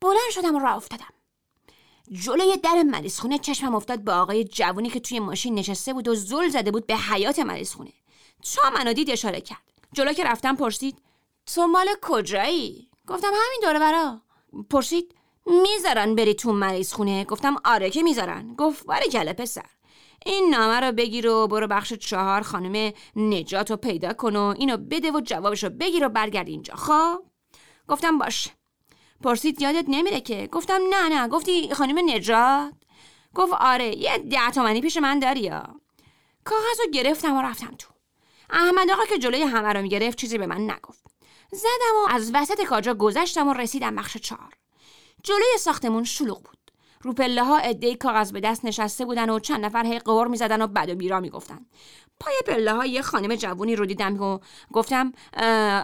بلند 0.00 0.30
شدم 0.30 0.54
و 0.54 0.58
راه 0.58 0.76
افتادم. 0.76 1.14
جلوی 2.12 2.56
در 2.56 2.82
مریض 2.82 3.20
خونه 3.20 3.38
چشمم 3.38 3.74
افتاد 3.74 4.04
به 4.04 4.12
آقای 4.12 4.44
جوونی 4.44 4.90
که 4.90 5.00
توی 5.00 5.20
ماشین 5.20 5.54
نشسته 5.54 5.92
بود 5.92 6.08
و 6.08 6.14
زل 6.14 6.48
زده 6.48 6.70
بود 6.70 6.86
به 6.86 6.96
حیات 6.96 7.38
مریض 7.38 7.74
خونه 7.74 7.92
تا 8.54 8.70
منو 8.70 8.92
دید 8.92 9.10
اشاره 9.10 9.40
کرد. 9.40 9.62
جلو 9.92 10.12
که 10.12 10.24
رفتم 10.24 10.56
پرسید 10.56 10.98
تو 11.54 11.66
مال 11.66 11.86
کجایی؟ 12.02 12.88
گفتم 13.06 13.28
همین 13.28 13.60
دوره 13.62 13.78
برا. 13.78 14.20
پرسید 14.70 15.14
می‌ذارن 15.46 16.14
بری 16.14 16.34
تو 16.34 16.52
مریض 16.52 16.92
خونه؟ 16.92 17.24
گفتم 17.24 17.56
آره 17.64 17.90
که 17.90 18.02
می‌ذارن. 18.02 18.54
گفت 18.58 18.86
باره 18.86 19.06
گله 19.06 19.32
پسر. 19.32 19.66
این 20.26 20.50
نامه 20.50 20.80
رو 20.80 20.92
بگیر 20.92 21.28
و 21.28 21.46
برو 21.46 21.66
بخش 21.66 21.92
چهار 21.92 22.42
خانم 22.42 22.92
نجات 23.16 23.70
رو 23.70 23.76
پیدا 23.76 24.12
کن 24.12 24.36
و 24.36 24.54
اینو 24.58 24.76
بده 24.76 25.12
و 25.12 25.20
جوابش 25.20 25.64
رو 25.64 25.70
بگیر 25.70 26.06
و 26.06 26.08
برگرد 26.08 26.48
اینجا 26.48 26.74
خب؟ 26.74 27.22
گفتم 27.88 28.18
باش. 28.18 28.48
پرسید 29.22 29.62
یادت 29.62 29.84
نمیره 29.88 30.20
که؟ 30.20 30.48
گفتم 30.52 30.80
نه 30.90 31.08
نه. 31.08 31.28
گفتی 31.28 31.74
خانم 31.74 32.10
نجات؟ 32.10 32.74
گفت 33.34 33.52
آره. 33.52 33.98
یه 33.98 34.18
ده 34.18 34.50
تومنی 34.50 34.80
پیش 34.80 34.96
من 34.96 35.18
داری 35.18 35.40
یا؟ 35.40 35.62
کاغذ 36.44 36.80
رو 36.84 36.90
گرفتم 36.92 37.36
و 37.36 37.42
رفتم 37.42 37.74
تو. 37.78 37.88
احمد 38.50 38.90
آقا 38.90 39.04
که 39.04 39.18
جلوی 39.18 39.42
همه 39.42 39.72
رو 39.72 39.82
می‌گرفت 39.82 40.18
چیزی 40.18 40.38
به 40.38 40.46
من 40.46 40.70
نگفت. 40.70 41.04
زدم 41.52 41.96
و 42.04 42.08
از 42.10 42.30
وسط 42.34 42.64
کاجا 42.64 42.94
گذشتم 42.94 43.48
و 43.48 43.52
رسیدم 43.52 43.96
بخش 43.96 44.16
چهار. 44.16 44.52
جلوی 45.24 45.58
ساختمون 45.58 46.04
شلوغ 46.04 46.42
بود. 46.42 46.70
رو 47.02 47.12
پله 47.12 47.44
ها 47.44 47.60
کاغذ 48.00 48.32
به 48.32 48.40
دست 48.40 48.64
نشسته 48.64 49.04
بودن 49.04 49.30
و 49.30 49.38
چند 49.38 49.64
نفر 49.64 49.86
هی 49.86 49.98
قور 49.98 50.28
می‌زدن 50.28 50.62
و 50.62 50.66
بد 50.66 50.90
و 50.90 50.94
بیرا 50.94 51.20
می‌گفتن. 51.20 51.66
پای 52.20 52.34
پله 52.46 52.72
ها 52.72 52.86
یه 52.86 53.02
خانم 53.02 53.34
جوونی 53.34 53.76
رو 53.76 53.86
دیدم 53.86 54.22
و 54.22 54.38
گفتم 54.72 55.12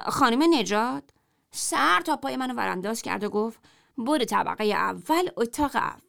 خانم 0.06 0.54
نجات؟ 0.54 1.04
سر 1.50 2.00
تا 2.00 2.16
پای 2.16 2.36
منو 2.36 2.54
ورانداز 2.54 3.02
کرد 3.02 3.24
و 3.24 3.28
گفت 3.28 3.60
برو 3.98 4.24
طبقه 4.24 4.64
اول 4.64 5.30
اتاق 5.36 5.76
اول. 5.76 6.00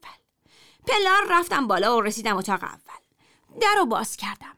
پلار 0.87 1.23
رفتم 1.29 1.67
بالا 1.67 1.97
و 1.97 2.01
رسیدم 2.01 2.37
اتاق 2.37 2.63
اول. 2.63 3.01
در 3.61 3.75
رو 3.77 3.85
باز 3.85 4.17
کردم. 4.17 4.57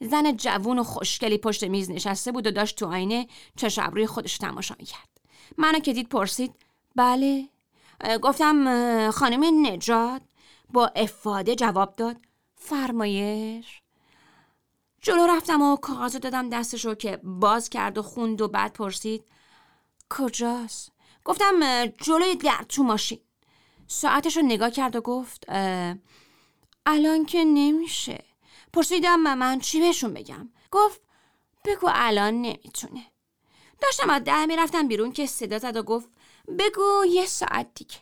زن 0.00 0.36
جوون 0.36 0.78
و 0.78 0.84
خوشگلی 0.84 1.38
پشت 1.38 1.64
میز 1.64 1.90
نشسته 1.90 2.32
بود 2.32 2.46
و 2.46 2.50
داشت 2.50 2.78
تو 2.78 2.86
آینه 2.86 3.26
چش 3.56 3.78
ابروی 3.78 4.06
خودش 4.06 4.38
تماشا 4.38 4.74
می‌کرد. 4.78 5.08
منو 5.58 5.78
که 5.78 5.92
دید 5.92 6.08
پرسید 6.08 6.54
بله؟ 6.96 7.48
گفتم 8.22 9.10
خانم 9.10 9.66
نجات 9.66 10.22
با 10.70 10.86
افاده 10.86 11.54
جواب 11.54 11.96
داد. 11.96 12.16
فرمایش. 12.56 13.82
جلو 15.00 15.26
رفتم 15.26 15.62
و 15.62 15.76
کاغذ 15.76 16.16
دادم 16.16 16.48
دستشو 16.48 16.94
که 16.94 17.16
باز 17.16 17.70
کرد 17.70 17.98
و 17.98 18.02
خوند 18.02 18.40
و 18.40 18.48
بعد 18.48 18.72
پرسید 18.72 19.24
کجاست؟ 20.10 20.92
گفتم 21.24 21.86
جلوی 21.86 22.34
در 22.34 22.64
تو 22.68 22.82
ماشین. 22.82 23.20
ساعتش 23.86 24.36
رو 24.36 24.42
نگاه 24.42 24.70
کرد 24.70 24.96
و 24.96 25.00
گفت 25.00 25.44
الان 26.86 27.24
که 27.26 27.44
نمیشه. 27.44 28.24
پرسیدم 28.72 29.34
من 29.34 29.60
چی 29.60 29.80
بهشون 29.80 30.14
بگم؟ 30.14 30.48
گفت 30.70 31.00
بگو 31.64 31.90
الان 31.92 32.34
نمی‌تونه. 32.34 33.06
داشتم 33.80 34.10
از 34.10 34.24
ده 34.24 34.46
می‌رفتم 34.46 34.88
بیرون 34.88 35.12
که 35.12 35.26
صدا 35.26 35.58
زد 35.58 35.76
و 35.76 35.82
گفت 35.82 36.08
بگو 36.58 37.04
یه 37.08 37.26
ساعت 37.26 37.66
دیگه. 37.74 37.96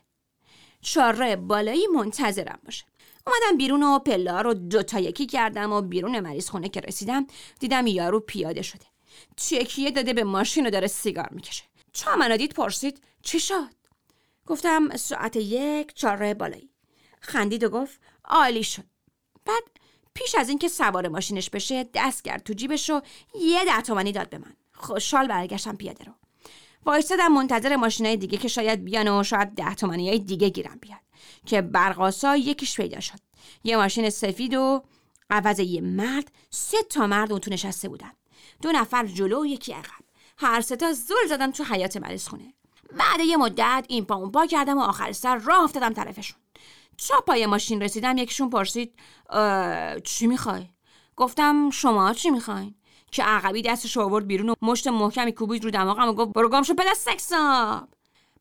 چاره 0.81 1.37
بالایی 1.37 1.87
منتظرم 1.87 2.59
باشه. 2.65 2.85
اومدم 3.27 3.57
بیرون 3.57 3.83
و 3.83 3.99
پلا 3.99 4.41
رو 4.41 4.55
دوتا 4.55 4.99
یکی 4.99 5.27
کردم 5.27 5.73
و 5.73 5.81
بیرون 5.81 6.21
مریض 6.21 6.51
خونه 6.51 6.69
که 6.69 6.81
رسیدم 6.81 7.27
دیدم 7.61 7.87
یارو 7.87 8.21
پیاده 8.21 8.63
شده. 8.63 8.87
چکیه 9.37 9.91
داده 9.91 10.13
به 10.13 10.25
ماشین 10.25 10.67
و 10.67 10.71
داره 10.71 10.87
سیگار 10.87 11.29
می‌کشه. 11.31 11.65
چون 11.93 12.15
منو 12.15 12.37
دید 12.37 12.53
پرسید 12.53 13.03
چی 13.23 13.41
شد؟ 13.41 13.75
گفتم 14.47 14.97
ساعت 14.97 15.37
یک 15.37 15.95
چاره 15.95 16.35
بالایی. 16.35 16.71
خندید 17.21 17.65
و 17.65 17.69
گفت 17.69 18.01
عالی 18.25 18.65
شد. 18.65 18.85
بعد 19.45 19.63
پیش 20.15 20.35
از 20.35 20.49
اینکه 20.49 20.69
سوار 20.69 21.09
ماشینش 21.09 21.51
بشه 21.51 21.89
دست 21.95 22.25
کرد 22.25 22.43
تو 22.43 22.53
جیبش 22.53 22.91
و 22.91 23.01
یه 23.41 23.65
ده 23.65 23.83
تومنی 23.83 24.13
داد 24.13 24.29
به 24.31 24.39
من. 24.39 24.57
خوشحال 24.75 25.27
برگشتم 25.27 25.77
پیاده 25.77 26.05
رو. 26.05 26.13
وایستادم 26.87 27.33
منتظر 27.33 27.77
ماشینای 27.77 28.17
دیگه 28.17 28.39
که 28.39 28.49
شاید 28.49 28.85
بیان 28.85 29.09
و 29.09 29.23
شاید 29.23 29.55
ده 29.55 29.75
تومنی 29.75 30.09
های 30.09 30.19
دیگه 30.19 30.49
گیرم 30.49 30.79
بیاد. 30.81 31.01
که 31.47 31.63
برقاسا 31.63 32.37
یکیش 32.37 32.77
پیدا 32.77 33.01
شد. 33.01 33.19
یه 33.65 33.77
ماشین 33.77 34.11
سفید 34.11 34.55
و 34.55 34.83
عوض 35.31 35.59
یه 35.59 35.81
مرد. 35.81 36.33
سه 36.51 36.83
تا 36.83 37.07
مرد 37.07 37.33
اون 37.33 37.41
تو 37.41 37.51
نشسته 37.51 37.89
بودن. 37.89 38.13
دو 38.63 38.73
نفر 38.73 39.07
جلو 39.07 39.43
و 39.43 39.47
یکی 39.47 39.73
عقب. 39.73 40.05
هر 40.39 40.61
سه 40.61 40.77
تا 40.77 40.93
زل 40.93 41.29
زدن 41.29 41.51
تو 41.51 41.65
حیات 41.65 41.97
مریض 41.97 42.29
خونه 42.29 42.55
بعد 42.99 43.21
یه 43.21 43.37
مدت 43.37 43.87
این 43.89 44.05
پا 44.05 44.15
اون 44.15 44.31
پا 44.31 44.47
کردم 44.47 44.79
و 44.79 44.81
آخر 44.81 45.13
سر 45.13 45.37
راه 45.37 45.65
افتادم 45.65 45.93
طرفشون. 45.93 46.39
تا 47.09 47.21
پای 47.21 47.47
ماشین 47.47 47.83
رسیدم 47.83 48.19
یکیشون 48.19 48.51
پرسید 48.51 48.95
چی 50.05 50.27
می‌خوای؟ 50.27 50.69
گفتم 51.17 51.71
شما 51.71 52.13
چی 52.13 52.31
می‌خواین؟ 52.31 52.75
که 53.11 53.23
عقبی 53.23 53.63
دستش 53.63 53.97
آورد 53.97 54.27
بیرون 54.27 54.49
و 54.49 54.55
مشت 54.63 54.87
محکمی 54.87 55.33
کوبید 55.33 55.65
رو 55.65 55.71
دماغم 55.71 56.09
و 56.09 56.13
گفت 56.13 56.33
برو 56.33 56.49
گام 56.49 56.63
شو 56.63 56.75
پدر 56.75 56.95
سکساب. 56.97 57.89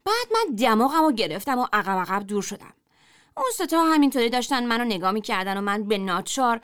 بعد 0.06 0.28
من 0.34 0.56
دماغم 0.56 1.04
رو 1.04 1.12
گرفتم 1.12 1.60
و 1.60 1.68
عقب 1.74 1.98
عقب 1.98 2.28
دور 2.28 2.42
شدم. 2.42 2.74
اون 3.38 3.48
ستا 3.54 3.84
همینطوری 3.84 4.30
داشتن 4.30 4.66
منو 4.66 4.84
نگاه 4.84 5.12
می‌کردن 5.12 5.58
و 5.58 5.62
من 5.62 5.84
به 5.84 5.98
ناچار 5.98 6.62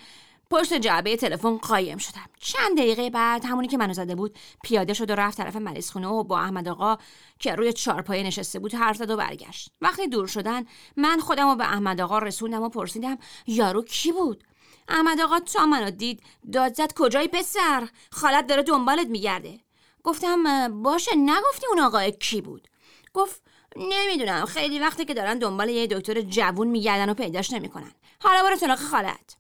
پشت 0.52 0.74
جعبه 0.74 1.18
تلفن 1.18 1.58
قایم 1.58 1.98
شدم. 1.98 2.26
چند 2.40 2.78
دقیقه 2.78 3.10
بعد 3.10 3.46
همونی 3.46 3.68
که 3.68 3.78
منو 3.78 3.94
زده 3.94 4.16
بود 4.16 4.38
پیاده 4.64 4.94
شد 4.94 5.12
و 5.12 5.16
رفت 5.16 5.38
طرف 5.38 5.56
مریض 5.56 5.92
خونه 5.92 6.08
و 6.08 6.24
با 6.24 6.40
احمد 6.40 6.68
آقا 6.68 6.98
که 7.40 7.56
روی 7.56 7.74
چارپایه 7.74 8.24
نشسته 8.24 8.60
بود 8.60 8.76
حرف 8.76 8.96
زد 8.96 9.10
و 9.10 9.18
برگشت. 9.18 9.70
وقتی 9.82 10.08
دور 10.08 10.28
شدن 10.28 10.66
من 10.98 11.20
خودم 11.20 11.50
رو 11.50 11.56
به 11.56 11.64
احمد 11.64 12.02
آقا 12.02 12.20
رسوندم 12.20 12.62
و 12.62 12.70
پرسیدم 12.70 13.18
یارو 13.48 13.82
کی 13.82 14.12
بود؟ 14.12 14.44
احمد 14.88 15.22
آقا 15.22 15.40
تا 15.40 15.66
منو 15.66 15.92
دید. 15.92 16.24
داد 16.52 16.74
زد 16.74 16.94
کجای 16.94 17.28
پسر؟ 17.28 17.88
خالت 18.12 18.48
داره 18.48 18.64
دنبالت 18.64 19.08
میگرده. 19.08 19.60
گفتم 20.04 20.84
باشه 20.84 21.12
نگفتی 21.16 21.68
اون 21.70 21.80
آقا 21.80 22.10
کی 22.10 22.42
بود؟ 22.42 22.68
گفت 23.14 23.42
نمی‌دونم 23.76 24.46
خیلی 24.46 24.80
وقتی 24.80 25.06
که 25.06 25.14
دارن 25.14 25.40
دنبال 25.40 25.70
یه 25.70 25.88
دکتر 25.88 26.22
جوون 26.22 26.68
میگردن 26.68 27.10
و 27.10 27.14
پیداش 27.14 27.54
نمی‌کنن. 27.54 27.92
حالا 28.22 28.44
برو 28.44 28.56
سراغ 28.56 28.80
خالت. 28.80 29.36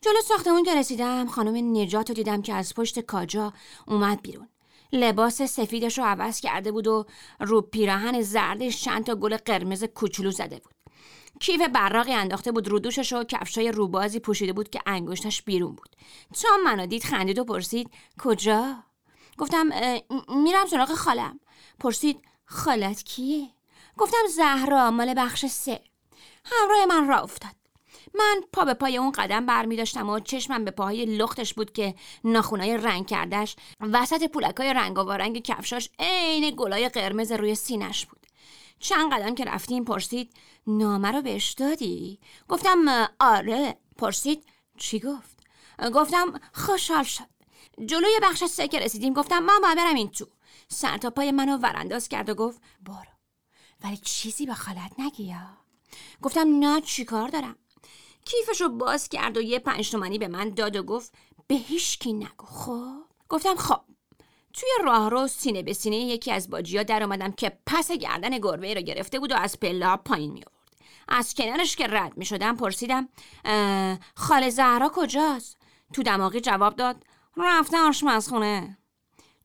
جلو 0.00 0.20
ساختمون 0.24 0.62
که 0.64 0.74
رسیدم 0.74 1.26
خانم 1.26 1.76
نجات 1.76 2.08
رو 2.08 2.14
دیدم 2.14 2.42
که 2.42 2.54
از 2.54 2.74
پشت 2.74 3.00
کاجا 3.00 3.52
اومد 3.86 4.22
بیرون. 4.22 4.48
لباس 4.92 5.42
سفیدش 5.42 5.98
رو 5.98 6.04
عوض 6.04 6.40
کرده 6.40 6.72
بود 6.72 6.86
و 6.86 7.06
رو 7.40 7.60
پیراهن 7.60 8.22
زردش 8.22 8.84
چند 8.84 9.04
تا 9.04 9.14
گل 9.14 9.36
قرمز 9.36 9.84
کوچولو 9.84 10.30
زده 10.30 10.58
بود. 10.58 10.72
کیف 11.40 11.60
براقی 11.60 12.12
انداخته 12.12 12.52
بود 12.52 12.68
رو 12.68 12.78
دوشش 12.78 13.12
و 13.12 13.24
کفشای 13.24 13.72
روبازی 13.72 14.20
پوشیده 14.20 14.52
بود 14.52 14.70
که 14.70 14.80
انگشتش 14.86 15.42
بیرون 15.42 15.74
بود. 15.74 15.96
تا 16.42 16.48
منو 16.64 16.86
دید 16.86 17.04
خندید 17.04 17.38
و 17.38 17.44
پرسید 17.44 17.90
کجا؟ 18.18 18.76
گفتم 19.38 19.68
میرم 20.28 20.66
سراغ 20.66 20.94
خالم. 20.94 21.40
پرسید 21.80 22.22
خالت 22.44 23.02
کیه؟ 23.02 23.48
گفتم 23.96 24.26
زهرا 24.36 24.90
مال 24.90 25.14
بخش 25.16 25.46
سه. 25.46 25.80
همراه 26.44 26.86
من 26.86 27.08
را 27.08 27.18
افتاد. 27.18 27.58
من 28.14 28.40
پا 28.52 28.64
به 28.64 28.74
پای 28.74 28.96
اون 28.96 29.12
قدم 29.12 29.46
برمی 29.46 29.76
داشتم 29.76 30.08
و 30.08 30.20
چشمم 30.20 30.64
به 30.64 30.70
پاهای 30.70 31.04
لختش 31.04 31.54
بود 31.54 31.72
که 31.72 31.94
ناخونای 32.24 32.76
رنگ 32.76 33.06
کردش 33.06 33.56
وسط 33.80 34.30
پولکای 34.30 34.74
رنگ 34.74 34.98
و 34.98 35.12
رنگ 35.12 35.42
کفشاش 35.42 35.90
عین 35.98 36.54
گلای 36.56 36.88
قرمز 36.88 37.32
روی 37.32 37.54
سینش 37.54 38.06
بود. 38.06 38.26
چند 38.78 39.12
قدم 39.12 39.34
که 39.34 39.44
رفتیم 39.44 39.84
پرسید 39.84 40.34
نامه 40.66 41.12
رو 41.12 41.22
بهش 41.22 41.52
دادی؟ 41.52 42.20
گفتم 42.48 43.08
آره 43.20 43.76
پرسید 43.96 44.44
چی 44.78 45.00
گفت؟ 45.00 45.38
گفتم 45.94 46.40
خوشحال 46.52 47.04
شد. 47.04 47.24
جلوی 47.86 48.20
بخش 48.22 48.44
سه 48.44 48.68
که 48.68 48.78
رسیدیم 48.78 49.14
گفتم 49.14 49.38
من 49.38 49.58
باید 49.62 49.76
برم 49.76 49.94
این 49.94 50.10
تو. 50.10 50.26
سر 50.68 50.96
تا 50.96 51.10
پای 51.10 51.30
منو 51.32 51.56
ورانداز 51.56 52.08
کرد 52.08 52.28
و 52.28 52.34
گفت 52.34 52.60
برو. 52.80 53.18
ولی 53.84 53.96
چیزی 53.96 54.46
به 54.46 54.54
خالت 54.54 54.92
نگی 54.98 55.34
گفتم 56.22 56.58
نه 56.58 56.80
چیکار 56.80 57.28
دارم؟ 57.28 57.56
کیفشو 58.24 58.68
باز 58.68 59.08
کرد 59.08 59.36
و 59.36 59.40
یه 59.40 59.58
پنج 59.58 59.90
تومنی 59.90 60.18
به 60.18 60.28
من 60.28 60.50
داد 60.50 60.76
و 60.76 60.82
گفت 60.82 61.14
به 61.46 61.54
هیچ 61.54 61.98
کی 61.98 62.12
نگو. 62.12 62.46
خب؟ 62.46 63.04
گفتم 63.28 63.54
خب. 63.54 63.80
توی 64.52 64.68
راهرو 64.84 65.26
سینه 65.26 65.62
به 65.62 65.72
سینه 65.72 65.96
یکی 65.96 66.32
از 66.32 66.50
باجیا 66.50 66.82
در 66.82 67.02
اومدم 67.02 67.32
که 67.32 67.58
پس 67.66 67.92
گردن 67.92 68.38
گربه 68.38 68.74
رو 68.74 68.80
گرفته 68.80 69.18
بود 69.18 69.32
و 69.32 69.36
از 69.36 69.60
پله 69.60 69.96
پایین 69.96 70.32
می 70.32 70.40
آورد 70.40 70.58
از 71.08 71.34
کنارش 71.34 71.76
که 71.76 71.86
رد 71.86 72.16
می 72.16 72.24
شدم 72.24 72.56
پرسیدم 72.56 73.08
خاله 74.14 74.50
زهرا 74.50 74.90
کجاست؟ 74.94 75.58
تو 75.92 76.02
دماغی 76.02 76.40
جواب 76.40 76.76
داد 76.76 77.04
رفته 77.36 77.78
آشپزخونه. 77.78 78.78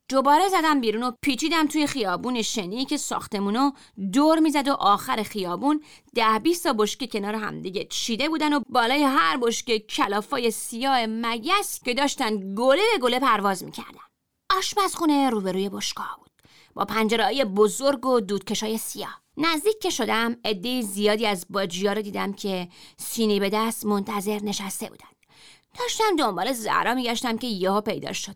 دوباره 0.09 0.47
زدم 0.47 0.81
بیرون 0.81 1.03
و 1.03 1.11
پیچیدم 1.21 1.67
توی 1.67 1.87
خیابون 1.87 2.41
شنی 2.41 2.85
که 2.85 2.97
ساختمونو 2.97 3.71
دور 4.13 4.39
می‌زد 4.39 4.67
و 4.67 4.73
آخر 4.73 5.23
خیابون 5.23 5.83
ده 6.15 6.39
بیست 6.39 6.63
تا 6.63 6.73
بشکه 6.73 7.07
کنار 7.07 7.35
همدیگه 7.35 7.85
چیده 7.85 8.29
بودن 8.29 8.53
و 8.53 8.59
بالای 8.69 9.03
هر 9.03 9.37
بشکه 9.37 9.79
کلافای 9.79 10.51
سیاه 10.51 11.05
مگس 11.05 11.83
که 11.85 11.93
داشتن 11.93 12.55
گله 12.55 12.81
به 12.93 12.99
گله 13.01 13.19
پرواز 13.19 13.63
می‌کردن. 13.63 14.12
آشپزخونه 14.57 15.29
روبروی 15.29 15.69
بشکا 15.69 16.03
بود. 16.17 16.31
با 16.73 16.85
پنجره 16.85 17.45
بزرگ 17.45 18.05
و 18.05 18.19
دودکشای 18.19 18.77
سیاه. 18.77 19.21
نزدیک 19.37 19.79
که 19.79 19.89
شدم 19.89 20.37
عده 20.45 20.81
زیادی 20.81 21.25
از 21.25 21.45
باجیا 21.49 21.93
رو 21.93 22.01
دیدم 22.01 22.33
که 22.33 22.67
سینی 22.97 23.39
به 23.39 23.49
دست 23.49 23.85
منتظر 23.85 24.39
نشسته 24.43 24.89
بودن 24.89 25.07
داشتم 25.79 26.15
دنبال 26.19 26.53
زهرا 26.53 26.93
میگشتم 26.93 27.37
که 27.37 27.47
یهو 27.47 27.81
پیدا 27.81 28.13
شد. 28.13 28.35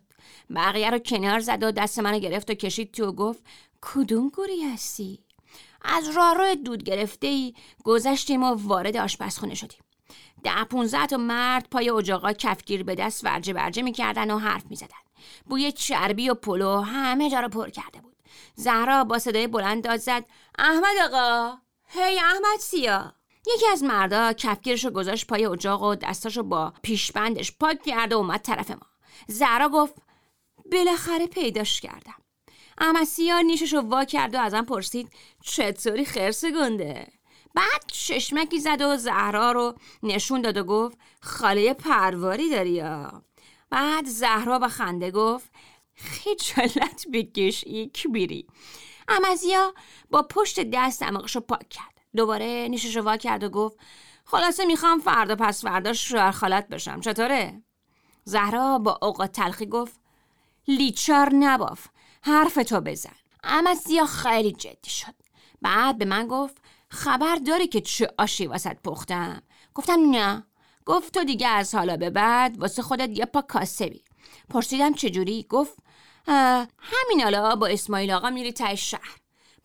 بقیه 0.54 0.90
رو 0.90 0.98
کنار 0.98 1.40
زد 1.40 1.62
و 1.62 1.70
دست 1.70 1.98
منو 1.98 2.18
گرفت 2.18 2.50
و 2.50 2.54
کشید 2.54 2.92
تو 2.92 3.06
و 3.06 3.12
گفت 3.12 3.42
کدوم 3.80 4.28
گوری 4.28 4.62
هستی؟ 4.62 5.24
از 5.82 6.08
راه 6.08 6.54
دود 6.54 6.82
گرفته 6.82 7.26
ای 7.26 7.54
گذشتیم 7.84 8.42
و 8.42 8.54
وارد 8.54 8.96
آشپزخونه 8.96 9.54
شدیم. 9.54 9.80
ده 10.44 10.64
پونزده 10.64 11.06
تا 11.06 11.16
مرد 11.16 11.68
پای 11.70 11.90
اجاقا 11.90 12.32
کفگیر 12.32 12.82
به 12.82 12.94
دست 12.94 13.24
ورجه 13.24 13.52
برجه 13.52 13.82
می‌کردن 13.82 14.30
و 14.30 14.38
حرف 14.38 14.64
می‌زدن. 14.70 15.07
بوی 15.46 15.72
چربی 15.72 16.30
و 16.30 16.34
پلو 16.34 16.80
همه 16.80 17.30
جا 17.30 17.40
رو 17.40 17.48
پر 17.48 17.68
کرده 17.70 18.00
بود. 18.00 18.16
زهرا 18.54 19.04
با 19.04 19.18
صدای 19.18 19.46
بلند 19.46 19.84
داد 19.84 19.96
زد 19.96 20.24
احمد 20.58 20.96
آقا! 21.04 21.58
هی 21.86 22.18
احمد 22.18 22.58
سیا! 22.60 23.14
یکی 23.54 23.66
از 23.72 23.82
مردا 23.82 24.32
کفگیرش 24.32 24.84
رو 24.84 24.90
گذاشت 24.90 25.26
پای 25.26 25.46
اجاق 25.46 25.82
و 25.82 25.94
دستاشو 25.94 26.42
با 26.42 26.72
پیشبندش 26.82 27.52
پاک 27.60 27.82
کرد 27.82 28.12
و 28.12 28.16
اومد 28.16 28.40
طرف 28.40 28.70
ما. 28.70 28.86
زهرا 29.26 29.68
گفت 29.68 29.94
بالاخره 30.72 31.26
پیداش 31.26 31.80
کردم. 31.80 32.14
امسیا 32.78 33.40
نیشش 33.40 33.72
رو 33.72 33.80
وا 33.80 34.04
کرد 34.04 34.34
و 34.34 34.40
ازم 34.40 34.64
پرسید 34.64 35.10
چطوری 35.42 36.04
خرس 36.04 36.44
گنده؟ 36.44 37.06
بعد 37.54 37.84
چشمکی 37.86 38.60
زد 38.60 38.82
و 38.82 38.96
زهرا 38.96 39.52
رو 39.52 39.74
نشون 40.02 40.42
داد 40.42 40.56
و 40.56 40.64
گفت 40.64 40.98
خاله 41.20 41.74
پرواری 41.74 42.50
داری 42.50 42.70
یا؟ 42.70 43.22
بعد 43.70 44.06
زهرا 44.06 44.58
با 44.58 44.68
خنده 44.68 45.10
گفت 45.10 45.50
خجالت 45.94 47.06
بکش 47.12 47.64
یک 47.66 48.06
بیری. 48.06 48.46
امزیا 49.08 49.74
با 50.10 50.22
پشت 50.22 50.60
دست 50.72 51.00
دماغش 51.00 51.36
رو 51.36 51.40
پاک 51.40 51.68
کرد. 51.68 52.00
دوباره 52.16 52.68
نیشش 52.70 52.96
رو 52.96 53.02
وا 53.02 53.16
کرد 53.16 53.44
و 53.44 53.48
گفت 53.48 53.78
خلاصه 54.24 54.64
می‌خوام 54.64 54.98
فردا 54.98 55.36
پس 55.36 55.62
فردا 55.62 55.92
شوهر 55.92 56.30
خالت 56.30 56.68
بشم. 56.68 57.00
چطوره؟ 57.00 57.62
زهرا 58.24 58.78
با 58.78 58.98
اوقات 59.02 59.32
تلخی 59.32 59.66
گفت 59.66 60.00
لیچار 60.68 61.34
نباف 61.34 61.86
حرف 62.22 62.54
تو 62.54 62.80
بزن. 62.80 63.16
امزیا 63.44 64.06
خیلی 64.06 64.52
جدی 64.52 64.90
شد. 64.90 65.14
بعد 65.62 65.98
به 65.98 66.04
من 66.04 66.28
گفت 66.28 66.56
خبر 66.88 67.36
داری 67.36 67.66
که 67.66 67.80
چه 67.80 68.14
آشی 68.18 68.46
واسط 68.46 68.76
پختم؟ 68.84 69.42
گفتم 69.74 70.10
نه. 70.10 70.46
گفت 70.88 71.14
تو 71.14 71.24
دیگه 71.24 71.48
از 71.48 71.74
حالا 71.74 71.96
به 71.96 72.10
بعد 72.10 72.58
واسه 72.58 72.82
خودت 72.82 73.18
یه 73.18 73.24
پا 73.24 73.42
کاسبی 73.42 74.02
پرسیدم 74.50 74.94
چجوری؟ 74.94 75.46
گفت 75.48 75.76
همین 76.78 77.20
حالا 77.22 77.56
با 77.56 77.66
اسماعیل 77.66 78.10
آقا 78.10 78.30
میری 78.30 78.52
ته 78.52 78.76
شهر. 78.76 79.16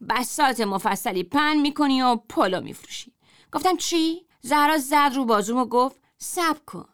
بساط 0.09 0.61
مفصلی 0.61 1.23
پهن 1.23 1.57
می‌کنی 1.57 2.01
و 2.01 2.15
پلو 2.15 2.61
میفروشی. 2.61 3.13
گفتم 3.51 3.77
چی؟ 3.77 4.25
زهرا 4.41 4.77
زد 4.77 5.11
رو 5.15 5.25
بازوم 5.25 5.57
و 5.57 5.65
گفت 5.65 5.95
صبر 6.17 6.65
کن. 6.65 6.89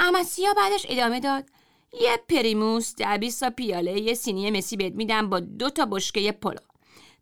امسیا 0.00 0.54
بعدش 0.54 0.86
ادامه 0.88 1.20
داد 1.20 1.44
یه 2.00 2.16
پریموس 2.28 2.94
ده 2.94 3.18
بیست 3.18 3.50
پیاله 3.50 4.00
یه 4.00 4.14
سینی 4.14 4.50
مسی 4.50 4.76
بهت 4.76 4.92
میدم 4.92 5.30
با 5.30 5.40
دو 5.40 5.70
تا 5.70 5.86
بشکه 5.86 6.32
پلو. 6.32 6.71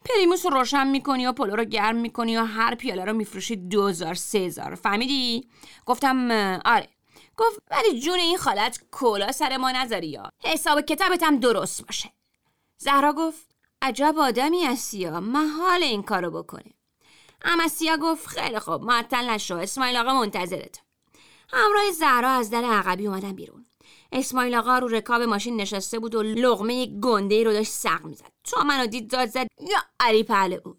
پریموس 0.04 0.46
رو 0.46 0.50
روشن 0.50 0.86
می‌کنی 0.86 1.26
و 1.26 1.32
پلو 1.32 1.56
رو 1.56 1.64
گرم 1.64 1.96
می‌کنی 1.96 2.36
و 2.36 2.44
هر 2.44 2.74
پیاله 2.74 3.04
رو 3.04 3.12
میفروشی 3.12 3.56
دوزار 3.56 4.14
سهزار. 4.14 4.74
فهمیدی؟ 4.74 5.48
گفتم 5.86 6.30
آره. 6.64 6.88
گفت 7.36 7.58
ولی 7.70 8.00
جون 8.00 8.18
این 8.18 8.36
خالت 8.36 8.80
کلا 8.90 9.32
سر 9.32 9.56
ما 9.56 9.70
نذاری 9.70 10.08
یا. 10.08 10.30
حساب 10.44 10.80
کتابت 10.80 11.22
هم 11.22 11.38
درست 11.38 11.86
باشه. 11.86 12.10
زهرا 12.78 13.12
گفت 13.12 13.50
عجب 13.82 14.14
آدمی 14.18 14.64
هستی 14.64 14.98
یا. 14.98 15.20
محال 15.20 15.82
این 15.82 16.02
کارو 16.02 16.30
بکنه 16.30 16.74
اما 17.42 17.68
سیا 17.68 17.96
گفت 17.96 18.26
خیلی 18.26 18.58
خوب. 18.58 18.82
معطل 18.82 19.30
نشو. 19.30 19.56
اسماعیل 19.56 19.96
آقا 19.96 20.14
منتظرت. 20.14 20.80
همراه 21.52 21.90
زهرا 21.90 22.30
از 22.30 22.50
در 22.50 22.64
عقبی 22.64 23.06
اومدن 23.06 23.32
بیرون. 23.32 23.66
اسماعیل 24.12 24.54
آقا 24.54 24.78
رو 24.78 24.88
رکاب 24.88 25.22
ماشین 25.22 25.60
نشسته 25.60 25.98
بود 25.98 26.14
و 26.14 26.22
لغمه 26.22 26.86
گنده 27.00 27.44
رو 27.44 27.52
داشت 27.52 27.72
سق 27.72 28.04
می‌زد. 28.04 28.32
تو 28.50 28.64
منو 28.64 28.86
دید 28.86 29.10
داد 29.10 29.28
زد 29.28 29.46
یا 29.60 29.78
علی 30.00 30.24
پهله 30.24 30.58
بود. 30.58 30.78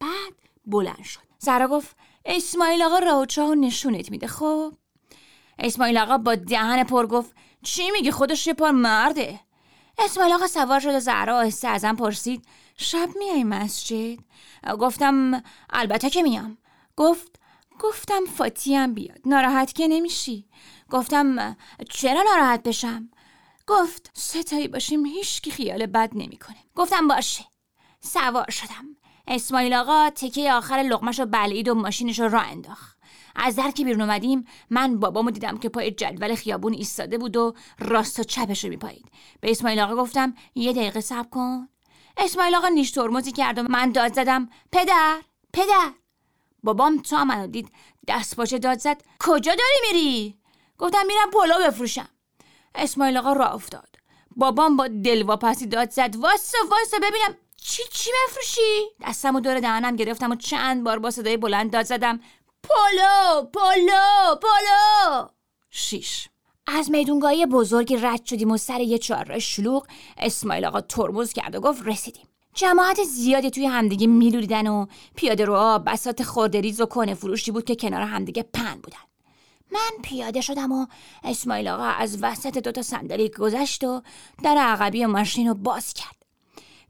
بعد 0.00 0.34
بلند 0.66 1.04
شد. 1.04 1.20
زهرا 1.38 1.68
گفت 1.68 1.96
اسماعیل 2.24 2.82
آقا 2.82 2.98
راوچا 2.98 3.54
نشونت 3.54 4.10
میده 4.10 4.26
خب؟ 4.26 4.72
اسماعیل 5.58 5.98
آقا 5.98 6.18
با 6.18 6.34
دهن 6.34 6.84
پر 6.84 7.06
گفت 7.06 7.34
چی 7.62 7.90
میگی 7.90 8.10
خودش 8.10 8.46
یه 8.46 8.54
پار 8.54 8.70
مرده؟ 8.70 9.40
اسماعیل 9.98 10.32
آقا 10.34 10.46
سوار 10.46 10.80
شد 10.80 10.94
و 10.94 11.00
زهرا 11.00 11.38
آهسته 11.38 11.68
ازم 11.68 11.96
پرسید 11.96 12.46
شب 12.76 13.08
میای 13.18 13.44
مسجد؟ 13.44 14.18
گفتم 14.80 15.42
البته 15.70 16.10
که 16.10 16.22
میام. 16.22 16.58
گفت 16.96 17.40
گفتم 17.80 18.24
فاتیم 18.24 18.94
بیاد 18.94 19.20
ناراحت 19.26 19.72
که 19.72 19.88
نمیشی. 19.88 20.48
گفتم 20.90 21.56
چرا 21.90 22.22
ناراحت 22.22 22.62
بشم؟ 22.62 23.10
گفت 23.66 24.10
ستایی 24.14 24.68
باشیم 24.68 25.06
هیچ 25.06 25.50
خیال 25.50 25.86
بد 25.86 26.10
نمی‌کنه. 26.14 26.56
گفتم 26.74 27.08
باشه. 27.08 27.44
سوار 28.00 28.50
شدم. 28.50 28.96
اسماعیل 29.28 29.74
آقا 29.74 30.10
تکه 30.10 30.52
آخر 30.52 30.74
لغمش 30.74 31.18
رو 31.18 31.26
بلعید 31.26 31.68
و 31.68 31.74
ماشینش 31.74 32.18
رو 32.18 32.28
راه 32.28 32.46
انداخت. 32.46 32.98
از 33.36 33.56
در 33.56 33.70
که 33.70 33.84
بیرون 33.84 34.00
اومدیم 34.00 34.44
من 34.70 35.00
بابامو 35.00 35.30
دیدم 35.30 35.58
که 35.58 35.68
پای 35.68 35.90
جدول 35.90 36.34
خیابون 36.34 36.72
ایستاده 36.72 37.18
بود 37.18 37.36
و 37.36 37.54
راست 37.78 38.20
و 38.20 38.22
چپش 38.22 38.64
رو 38.64 38.70
میپایید. 38.70 39.10
به 39.40 39.50
اسماعیل 39.50 39.80
آقا 39.80 39.96
گفتم 39.96 40.34
یه 40.54 40.72
دقیقه 40.72 41.00
صبر 41.00 41.28
کن. 41.28 41.68
اسماعیل 42.16 42.54
آقا 42.54 42.68
نیش 42.68 42.90
ترمزی 42.90 43.32
کرد 43.32 43.58
و 43.58 43.62
من 43.62 43.92
داد 43.92 44.14
زدم 44.14 44.48
پدر 44.72 45.20
پدر. 45.52 45.92
بابام 46.62 47.02
تا 47.02 47.24
منو 47.24 47.46
دید 47.46 47.72
دست 48.08 48.36
باشه 48.36 48.58
داد 48.58 48.78
زد 48.78 49.02
کجا 49.18 49.54
داری 49.54 49.92
میری؟ 49.92 50.38
گفتم 50.78 51.06
میرم 51.06 51.30
پلو 51.30 51.66
بفروشم. 51.66 52.08
اسماعیل 52.74 53.16
آقا 53.16 53.32
راه 53.32 53.54
افتاد. 53.54 53.88
بابام 54.36 54.76
با 54.76 54.88
دلواپسی 54.88 55.66
داد 55.66 55.90
زد. 55.90 56.16
واسا 56.16 56.58
واسا 56.70 56.98
ببینم 56.98 57.36
چی 57.56 57.82
چی 57.92 58.10
بفروشی؟ 58.28 58.86
دستم 59.06 59.36
و 59.36 59.40
دور 59.40 59.60
دهنم 59.60 59.96
گرفتم 59.96 60.30
و 60.30 60.36
چند 60.36 60.84
بار 60.84 60.98
با 60.98 61.10
صدای 61.10 61.36
بلند 61.36 61.72
داد 61.72 61.84
زدم. 61.84 62.20
پلو 62.62 63.42
پلو 63.42 64.34
پلو 64.42 65.28
شیش. 65.70 66.28
از 66.66 66.90
میدونگاهی 66.90 67.46
بزرگی 67.46 67.96
رد 67.96 68.24
شدیم 68.24 68.50
و 68.50 68.56
سر 68.56 68.80
یه 68.80 68.98
چهارراه 68.98 69.38
شلوغ 69.38 69.86
اسماعیل 70.18 70.64
آقا 70.64 70.80
ترمز 70.80 71.32
کرد 71.32 71.54
و 71.54 71.60
گفت 71.60 71.86
رسیدیم. 71.86 72.28
جماعت 72.54 73.04
زیادی 73.04 73.50
توی 73.50 73.66
همدیگه 73.66 74.06
میلولیدن 74.06 74.66
و 74.66 74.86
پیاده 75.16 75.44
رو 75.44 75.78
بساط 75.78 76.22
خرده‌ریز 76.22 76.80
و 76.80 76.86
کهنه 76.86 77.14
فروشی 77.14 77.50
بود 77.50 77.64
که 77.64 77.76
کنار 77.76 78.02
همدیگه 78.02 78.42
پهن 78.42 78.74
بودن. 78.74 79.13
من 79.72 80.02
پیاده 80.02 80.40
شدم 80.40 80.72
و 80.72 80.86
اسماعیل 81.24 81.68
آقا 81.68 81.84
از 81.84 82.18
وسط 82.22 82.58
دوتا 82.58 82.82
صندلی 82.82 83.28
گذشت 83.28 83.84
و 83.84 84.02
در 84.42 84.56
عقبی 84.56 85.06
ماشین 85.06 85.48
رو 85.48 85.54
باز 85.54 85.94
کرد. 85.94 86.24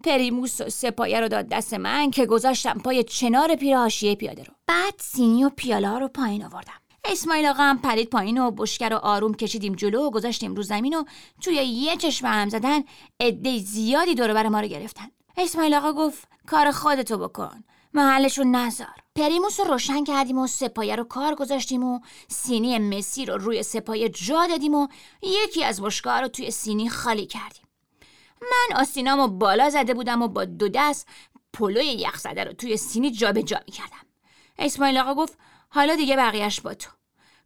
پریموس 0.04 0.60
و 0.60 0.70
سپایه 0.70 1.20
رو 1.20 1.28
داد 1.28 1.48
دست 1.48 1.74
من 1.74 2.10
که 2.10 2.26
گذاشتم 2.26 2.78
پای 2.78 3.04
چنار 3.04 3.56
پیر 3.56 3.88
پیاده 4.14 4.42
رو. 4.42 4.54
بعد 4.66 4.94
سینی 4.98 5.44
و 5.44 5.50
پیاله 5.56 5.98
رو 5.98 6.08
پایین 6.08 6.44
آوردم. 6.44 6.72
اسماعیل 7.04 7.46
آقا 7.46 7.62
هم 7.62 7.78
پرید 7.78 8.10
پایین 8.10 8.38
و 8.38 8.50
بشکر 8.50 8.92
و 8.92 8.96
آروم 8.96 9.34
کشیدیم 9.34 9.74
جلو 9.74 10.06
و 10.06 10.10
گذاشتیم 10.10 10.54
رو 10.54 10.62
زمین 10.62 10.94
و 10.94 11.04
توی 11.40 11.54
یه 11.54 11.96
چشم 11.96 12.26
هم 12.26 12.48
زدن 12.48 12.80
عده 13.20 13.58
زیادی 13.58 14.14
دور 14.14 14.34
بر 14.34 14.48
ما 14.48 14.60
رو 14.60 14.66
گرفتن. 14.66 15.06
اسماعیل 15.36 15.74
آقا 15.74 15.92
گفت 15.92 16.28
کار 16.46 16.70
خودتو 16.70 17.18
بکن. 17.18 17.64
محلش 17.94 18.38
رو 18.38 18.44
نذار 18.44 19.03
پریموس 19.16 19.60
رو 19.60 19.66
روشن 19.66 20.04
کردیم 20.04 20.38
و 20.38 20.46
سپایه 20.46 20.96
رو 20.96 21.04
کار 21.04 21.34
گذاشتیم 21.34 21.84
و 21.84 22.00
سینی 22.28 22.78
مسی 22.78 23.26
رو 23.26 23.38
روی 23.38 23.62
سپایه 23.62 24.08
جا 24.08 24.46
دادیم 24.46 24.74
و 24.74 24.88
یکی 25.22 25.64
از 25.64 25.82
بشکار 25.82 26.22
رو 26.22 26.28
توی 26.28 26.50
سینی 26.50 26.88
خالی 26.88 27.26
کردیم. 27.26 27.64
من 28.42 28.76
آستینامو 28.76 29.28
بالا 29.28 29.70
زده 29.70 29.94
بودم 29.94 30.22
و 30.22 30.28
با 30.28 30.44
دو 30.44 30.68
دست 30.68 31.08
پلوی 31.52 31.86
یخ 31.86 32.18
زده 32.18 32.44
رو 32.44 32.52
توی 32.52 32.76
سینی 32.76 33.10
جابجا 33.10 33.42
جا 33.42 33.60
می 33.66 33.72
کردم 33.72 34.06
اسماعیل 34.58 34.98
آقا 34.98 35.14
گفت 35.14 35.38
حالا 35.68 35.96
دیگه 35.96 36.16
بقیهش 36.16 36.60
با 36.60 36.74
تو. 36.74 36.90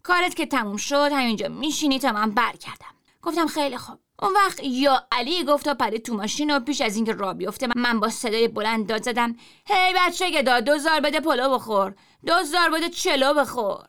کارت 0.02 0.34
که 0.34 0.46
تموم 0.46 0.76
شد 0.76 1.10
همینجا 1.12 1.48
میشینی 1.48 1.98
تا 1.98 2.12
من 2.12 2.30
بر 2.30 2.52
کردم 2.52 2.94
گفتم 3.22 3.46
خیلی 3.46 3.76
خوب. 3.76 3.98
اون 4.22 4.32
وقت 4.32 4.60
یا 4.64 5.06
علی 5.12 5.44
گفت 5.44 5.64
تا 5.64 5.74
پرید 5.74 6.02
تو 6.02 6.14
ماشین 6.14 6.56
و 6.56 6.60
پیش 6.60 6.80
از 6.80 6.96
اینکه 6.96 7.12
را 7.12 7.34
بیفته 7.34 7.68
من 7.76 8.00
با 8.00 8.08
صدای 8.08 8.48
بلند 8.48 8.86
داد 8.86 9.02
زدم. 9.02 9.36
هی 9.66 9.94
بچه 9.96 10.30
گدا 10.30 10.60
دوزار 10.60 11.00
بده 11.00 11.20
پلو 11.20 11.54
بخور. 11.54 11.94
دوزار 12.26 12.70
بده 12.70 12.88
چلو 12.88 13.34
بخور. 13.34 13.84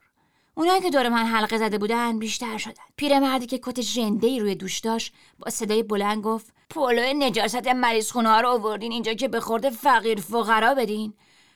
اونایی 0.56 0.82
که 0.82 0.90
دور 0.90 1.10
من 1.10 1.26
حلقه 1.26 1.58
زده 1.58 1.78
بودن 1.78 2.20
بیشتر 2.20 2.58
شدن. 2.58 2.84
پیرمردی 2.96 3.46
که 3.46 3.58
کت 3.58 3.82
ژنده 3.82 4.40
روی 4.40 4.56
دوش 4.56 4.80
داشت 4.80 5.14
با 5.40 5.50
صدای 5.50 5.84
بلند 5.84 6.24
گفت 6.24 6.54
پلو 6.70 7.14
نجاست 7.14 7.68
مریض 7.68 8.12
خونه 8.12 8.30
ها 8.30 8.42
رو 8.42 8.50
آوردین 8.50 8.92
اینجا 8.92 9.14
که 9.14 9.28
به 9.28 9.40
خورد 9.40 9.70
فقیر 9.70 10.22
فقرا 10.22 10.74
بدین. 10.74 11.14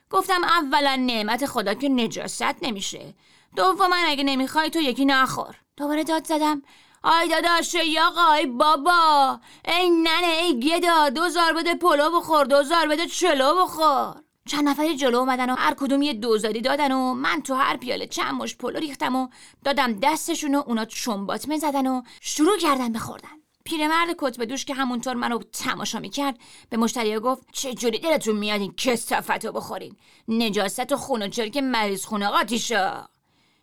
گفتم 0.10 0.44
اولا 0.44 0.96
نعمت 0.96 1.46
خدا 1.46 1.74
که 1.74 1.90
نجاست 1.90 2.56
نمیشه. 2.62 3.14
دوما 3.56 3.96
اگه 4.06 4.24
نمی‌خوای 4.24 4.70
تو 4.70 4.80
یکی 4.80 5.06
نخور. 5.06 5.56
دوباره 5.78 6.04
داد 6.04 6.26
زدم. 6.26 6.62
آی 7.04 7.28
داداش 7.28 7.74
آی 7.74 8.08
آقا 8.08 8.27
آی 8.27 8.46
بابا 8.46 9.40
ای 9.68 9.90
ننه 9.90 10.38
ای 10.42 10.60
گدا 10.60 11.10
دوزار 11.10 11.54
بده 11.54 11.76
پلو 11.76 12.20
بخور 12.20 12.46
دوزار 12.46 12.88
بده 12.88 13.08
چلو 13.08 13.64
بخور. 13.64 14.16
چند 14.48 14.70
نفری 14.70 14.96
جلو 14.96 15.18
اومدن 15.18 15.50
و 15.50 15.56
هر 15.56 15.74
کدوم 15.74 16.02
یه 16.02 16.14
دوزاری 16.14 16.62
دادن 16.62 16.92
و 16.92 17.14
من 17.14 17.42
تو 17.42 17.54
هر 17.54 17.78
پیاله 17.78 18.08
چند 18.08 18.34
مشت 18.34 18.56
پلو 18.56 18.80
ریختم 18.80 19.16
و 19.16 19.28
دادم 19.64 19.94
دستشون 19.94 20.56
و 20.56 20.64
اونا 20.66 20.86
چمباتمه 20.86 21.58
زدن 21.58 21.88
و 21.88 22.02
شروع 22.22 22.58
کردن 22.58 22.94
به 22.94 23.03
خوردن 23.03 23.30
پیرمرد 23.64 24.16
کت 24.18 24.33
به 24.33 24.44
دوش 24.44 24.66
که 24.66 24.74
همونطور 24.74 25.14
منو 25.14 25.40
تماشا 25.40 26.00
می‌کرد 26.00 26.40
به 26.70 26.78
مشتری 26.78 27.20
گفت 27.20 27.48
چه 27.52 27.74
جوری 27.74 28.00
دلتون 28.00 28.36
میاد 28.36 28.62
این 28.62 28.74
کثافت 28.78 29.46
رو 29.46 29.52
بخورین؟ 29.52 29.96
نجاست 30.28 30.92
و 30.92 30.98
خون 30.98 31.22
و 31.22 31.28
چرک 31.28 31.62
مریض 31.62 32.06
خونه 32.06 32.28
قاطیشه 32.28 33.08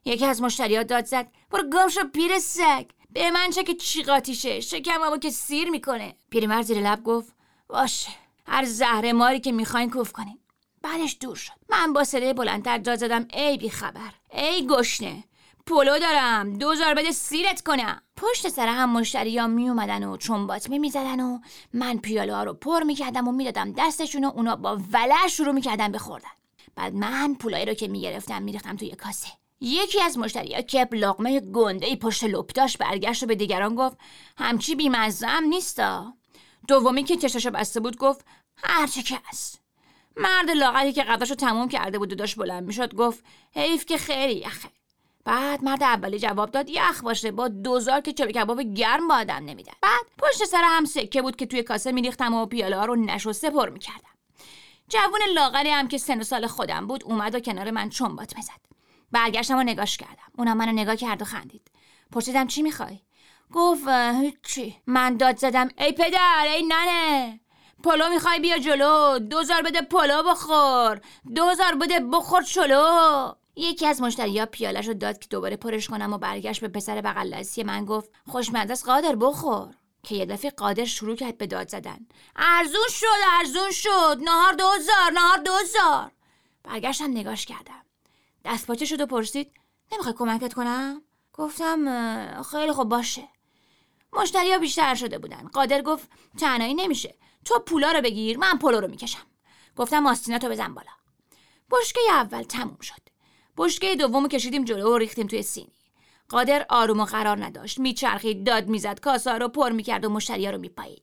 یکی 0.05 0.27
از 0.27 0.43
مشتری 0.43 0.85
داد 0.85 1.05
زد 1.05 1.27
برو 1.51 1.71
گم 1.71 1.89
شو 1.89 2.05
پیر 2.05 2.39
سگ. 2.39 2.87
به 3.13 3.31
من 3.31 3.51
چه 3.51 3.63
که 3.63 3.75
چی 3.75 4.03
قاطیشه 4.03 4.61
شکممو 4.61 5.17
که 5.17 5.31
سیر 5.31 5.71
می‌کنه. 5.71 6.17
پیرمرد 6.31 6.63
زیر 6.63 6.81
لب 6.81 7.03
گفت 7.03 7.35
باشه 7.69 8.11
هر 8.47 8.65
زهر 8.65 9.13
ماری 9.13 9.41
که 9.41 9.53
می‌خواین 9.53 9.91
کوف 9.91 10.13
کنین. 10.13 10.39
بعدش 10.83 11.17
دور 11.21 11.37
شد. 11.37 11.53
من 11.69 11.93
با 11.93 12.05
صدای 12.05 12.33
بلندتر 12.33 12.79
داد 12.79 12.99
زدم 12.99 13.29
ای 13.33 13.59
بی 13.59 13.71
خبر 13.71 14.13
ای 14.31 14.67
گشنه 14.67 15.25
پلو 15.67 15.99
دارم 15.99 16.59
دوزار 16.59 16.95
بده 16.95 17.13
سیرت 17.13 17.63
کنم. 17.63 18.03
پشت 18.17 18.49
سر 18.49 18.67
هم 18.67 18.91
مشتری 18.91 19.39
ها 19.39 19.47
می 19.47 19.69
اومدن 19.69 20.05
و 20.05 20.17
چنباتمه 20.17 20.79
می 20.79 20.91
زدن 20.91 21.21
و 21.21 21.39
من 21.73 21.99
پیاله 21.99 22.35
ها 22.35 22.45
رو 22.45 22.55
پر 22.55 22.83
می 22.83 22.95
کردم 22.95 23.29
و 23.29 23.33
می‌دادم 23.33 23.73
دستشون 23.73 24.25
و 24.25 24.33
اونا 24.35 24.57
با 24.57 24.81
ولع 24.93 25.29
شروع 25.29 25.53
می 25.53 25.61
کردن 25.61 25.93
بخوردن 25.93 26.29
بعد 26.75 26.95
من 26.95 27.35
پولایی 27.35 27.67
رو 27.67 27.75
که 27.75 27.89
می 27.89 28.01
گرفتم 28.01 28.43
می 28.43 28.53
توی 28.53 28.91
کاسه. 28.91 29.40
یکی 29.61 30.03
از 30.03 30.19
مشتری 30.19 30.63
که 30.63 30.89
لقمه 30.93 31.41
گنده 31.41 31.87
ای 31.87 31.97
پشت 31.97 32.25
لپتاش 32.25 32.77
برگشت 32.77 33.23
و 33.23 33.27
به 33.27 33.35
دیگران 33.35 33.75
گفت 33.75 33.97
همچی 34.39 34.75
بیمزم 34.75 35.43
نیستا. 35.49 36.15
دومی 36.69 37.05
که 37.05 37.17
چشاشو 37.17 37.51
بسته 37.51 37.81
بود 37.81 37.97
گفت 37.97 38.25
هرچی 38.57 39.03
که 39.03 39.21
هست. 39.25 39.61
مرد 40.17 40.51
لاغری 40.51 40.93
که 40.93 41.03
قداشو 41.03 41.35
تموم 41.35 41.69
کرده 41.69 41.99
بود 41.99 42.13
و 42.13 42.17
داشت 42.17 42.37
بلند 42.37 42.67
می‌شد 42.67 42.95
گفت 42.95 43.25
حیف 43.53 43.87
که 43.87 43.99
خیلی 43.99 44.41
یخه. 44.41 44.69
بعد 45.25 45.65
مرد 45.65 45.83
اولی 45.83 46.19
جواب 46.19 46.51
داد 46.51 46.71
یخ 46.71 47.03
باشه 47.03 47.31
با 47.31 47.49
دوزار 47.49 48.01
که 48.01 48.13
چلو 48.13 48.33
کباب 48.33 48.63
گرم 48.63 49.09
با 49.09 49.15
آدم 49.15 49.45
نمیدن. 49.45 49.73
بعد 49.83 50.01
پشت 50.19 50.45
سر 50.45 50.63
هم 50.65 50.85
سکه 50.85 51.23
بود 51.23 51.37
که 51.37 51.47
توی 51.47 51.63
کاسه 51.63 51.93
میریختم 51.93 52.35
و 52.35 52.47
پیاله 52.47 52.77
ها 52.77 52.85
رو 52.85 52.97
نشسته 52.97 53.51
پر 53.51 53.69
می‌کردم. 53.69 54.11
جوون 54.89 55.21
لاغری 55.35 55.71
هم 55.71 55.89
که 55.89 55.99
سن 55.99 56.21
و 56.21 56.25
سال 56.25 56.47
خودم 56.47 56.87
بود 56.87 57.05
اومد 57.05 57.35
و 57.35 57.41
کنار 57.41 57.71
من 57.71 57.91
چنبات 57.91 58.37
می‌زد. 58.37 58.61
برگشتم 59.13 59.59
و 59.59 59.63
نگاش 59.63 59.97
کردم. 59.97 60.33
اونم 60.39 60.57
منو 60.57 60.73
نگاه 60.73 60.97
کرد 60.97 61.23
و 61.23 61.25
خندید. 61.25 61.71
پرسیدم 62.13 62.47
چی 62.47 62.63
می‌خوای؟ 62.63 63.01
گفت 63.53 63.85
چی 64.43 64.77
من 64.87 65.17
داد 65.17 65.37
زدم 65.37 65.69
ای 65.79 65.93
پدر 65.93 66.47
ای 66.47 66.63
ننه. 66.69 67.41
پلو 67.85 68.09
می‌خوای 68.09 68.41
بیا 68.41 68.59
جلو. 68.59 69.19
دوزار 69.19 69.63
بده 69.63 69.83
پلو 69.83 70.23
بخور. 70.23 71.01
دوزار 71.35 71.75
بده 71.75 72.01
بخور 72.01 72.43
چلو 72.43 73.33
یکی 73.57 73.87
از 73.87 74.03
مشتریا 74.03 74.47
پیالش 74.47 74.89
رو 74.89 74.95
داد 74.95 75.19
که 75.19 75.29
دوباره 75.29 75.57
پرش 75.57 75.89
کنم 75.89 76.13
و 76.13 76.19
برگشت 76.19 76.61
به 76.61 76.69
پسر 76.69 77.01
بغل 77.01 77.45
من 77.67 77.85
گفت 77.85 78.11
خوشمزه 78.29 78.73
است 78.73 78.87
قادر 78.87 79.17
بخور. 79.17 79.75
که 80.03 80.15
یه 80.15 80.27
دفعه 80.27 80.51
قادر 80.51 80.85
شروع 80.85 81.17
کرد 81.17 81.39
به 81.39 81.47
داد 81.47 81.69
زدن. 81.69 82.07
ارزون 82.37 82.89
شد 82.91 83.07
ارزون 83.39 83.71
شد. 83.71 84.19
نهار 84.25 84.53
دوزار 84.53 85.11
نهار 85.15 85.39
دوزار. 85.39 86.13
برگشتم 86.65 87.11
نگاش 87.11 87.47
کردم. 87.47 87.85
دست 88.45 88.67
پاچه 88.67 88.85
شد 88.85 89.01
و 89.01 89.07
پرسید 89.07 89.53
نمی‌خوای 89.93 90.15
کمکت 90.19 90.55
کنم؟ 90.55 91.03
گفتم 91.33 92.43
خیلی 92.43 92.73
خوب 92.73 92.89
باشه. 92.89 93.29
مشتری 94.13 94.53
ها 94.53 94.59
بیشتر 94.59 94.95
شده 94.95 95.19
بودن. 95.19 95.49
قادر 95.53 95.83
گفت 95.83 96.11
تنهایی 96.39 96.75
نمیشه. 96.75 97.15
تو 97.45 97.59
پولا 97.59 97.93
رو 97.93 98.01
بگیر 98.01 98.39
من 98.39 98.59
پلو 98.59 98.81
رو 98.81 98.89
می‌کشم. 98.89 99.27
گفتم 99.77 100.07
آستیناتو 100.07 100.49
بزن 100.49 100.75
بالا. 100.75 100.91
بشکه 101.71 102.01
اول 102.11 102.43
تموم 102.43 102.79
شد. 102.81 103.01
بشکه 103.57 103.97
دومو 103.97 104.29
کشیدیم 104.29 104.65
جلو 104.65 104.95
و 104.95 104.99
ریختیم 104.99 105.27
توی 105.27 105.43
سینی. 105.43 105.73
قادر 106.29 106.67
آروم 106.69 107.01
و 107.01 107.05
قرار 107.05 107.45
نداشت. 107.45 107.79
میچرخید 107.79 108.47
داد 108.47 108.67
می‌زد 108.67 109.01
کاسا 109.01 109.37
رو 109.37 109.49
پر 109.49 109.71
می‌کرد 109.71 110.05
و 110.05 110.09
مشتریا 110.09 110.51
رو 110.51 110.59
میپایید. 110.59 111.03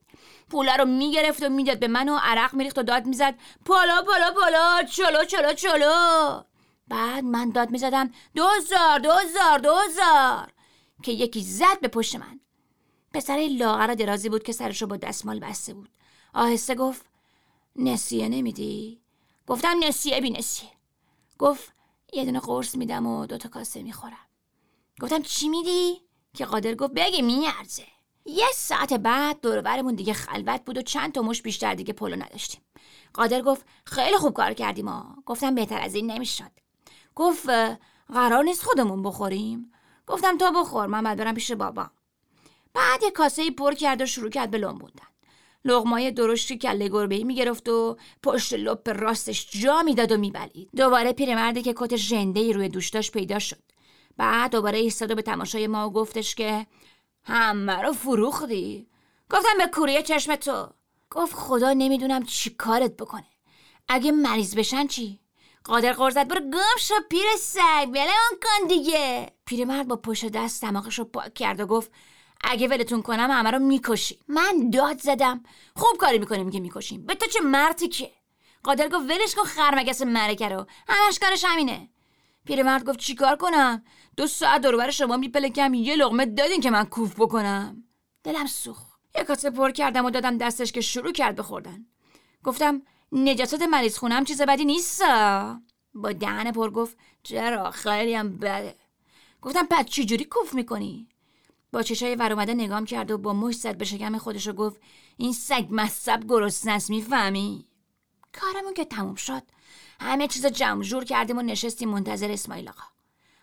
پولا 0.49 0.75
رو 0.75 0.85
می‌گرفت 0.85 1.43
و 1.43 1.49
می‌داد 1.49 1.79
به 1.79 1.87
من 1.87 2.09
و 2.09 2.19
عرق 2.21 2.53
میریخت 2.53 2.77
و 2.77 2.83
داد 2.83 3.05
می‌زد. 3.05 3.35
پالا 3.65 4.01
پالا 4.01 4.31
پالا 4.31 4.83
چلو 4.83 5.23
چلو 5.25 5.53
چلو. 5.53 6.41
بعد 6.87 7.23
من 7.23 7.49
داد 7.49 7.69
می‌زدم 7.69 8.11
دوزار 8.35 8.99
دوزار 8.99 9.59
دوزار 9.59 10.53
که 11.03 11.11
یکی 11.11 11.41
زد 11.43 11.79
به 11.81 11.87
پشت 11.87 12.15
من. 12.15 12.39
پسر 13.13 13.47
لاغر 13.51 13.93
درازی 13.93 14.29
بود 14.29 14.43
که 14.43 14.51
سرش 14.51 14.81
رو 14.81 14.87
با 14.87 14.97
دستمال 14.97 15.39
بسته 15.39 15.73
بود. 15.73 15.89
آهسته 16.33 16.75
گفت 16.75 17.05
نسیه 17.75 18.29
نمیدی؟ 18.29 19.01
گفتم 19.47 19.75
نسیه 19.83 20.21
بی 20.21 20.29
نسیه. 20.29 20.69
گفت 21.39 21.73
یه 22.13 22.25
دونه 22.25 22.39
قرص 22.39 22.75
میدم 22.75 23.05
و 23.05 23.25
دوتا 23.25 23.49
کاسه 23.49 23.83
می‌خورم. 23.83 24.27
گفتم 25.01 25.21
چی 25.21 25.49
میدی؟ 25.49 26.01
که 26.33 26.45
قادر 26.45 26.75
گفت 26.75 26.93
بگی 26.93 27.21
میارزه. 27.21 27.85
یه 28.25 28.47
ساعت 28.53 28.93
بعد 28.93 29.41
دورورمون 29.41 29.95
دیگه 29.95 30.13
خلوت 30.13 30.65
بود 30.65 30.77
و 30.77 30.81
چند 30.81 31.11
تا 31.11 31.21
مش 31.21 31.41
بیشتر 31.41 31.73
دیگه 31.73 31.93
پلو 31.93 32.15
نداشتیم. 32.15 32.61
قادر 33.13 33.41
گفت 33.41 33.65
خیلی 33.85 34.17
خوب 34.17 34.33
کار 34.33 34.53
کردیم 34.53 34.85
ما 34.85 35.15
گفتم 35.25 35.55
بهتر 35.55 35.81
از 35.81 35.95
این 35.95 36.11
نمی‌شد. 36.11 36.51
گفت 37.17 37.49
قرار 38.13 38.43
نیست 38.43 38.63
خودمون 38.63 39.03
بخوریم. 39.03 39.71
گفتم 40.07 40.37
تو 40.37 40.51
بخور 40.51 40.85
من 40.87 41.03
بعد 41.03 41.17
برم 41.17 41.33
پیش 41.33 41.51
بابا. 41.51 41.89
بعد 42.73 43.03
یه 43.03 43.11
کاسه 43.11 43.51
پر 43.51 43.73
کرد 43.73 44.01
و 44.01 44.05
شروع 44.05 44.29
کرد 44.29 44.51
به 44.51 44.57
لنبوندن 44.57 45.07
لغمای 45.65 46.11
درشتی 46.11 46.57
کله 46.57 46.89
گربه 46.89 47.23
می‌گرفت 47.23 47.69
و 47.69 47.97
پشت 48.23 48.53
لپ 48.53 48.89
راستش 48.89 49.49
جا 49.51 49.81
می‌داد 49.81 50.11
و 50.11 50.17
میبلید 50.17 50.69
دوباره 50.75 51.13
پیرمردی 51.13 51.61
که 51.61 51.73
کت 51.77 51.95
ژنده 51.95 52.51
روی 52.51 52.69
دوش 52.69 53.11
پیدا 53.11 53.39
شد. 53.39 53.63
بعد 54.17 54.51
دوباره 54.51 54.77
ایستاد 54.77 55.11
و 55.11 55.15
به 55.15 55.21
تماشای 55.21 55.67
ما 55.67 55.89
و 55.89 55.93
گفتش 55.93 56.35
که 56.35 56.67
همه 57.23 57.81
رو 57.81 57.93
فروختی؟ 57.93 58.87
گفتم 59.29 59.57
به 59.57 59.67
کوریه 59.67 60.03
چشم 60.03 60.35
تو. 60.35 60.69
گفت 61.11 61.35
خدا 61.35 61.73
نمی‌دونم 61.73 62.23
چی 62.23 62.49
کارت 62.49 62.97
بکنه. 62.97 63.27
اگه 63.87 64.11
مریض 64.11 64.55
بشن 64.55 64.87
چی؟ 64.87 65.19
قادر 65.67 65.93
قرزت 65.93 66.27
برو 66.27 66.39
گم 66.39 66.77
شو 66.79 66.93
پیر 67.09 67.25
سگ 67.39 67.89
ولمون 67.89 68.39
کن 68.43 68.67
دیگه. 68.67 69.31
پیرمرد 69.45 69.87
با 69.87 69.95
پشت 69.95 70.25
دست 70.25 70.61
دماغش 70.61 70.99
رو 70.99 71.05
پاک 71.05 71.33
کرد 71.33 71.59
و 71.59 71.65
گفت 71.65 71.91
اگه 72.41 72.67
ولتون 72.67 73.01
کنم 73.01 73.31
همه 73.31 73.51
رو 73.51 73.59
می‌کشی. 73.59 74.19
من 74.27 74.69
داد 74.69 74.99
زدم. 74.99 75.43
خوب 75.75 75.97
کاری 75.97 76.19
می‌کنیم 76.19 76.51
که 76.51 76.59
می‌کشیم. 76.59 77.05
به 77.05 77.15
تو 77.15 77.25
چه 77.25 77.39
مرتی 77.39 77.87
که؟ 77.87 78.11
قادر 78.63 78.87
گفت 78.87 79.09
ولش 79.09 79.35
کن 79.35 79.43
خرمگس 79.43 80.01
مرکه 80.01 80.49
رو. 80.49 80.65
همش 80.89 81.19
کارش 81.19 81.45
همینه. 81.47 81.89
پیرمرد 82.45 82.85
گفت 82.85 82.99
چیکار 82.99 83.35
کنم؟ 83.35 83.83
دو 84.17 84.27
ساعت 84.27 84.61
دوربر 84.61 84.89
شما 84.89 85.17
میپلکم. 85.17 85.73
یه 85.73 85.95
لغمه 85.95 86.25
دادین 86.25 86.61
که 86.61 86.71
من 86.71 86.85
کوف 86.85 87.15
بکنم. 87.19 87.83
دلم 88.23 88.45
سوخ 88.45 88.77
یه 89.15 89.23
کاسه 89.23 89.49
پر 89.49 89.71
کردم 89.71 90.05
و 90.05 90.09
دادم 90.09 90.37
دستش 90.37 90.71
که 90.71 90.81
شروع 90.81 91.11
کرد 91.11 91.35
بخوردن. 91.35 91.85
گفتم 92.43 92.81
نجاست 93.11 93.61
مریض 93.61 93.97
خونم 93.97 94.23
چیز 94.23 94.41
بدی 94.41 94.65
نیست 94.65 95.01
با 95.93 96.11
دهن 96.11 96.51
پر 96.51 96.69
گفت 96.69 96.97
چرا 97.23 97.71
خیلی 97.71 98.15
هم 98.15 98.37
بده. 98.37 98.75
گفتم 99.41 99.67
پس 99.71 99.85
چجوری 99.85 100.23
کوف 100.23 100.53
می‌کنی؟ 100.53 101.07
با 101.71 101.83
چشای 101.83 102.15
ور 102.15 102.33
اومده 102.33 102.53
نگام 102.53 102.85
کرد 102.85 103.11
و 103.11 103.17
با 103.17 103.33
مش 103.33 103.55
زد 103.55 103.77
به 103.77 103.85
شکم 103.85 104.17
خودش 104.17 104.47
و 104.47 104.53
گفت 104.53 104.81
این 105.17 105.33
سگ 105.33 105.67
مصب 105.69 106.23
گرسنه 106.29 106.71
است 106.71 106.89
می‌فهمی؟ 106.89 107.65
کارمون 108.41 108.73
که 108.73 108.85
تموم 108.85 109.15
شد. 109.15 109.43
همه 109.99 110.27
چیز 110.27 110.45
جمع 110.45 110.83
جور 110.83 111.03
کردیم 111.03 111.37
و 111.37 111.41
نشستیم 111.41 111.89
منتظر 111.89 112.31
اسماعیل 112.31 112.69
آقا. 112.69 112.83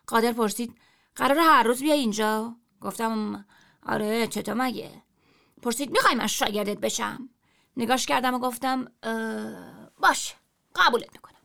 قادر 0.07 0.33
پرسید 0.33 0.75
قرار 1.17 1.39
هر 1.39 1.63
روز 1.63 1.81
بیای 1.81 1.99
اینجا؟ 1.99 2.57
گفتم 2.81 3.45
آره 3.87 4.27
چطور 4.27 4.55
مگه؟ 4.55 4.91
پرسید 5.63 5.91
می‌خوای 5.91 6.15
من 6.15 6.27
شاگردت 6.27 6.79
بشم؟ 6.79 7.29
نگاش 7.77 8.07
کردم 8.07 8.35
و 8.35 8.39
گفتم 8.39 8.93
باش 9.99 10.35
قبولت 10.75 11.13
می‌کنم. 11.13 11.41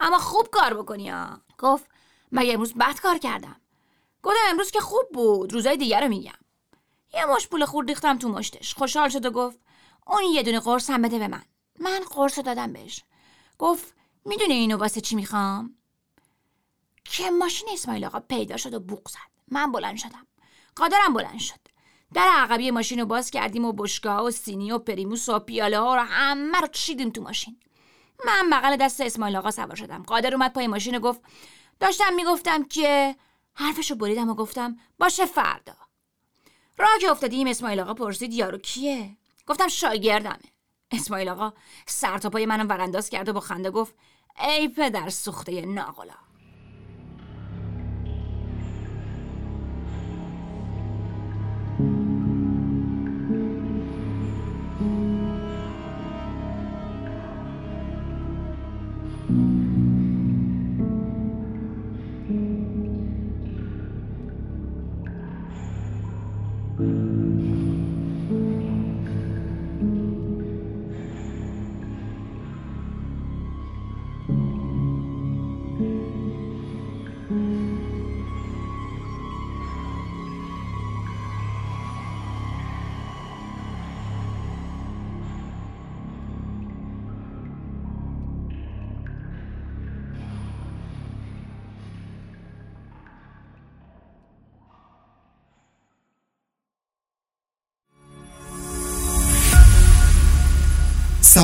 اما 0.00 0.18
خوب 0.18 0.48
کار 0.50 0.74
بکنی 0.74 1.10
ها 1.10 1.40
گفت 1.58 1.86
مگه 2.32 2.52
امروز 2.54 2.74
بد 2.74 3.00
کار 3.00 3.18
کردم. 3.18 3.56
گفتم 4.22 4.38
امروز 4.48 4.70
که 4.70 4.80
خوب 4.80 5.08
بود 5.14 5.52
روزای 5.52 5.76
دیگر 5.76 6.00
رو 6.00 6.08
میگم. 6.08 6.38
یه 7.14 7.26
مش 7.26 7.48
پول 7.48 7.64
خورد 7.64 7.88
ریختم 7.88 8.18
تو 8.18 8.28
مشتش. 8.28 8.74
خوشحال 8.74 9.08
شد 9.08 9.26
و 9.26 9.30
گفت 9.30 9.58
اون 10.06 10.22
یه 10.22 10.42
دونه 10.42 10.60
قرص 10.60 10.90
هم 10.90 11.02
بده 11.02 11.18
به 11.18 11.28
من. 11.28 11.42
من 11.80 12.00
قرص 12.10 12.38
دادم 12.38 12.72
بهش. 12.72 13.04
گفت 13.58 13.94
می‌دونی 14.24 14.54
اینو 14.54 14.76
واسه 14.76 15.00
چی 15.00 15.16
می‌خوام؟ 15.16 15.76
که 17.04 17.30
ماشین 17.30 17.68
اسماعیل 17.72 18.04
آقا 18.04 18.20
پیدا 18.20 18.56
شد 18.56 18.74
و 18.74 18.80
بوق 18.80 19.08
زد. 19.08 19.42
من 19.48 19.72
بلند 19.72 19.96
شدم. 19.96 20.26
قادرم 20.76 21.14
بلند 21.14 21.38
شد. 21.38 21.65
در 22.14 22.28
عقبی 22.36 22.70
ماشین 22.70 23.00
رو 23.00 23.06
باز 23.06 23.30
کردیم 23.30 23.64
و 23.64 23.72
بشگاه 23.72 24.22
و 24.22 24.30
سینی 24.30 24.72
و 24.72 24.78
پریموس 24.78 25.28
و 25.28 25.38
پیاله 25.38 25.78
ها 25.78 25.94
رو 25.94 26.00
همه 26.00 26.60
رو 26.60 26.66
کشیدیم 26.66 27.10
تو 27.10 27.22
ماشین. 27.22 27.60
من 28.26 28.50
بغل 28.50 28.76
دست 28.76 29.00
اسماعیل 29.00 29.36
آقا 29.36 29.50
سوار 29.50 29.74
شدم. 29.74 30.02
قادر 30.02 30.34
اومد 30.34 30.52
پای 30.52 30.66
ماشین 30.66 30.96
و 30.96 31.00
گفت 31.00 31.20
داشتم 31.80 32.14
می‌گفتم 32.14 32.64
که 32.64 33.16
حرفشو 33.54 33.94
بریدم 33.94 34.30
و 34.30 34.34
گفتم 34.34 34.76
باشه 34.98 35.26
فردا. 35.26 35.76
راه 36.78 36.98
که 37.00 37.10
افتادیم 37.10 37.46
اسماعیل 37.46 37.80
آقا 37.80 37.94
پرسید 37.94 38.32
یارو 38.32 38.58
کیه؟ 38.58 39.16
گفتم 39.46 39.68
شاگردمه. 39.68 40.38
اسماعیل 40.90 41.28
آقا 41.28 41.52
سر 41.86 42.18
تا 42.18 42.30
پای 42.30 42.46
منم 42.46 42.68
ورانداز 42.68 43.10
کرد 43.10 43.28
و 43.28 43.32
با 43.32 43.40
خنده 43.40 43.70
گفت 43.70 43.94
ای 44.40 44.68
پدر 44.68 45.08
سوخته 45.08 45.64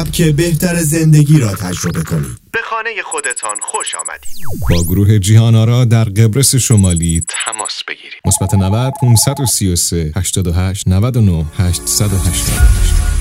سبک 0.03 0.23
بهتر 0.23 0.77
زندگی 0.77 1.39
را 1.39 1.55
تجربه 1.55 2.03
کنید. 2.03 2.39
به 2.53 2.59
خانه 2.71 2.91
خودتان 3.05 3.57
خوش 3.63 3.95
آمدید. 3.95 4.47
با 4.71 4.83
گروه 4.83 5.19
جیهان 5.19 5.55
آرا 5.55 5.85
در 5.85 6.05
قبرس 6.05 6.55
شمالی 6.55 7.25
تماس 7.29 7.85
بگیرید. 7.89 8.21
مثبت 8.25 8.55
90 8.55 8.93
533 9.03 10.13
88 10.17 10.89
99 10.89 11.45
888 11.59 13.12